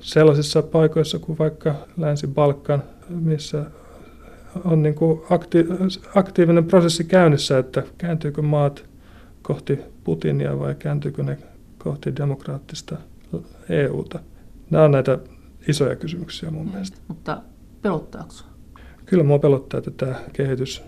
sellaisissa 0.00 0.62
paikoissa 0.62 1.18
kuin 1.18 1.38
vaikka 1.38 1.74
Länsi-Balkan, 1.96 2.82
missä 3.08 3.64
on 4.64 4.82
niin 4.82 4.94
kuin 4.94 5.20
akti- 5.20 5.98
aktiivinen 6.14 6.64
prosessi 6.64 7.04
käynnissä, 7.04 7.58
että 7.58 7.82
kääntyykö 7.98 8.42
maat 8.42 8.84
kohti 9.42 9.78
Putinia 10.04 10.58
vai 10.58 10.74
kääntyykö 10.74 11.22
ne 11.22 11.38
kohti 11.78 12.16
demokraattista 12.16 12.96
EUta. 13.68 14.20
Nämä 14.70 14.84
on 14.84 14.90
näitä 14.90 15.18
isoja 15.68 15.96
kysymyksiä 15.96 16.50
mun 16.50 16.70
mielestä. 16.70 16.96
Mutta 17.08 17.42
pelottaako 17.82 18.34
Kyllä 19.06 19.24
mua 19.24 19.38
pelottaa, 19.38 19.78
että 19.78 19.90
tämä 19.90 20.14
kehitys 20.32 20.82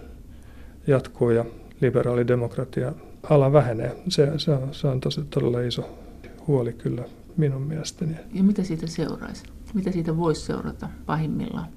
jatkuu 0.87 1.31
ja 1.31 1.45
liberaali 1.81 2.29
demokratia 2.29 2.93
ala 3.23 3.53
vähenee. 3.53 3.97
Se, 4.09 4.33
se, 4.37 4.51
on, 4.51 4.75
se 4.75 4.87
on 4.87 5.01
tosi 5.01 5.25
todella 5.25 5.61
iso 5.61 5.99
huoli 6.47 6.73
kyllä 6.73 7.05
minun 7.37 7.63
mielestäni. 7.63 8.17
Ja 8.33 8.43
mitä 8.43 8.63
siitä 8.63 8.87
seuraisi? 8.87 9.45
Mitä 9.75 9.93
siitä 9.93 10.17
voisi 10.17 10.41
seurata 10.41 10.89
pahimmillaan? 11.07 11.69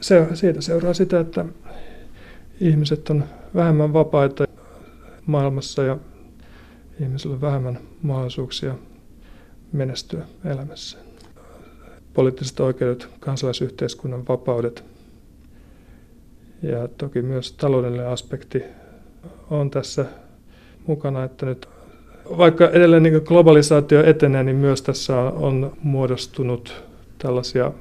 Se, 0.00 0.28
siitä 0.34 0.60
seuraa 0.60 0.94
sitä, 0.94 1.20
että 1.20 1.44
ihmiset 2.60 3.10
on 3.10 3.24
vähemmän 3.54 3.92
vapaita 3.92 4.44
maailmassa 5.26 5.82
ja 5.82 5.98
ihmisillä 7.00 7.34
on 7.34 7.40
vähemmän 7.40 7.78
mahdollisuuksia 8.02 8.74
menestyä 9.72 10.24
elämässä. 10.44 10.98
Poliittiset 12.14 12.60
oikeudet, 12.60 13.08
kansalaisyhteiskunnan 13.20 14.28
vapaudet 14.28 14.84
ja 16.62 16.88
toki 16.88 17.22
myös 17.22 17.52
taloudellinen 17.52 18.08
aspekti 18.08 18.62
on 19.50 19.70
tässä 19.70 20.04
mukana, 20.86 21.24
että 21.24 21.46
nyt 21.46 21.68
vaikka 22.38 22.68
edelleen 22.68 23.02
niin 23.02 23.22
globalisaatio 23.24 24.04
etenee, 24.04 24.44
niin 24.44 24.56
myös 24.56 24.82
tässä 24.82 25.16
on 25.18 25.76
muodostunut 25.82 26.84
tällaisia, 27.18 27.72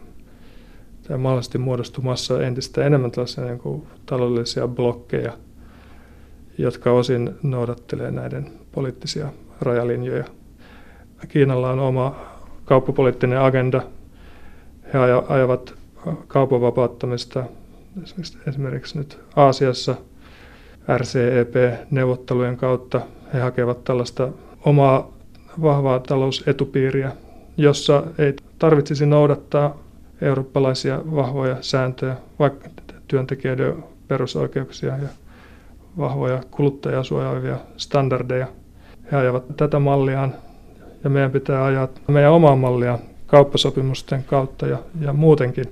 tai 1.07 1.17
mahdollisesti 1.17 1.57
muodostumassa 1.57 2.43
entistä 2.43 2.85
enemmän 2.85 3.11
tällaisia 3.11 3.43
niin 3.43 3.59
kuin 3.59 3.87
taloudellisia 4.05 4.67
blokkeja, 4.67 5.33
jotka 6.57 6.91
osin 6.91 7.35
noudattelee 7.43 8.11
näiden 8.11 8.51
poliittisia 8.71 9.33
rajalinjoja. 9.61 10.25
Kiinalla 11.27 11.69
on 11.69 11.79
oma 11.79 12.15
kauppapoliittinen 12.65 13.41
agenda. 13.41 13.81
He 14.93 14.99
ajavat 15.29 15.73
kaupan 16.27 16.61
vapauttamista 16.61 17.43
esimerkiksi 18.47 18.97
nyt 18.97 19.19
Aasiassa 19.35 19.95
RCEP-neuvottelujen 20.97 22.57
kautta. 22.57 23.01
He 23.33 23.39
hakevat 23.39 23.83
tällaista 23.83 24.29
omaa 24.65 25.11
vahvaa 25.61 25.99
talousetupiiriä, 25.99 27.11
jossa 27.57 28.03
ei 28.17 28.35
tarvitsisi 28.59 29.05
noudattaa 29.05 29.77
eurooppalaisia 30.21 31.01
vahvoja 31.15 31.57
sääntöjä, 31.61 32.15
vaikka 32.39 32.69
työntekijöiden 33.07 33.83
perusoikeuksia 34.07 34.97
ja 34.97 35.09
vahvoja 35.97 36.43
kuluttajia 36.51 37.03
suojaavia 37.03 37.57
standardeja. 37.77 38.47
He 39.11 39.17
ajavat 39.17 39.43
tätä 39.57 39.79
malliaan 39.79 40.33
ja 41.03 41.09
meidän 41.09 41.31
pitää 41.31 41.65
ajaa 41.65 41.87
meidän 42.07 42.31
omaa 42.31 42.55
mallia 42.55 42.99
kauppasopimusten 43.27 44.23
kautta 44.23 44.67
ja, 44.67 44.77
ja 45.01 45.13
muutenkin, 45.13 45.65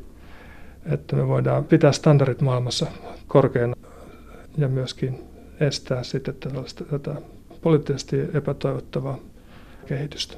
että 0.86 1.16
me 1.16 1.28
voidaan 1.28 1.64
pitää 1.64 1.92
standardit 1.92 2.42
maailmassa 2.42 2.86
korkeana 3.28 3.74
ja 4.58 4.68
myöskin 4.68 5.24
estää 5.60 6.04
sitten 6.04 6.36
tällaista 6.40 6.84
tätä 6.84 7.16
poliittisesti 7.62 8.18
epätoivottavaa 8.34 9.18
kehitystä. 9.86 10.34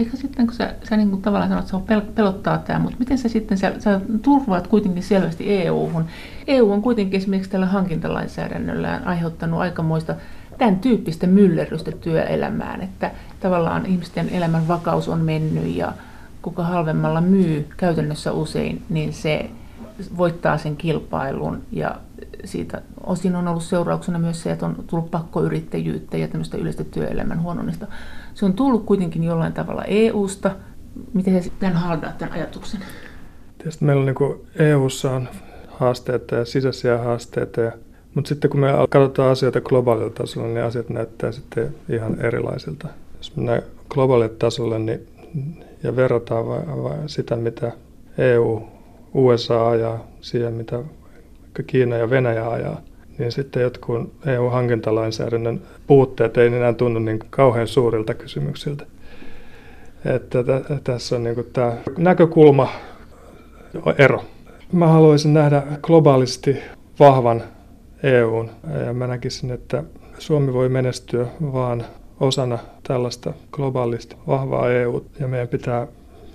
Ehkä 0.00 0.16
sitten, 0.16 0.46
kun 0.46 0.54
sä, 0.54 0.74
sä 0.88 0.96
niin 0.96 1.10
kuin 1.10 1.22
tavallaan 1.22 1.50
sanot, 1.66 1.90
että 1.90 2.00
se 2.06 2.12
pelottaa 2.14 2.58
tämä, 2.58 2.78
mutta 2.78 2.98
miten 2.98 3.18
sä 3.18 3.28
sitten, 3.28 3.58
sä, 3.58 3.72
sä 3.78 4.00
turvaat 4.22 4.66
kuitenkin 4.66 5.02
selvästi 5.02 5.62
EU-hun. 5.62 6.04
EU 6.46 6.72
on 6.72 6.82
kuitenkin 6.82 7.18
esimerkiksi 7.18 7.50
tällä 7.50 7.66
hankintalainsäädännöllään 7.66 9.04
aiheuttanut 9.04 9.60
aikamoista 9.60 10.14
tämän 10.58 10.76
tyyppistä 10.76 11.26
myllerrystä 11.26 11.92
työelämään, 11.92 12.82
että 12.82 13.10
tavallaan 13.40 13.86
ihmisten 13.86 14.28
elämän 14.28 14.68
vakaus 14.68 15.08
on 15.08 15.20
mennyt 15.20 15.76
ja 15.76 15.92
kuka 16.42 16.62
halvemmalla 16.62 17.20
myy 17.20 17.66
käytännössä 17.76 18.32
usein, 18.32 18.82
niin 18.88 19.12
se 19.12 19.50
voittaa 20.16 20.58
sen 20.58 20.76
kilpailun 20.76 21.62
ja 21.72 21.96
siitä 22.44 22.82
osin 23.04 23.36
on 23.36 23.48
ollut 23.48 23.62
seurauksena 23.62 24.18
myös 24.18 24.42
se, 24.42 24.50
että 24.50 24.66
on 24.66 24.84
tullut 24.86 25.10
pakkoyrittäjyyttä 25.10 26.16
ja 26.16 26.28
tämmöistä 26.28 26.56
yleistä 26.56 26.84
työelämän 26.84 27.42
huononnista. 27.42 27.86
Se 28.34 28.44
on 28.44 28.52
tullut 28.52 28.84
kuitenkin 28.84 29.24
jollain 29.24 29.52
tavalla 29.52 29.84
EU-sta. 29.84 30.50
Miten 31.14 31.34
sä 31.34 31.40
sitten 31.40 31.72
haldaat 31.72 32.18
tämän 32.18 32.34
ajatuksen? 32.34 32.80
Tietysti 33.58 33.84
meillä 33.84 34.00
on 34.00 34.06
niin 34.06 34.66
EU-ssa 34.66 35.10
on 35.10 35.28
haasteita 35.68 36.34
ja 36.34 36.44
sisäisiä 36.44 36.98
haasteita, 36.98 37.60
ja, 37.60 37.72
mutta 38.16 38.28
sitten 38.28 38.50
kun 38.50 38.60
me 38.60 38.68
katsotaan 38.90 39.30
asioita 39.30 39.60
globaalilla 39.60 40.10
tasolla, 40.10 40.48
niin 40.48 40.62
asiat 40.62 40.88
näyttää 40.88 41.32
sitten 41.32 41.74
ihan 41.88 42.20
erilaisilta. 42.20 42.88
Jos 43.16 43.36
mennään 43.36 43.62
globaalille 43.88 44.34
tasolle 44.38 44.78
niin, 44.78 45.06
ja 45.82 45.96
verrataan 45.96 46.48
vai, 46.48 46.60
vai 46.66 46.96
sitä, 47.06 47.36
mitä 47.36 47.72
EU, 48.18 48.62
USA 49.14 49.68
ajaa 49.68 50.06
siihen, 50.20 50.54
mitä 50.54 50.82
Kiina 51.66 51.96
ja 51.96 52.10
Venäjä 52.10 52.50
ajaa, 52.50 52.80
niin 53.18 53.32
sitten 53.32 53.62
jotkut 53.62 54.12
EU-hankintalainsäädännön 54.26 55.62
puutteet 55.86 56.36
ei 56.36 56.46
enää 56.46 56.72
tunnu 56.72 56.98
niin 57.00 57.18
kauhean 57.30 57.68
suurilta 57.68 58.14
kysymyksiltä. 58.14 58.86
Että 60.04 60.42
t- 60.42 60.84
tässä 60.84 61.16
on 61.16 61.24
niin 61.24 61.46
tämä 61.52 61.72
näkökulma 61.98 62.68
ero. 63.98 64.24
Mä 64.72 64.86
haluaisin 64.86 65.34
nähdä 65.34 65.62
globaalisti 65.82 66.56
vahvan 67.00 67.42
EUn 68.02 68.50
ja 68.86 68.92
mä 68.92 69.06
näkisin, 69.06 69.50
että 69.50 69.84
Suomi 70.18 70.52
voi 70.52 70.68
menestyä 70.68 71.26
vaan 71.40 71.84
osana 72.20 72.58
tällaista 72.82 73.32
globaalista 73.52 74.16
vahvaa 74.26 74.70
EU 74.70 75.06
ja 75.20 75.28
meidän 75.28 75.48
pitää 75.48 75.86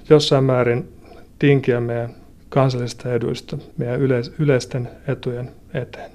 jossain 0.09 0.43
määrin 0.43 0.93
tinkiä 1.39 1.79
meidän 1.79 2.15
kansallisista 2.49 3.13
eduista 3.13 3.57
meidän 3.77 3.99
yleis- 3.99 4.33
yleisten 4.39 4.89
etujen 5.07 5.51
eteen. 5.73 6.11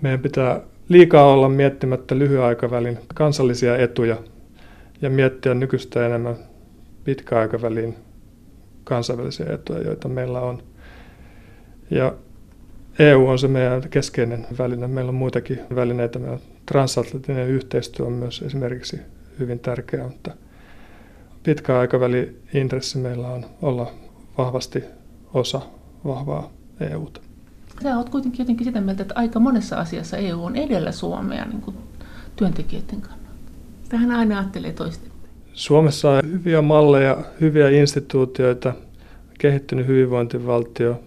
Meidän 0.00 0.20
pitää 0.20 0.60
liikaa 0.88 1.26
olla 1.26 1.48
miettimättä 1.48 2.18
lyhyen 2.18 2.42
aikavälin 2.42 2.98
kansallisia 3.14 3.76
etuja 3.76 4.16
ja 5.02 5.10
miettiä 5.10 5.54
nykyistä 5.54 6.06
enemmän 6.06 6.36
pitkäaikavälin 7.04 7.96
kansainvälisiä 8.84 9.46
etuja, 9.54 9.82
joita 9.82 10.08
meillä 10.08 10.40
on. 10.40 10.62
Ja 11.90 12.14
EU 12.98 13.26
on 13.26 13.38
se 13.38 13.48
meidän 13.48 13.82
keskeinen 13.90 14.46
väline. 14.58 14.86
Meillä 14.86 15.08
on 15.08 15.14
muitakin 15.14 15.60
välineitä. 15.74 16.18
Meillä 16.18 16.38
transatlanttinen 16.66 17.48
yhteistyö 17.48 18.06
on 18.06 18.12
myös 18.12 18.42
esimerkiksi 18.42 19.00
hyvin 19.38 19.58
tärkeää, 19.58 20.08
mutta 20.08 20.30
pitkäaikavälin 21.42 22.42
intressi 22.54 22.98
meillä 22.98 23.28
on 23.28 23.46
olla 23.62 23.92
vahvasti 24.38 24.84
osa 25.34 25.60
vahvaa 26.04 26.50
EUta. 26.80 27.20
Sä 27.82 27.96
oot 27.96 28.08
kuitenkin 28.08 28.38
jotenkin 28.38 28.64
sitä 28.64 28.80
mieltä, 28.80 29.02
että 29.02 29.14
aika 29.16 29.40
monessa 29.40 29.76
asiassa 29.76 30.16
EU 30.16 30.44
on 30.44 30.56
edellä 30.56 30.92
Suomea 30.92 31.44
niin 31.44 31.60
kuin 31.60 31.76
työntekijöiden 32.36 33.00
kannalta. 33.00 33.22
Tähän 33.88 34.10
aina 34.10 34.38
ajattelee 34.38 34.72
toista. 34.72 35.10
Suomessa 35.52 36.10
on 36.10 36.22
hyviä 36.32 36.62
malleja, 36.62 37.18
hyviä 37.40 37.68
instituutioita, 37.68 38.74
kehittynyt 39.38 39.86
hyvinvointivaltio, 39.86 41.00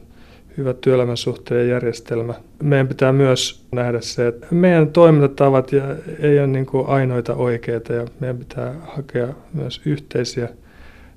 hyvä 0.58 0.74
työelämän 0.74 1.18
suhteen 1.18 1.70
järjestelmä. 1.70 2.34
Meidän 2.64 2.88
pitää 2.88 3.14
myös 3.14 3.66
nähdä 3.72 4.02
se, 4.02 4.28
että 4.28 4.48
meidän 4.52 4.90
toimintatavat 4.90 5.72
ei 6.20 6.40
ole 6.40 6.48
niin 6.48 6.66
kuin 6.66 6.88
ainoita 6.88 7.36
oikeita 7.36 7.94
ja 7.94 8.06
meidän 8.20 8.38
pitää 8.38 8.76
hakea 8.96 9.28
myös 9.54 9.82
yhteisiä 9.86 10.50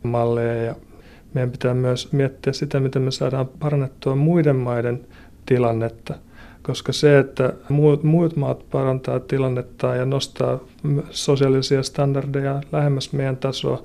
malleja 0.03 0.55
ja 0.55 0.75
meidän 1.35 1.51
pitää 1.51 1.75
myös 1.75 2.13
miettiä 2.13 2.53
sitä, 2.53 2.81
miten 2.81 3.03
me 3.03 3.11
saadaan 3.11 3.49
parannettua 3.59 4.17
muiden 4.17 4.57
maiden 4.57 5.01
tilannetta. 5.47 6.15
Koska 6.63 6.93
se, 6.93 7.19
että 7.19 7.53
muut, 7.69 8.03
muut 8.03 8.37
maat 8.37 8.71
parantaa 8.71 9.21
tilannetta 9.21 9.97
ja 9.97 10.05
nostaa 10.05 10.59
sosiaalisia 11.11 11.83
standardeja 11.83 12.61
lähemmäs 12.73 13.13
meidän 13.13 13.37
tasoa, 13.37 13.83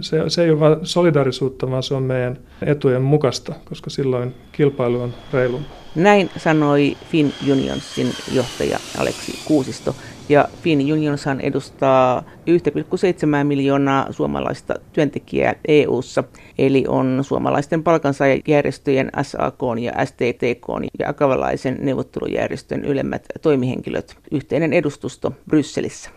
se, 0.00 0.18
se 0.28 0.44
ei 0.44 0.50
ole 0.50 0.60
vain 0.60 0.76
solidarisuutta, 0.82 1.70
vaan 1.70 1.82
se 1.82 1.94
on 1.94 2.02
meidän 2.02 2.38
etujen 2.62 3.02
mukaista, 3.02 3.54
koska 3.64 3.90
silloin 3.90 4.34
kilpailu 4.52 5.00
on 5.00 5.14
reilu. 5.32 5.60
Näin 5.94 6.30
sanoi 6.36 6.96
Fin 7.10 7.32
Unionsin 7.50 8.12
johtaja 8.32 8.78
Aleksi 8.98 9.38
Kuusisto. 9.44 9.96
Ja 10.28 10.48
Fin 10.62 10.92
Unionshan 10.92 11.40
edustaa 11.40 12.20
1,7 12.20 13.44
miljoonaa 13.44 14.12
suomalaista 14.12 14.74
työntekijää 14.92 15.54
EU:ssa, 15.68 16.24
eli 16.58 16.84
on 16.88 17.18
suomalaisten 17.22 17.82
palkansaajajärjestöjen 17.82 19.10
SAK 19.22 19.60
ja 19.80 20.06
STTK 20.06 20.66
ja 20.98 21.08
akavalaisen 21.08 21.78
neuvottelujärjestön 21.80 22.84
ylemmät 22.84 23.26
toimihenkilöt, 23.42 24.16
yhteinen 24.30 24.72
edustusto 24.72 25.32
Brysselissä. 25.48 26.10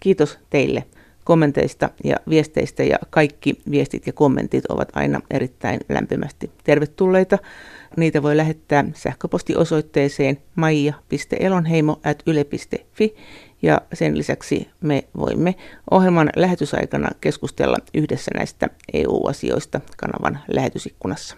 Kiitos 0.00 0.38
teille 0.50 0.84
kommenteista 1.24 1.90
ja 2.04 2.16
viesteistä 2.28 2.82
ja 2.82 2.98
kaikki 3.10 3.54
viestit 3.70 4.06
ja 4.06 4.12
kommentit 4.12 4.66
ovat 4.66 4.88
aina 4.94 5.20
erittäin 5.30 5.80
lämpimästi 5.88 6.50
tervetulleita. 6.64 7.38
Niitä 7.96 8.22
voi 8.22 8.36
lähettää 8.36 8.84
sähköpostiosoitteeseen 8.94 10.38
maija.elonheimo.yle.fi 10.54 13.14
ja 13.62 13.80
sen 13.92 14.18
lisäksi 14.18 14.68
me 14.80 15.04
voimme 15.16 15.54
ohjelman 15.90 16.30
lähetysaikana 16.36 17.08
keskustella 17.20 17.76
yhdessä 17.94 18.30
näistä 18.34 18.68
EU-asioista 18.92 19.80
kanavan 19.96 20.40
lähetysikkunassa. 20.48 21.36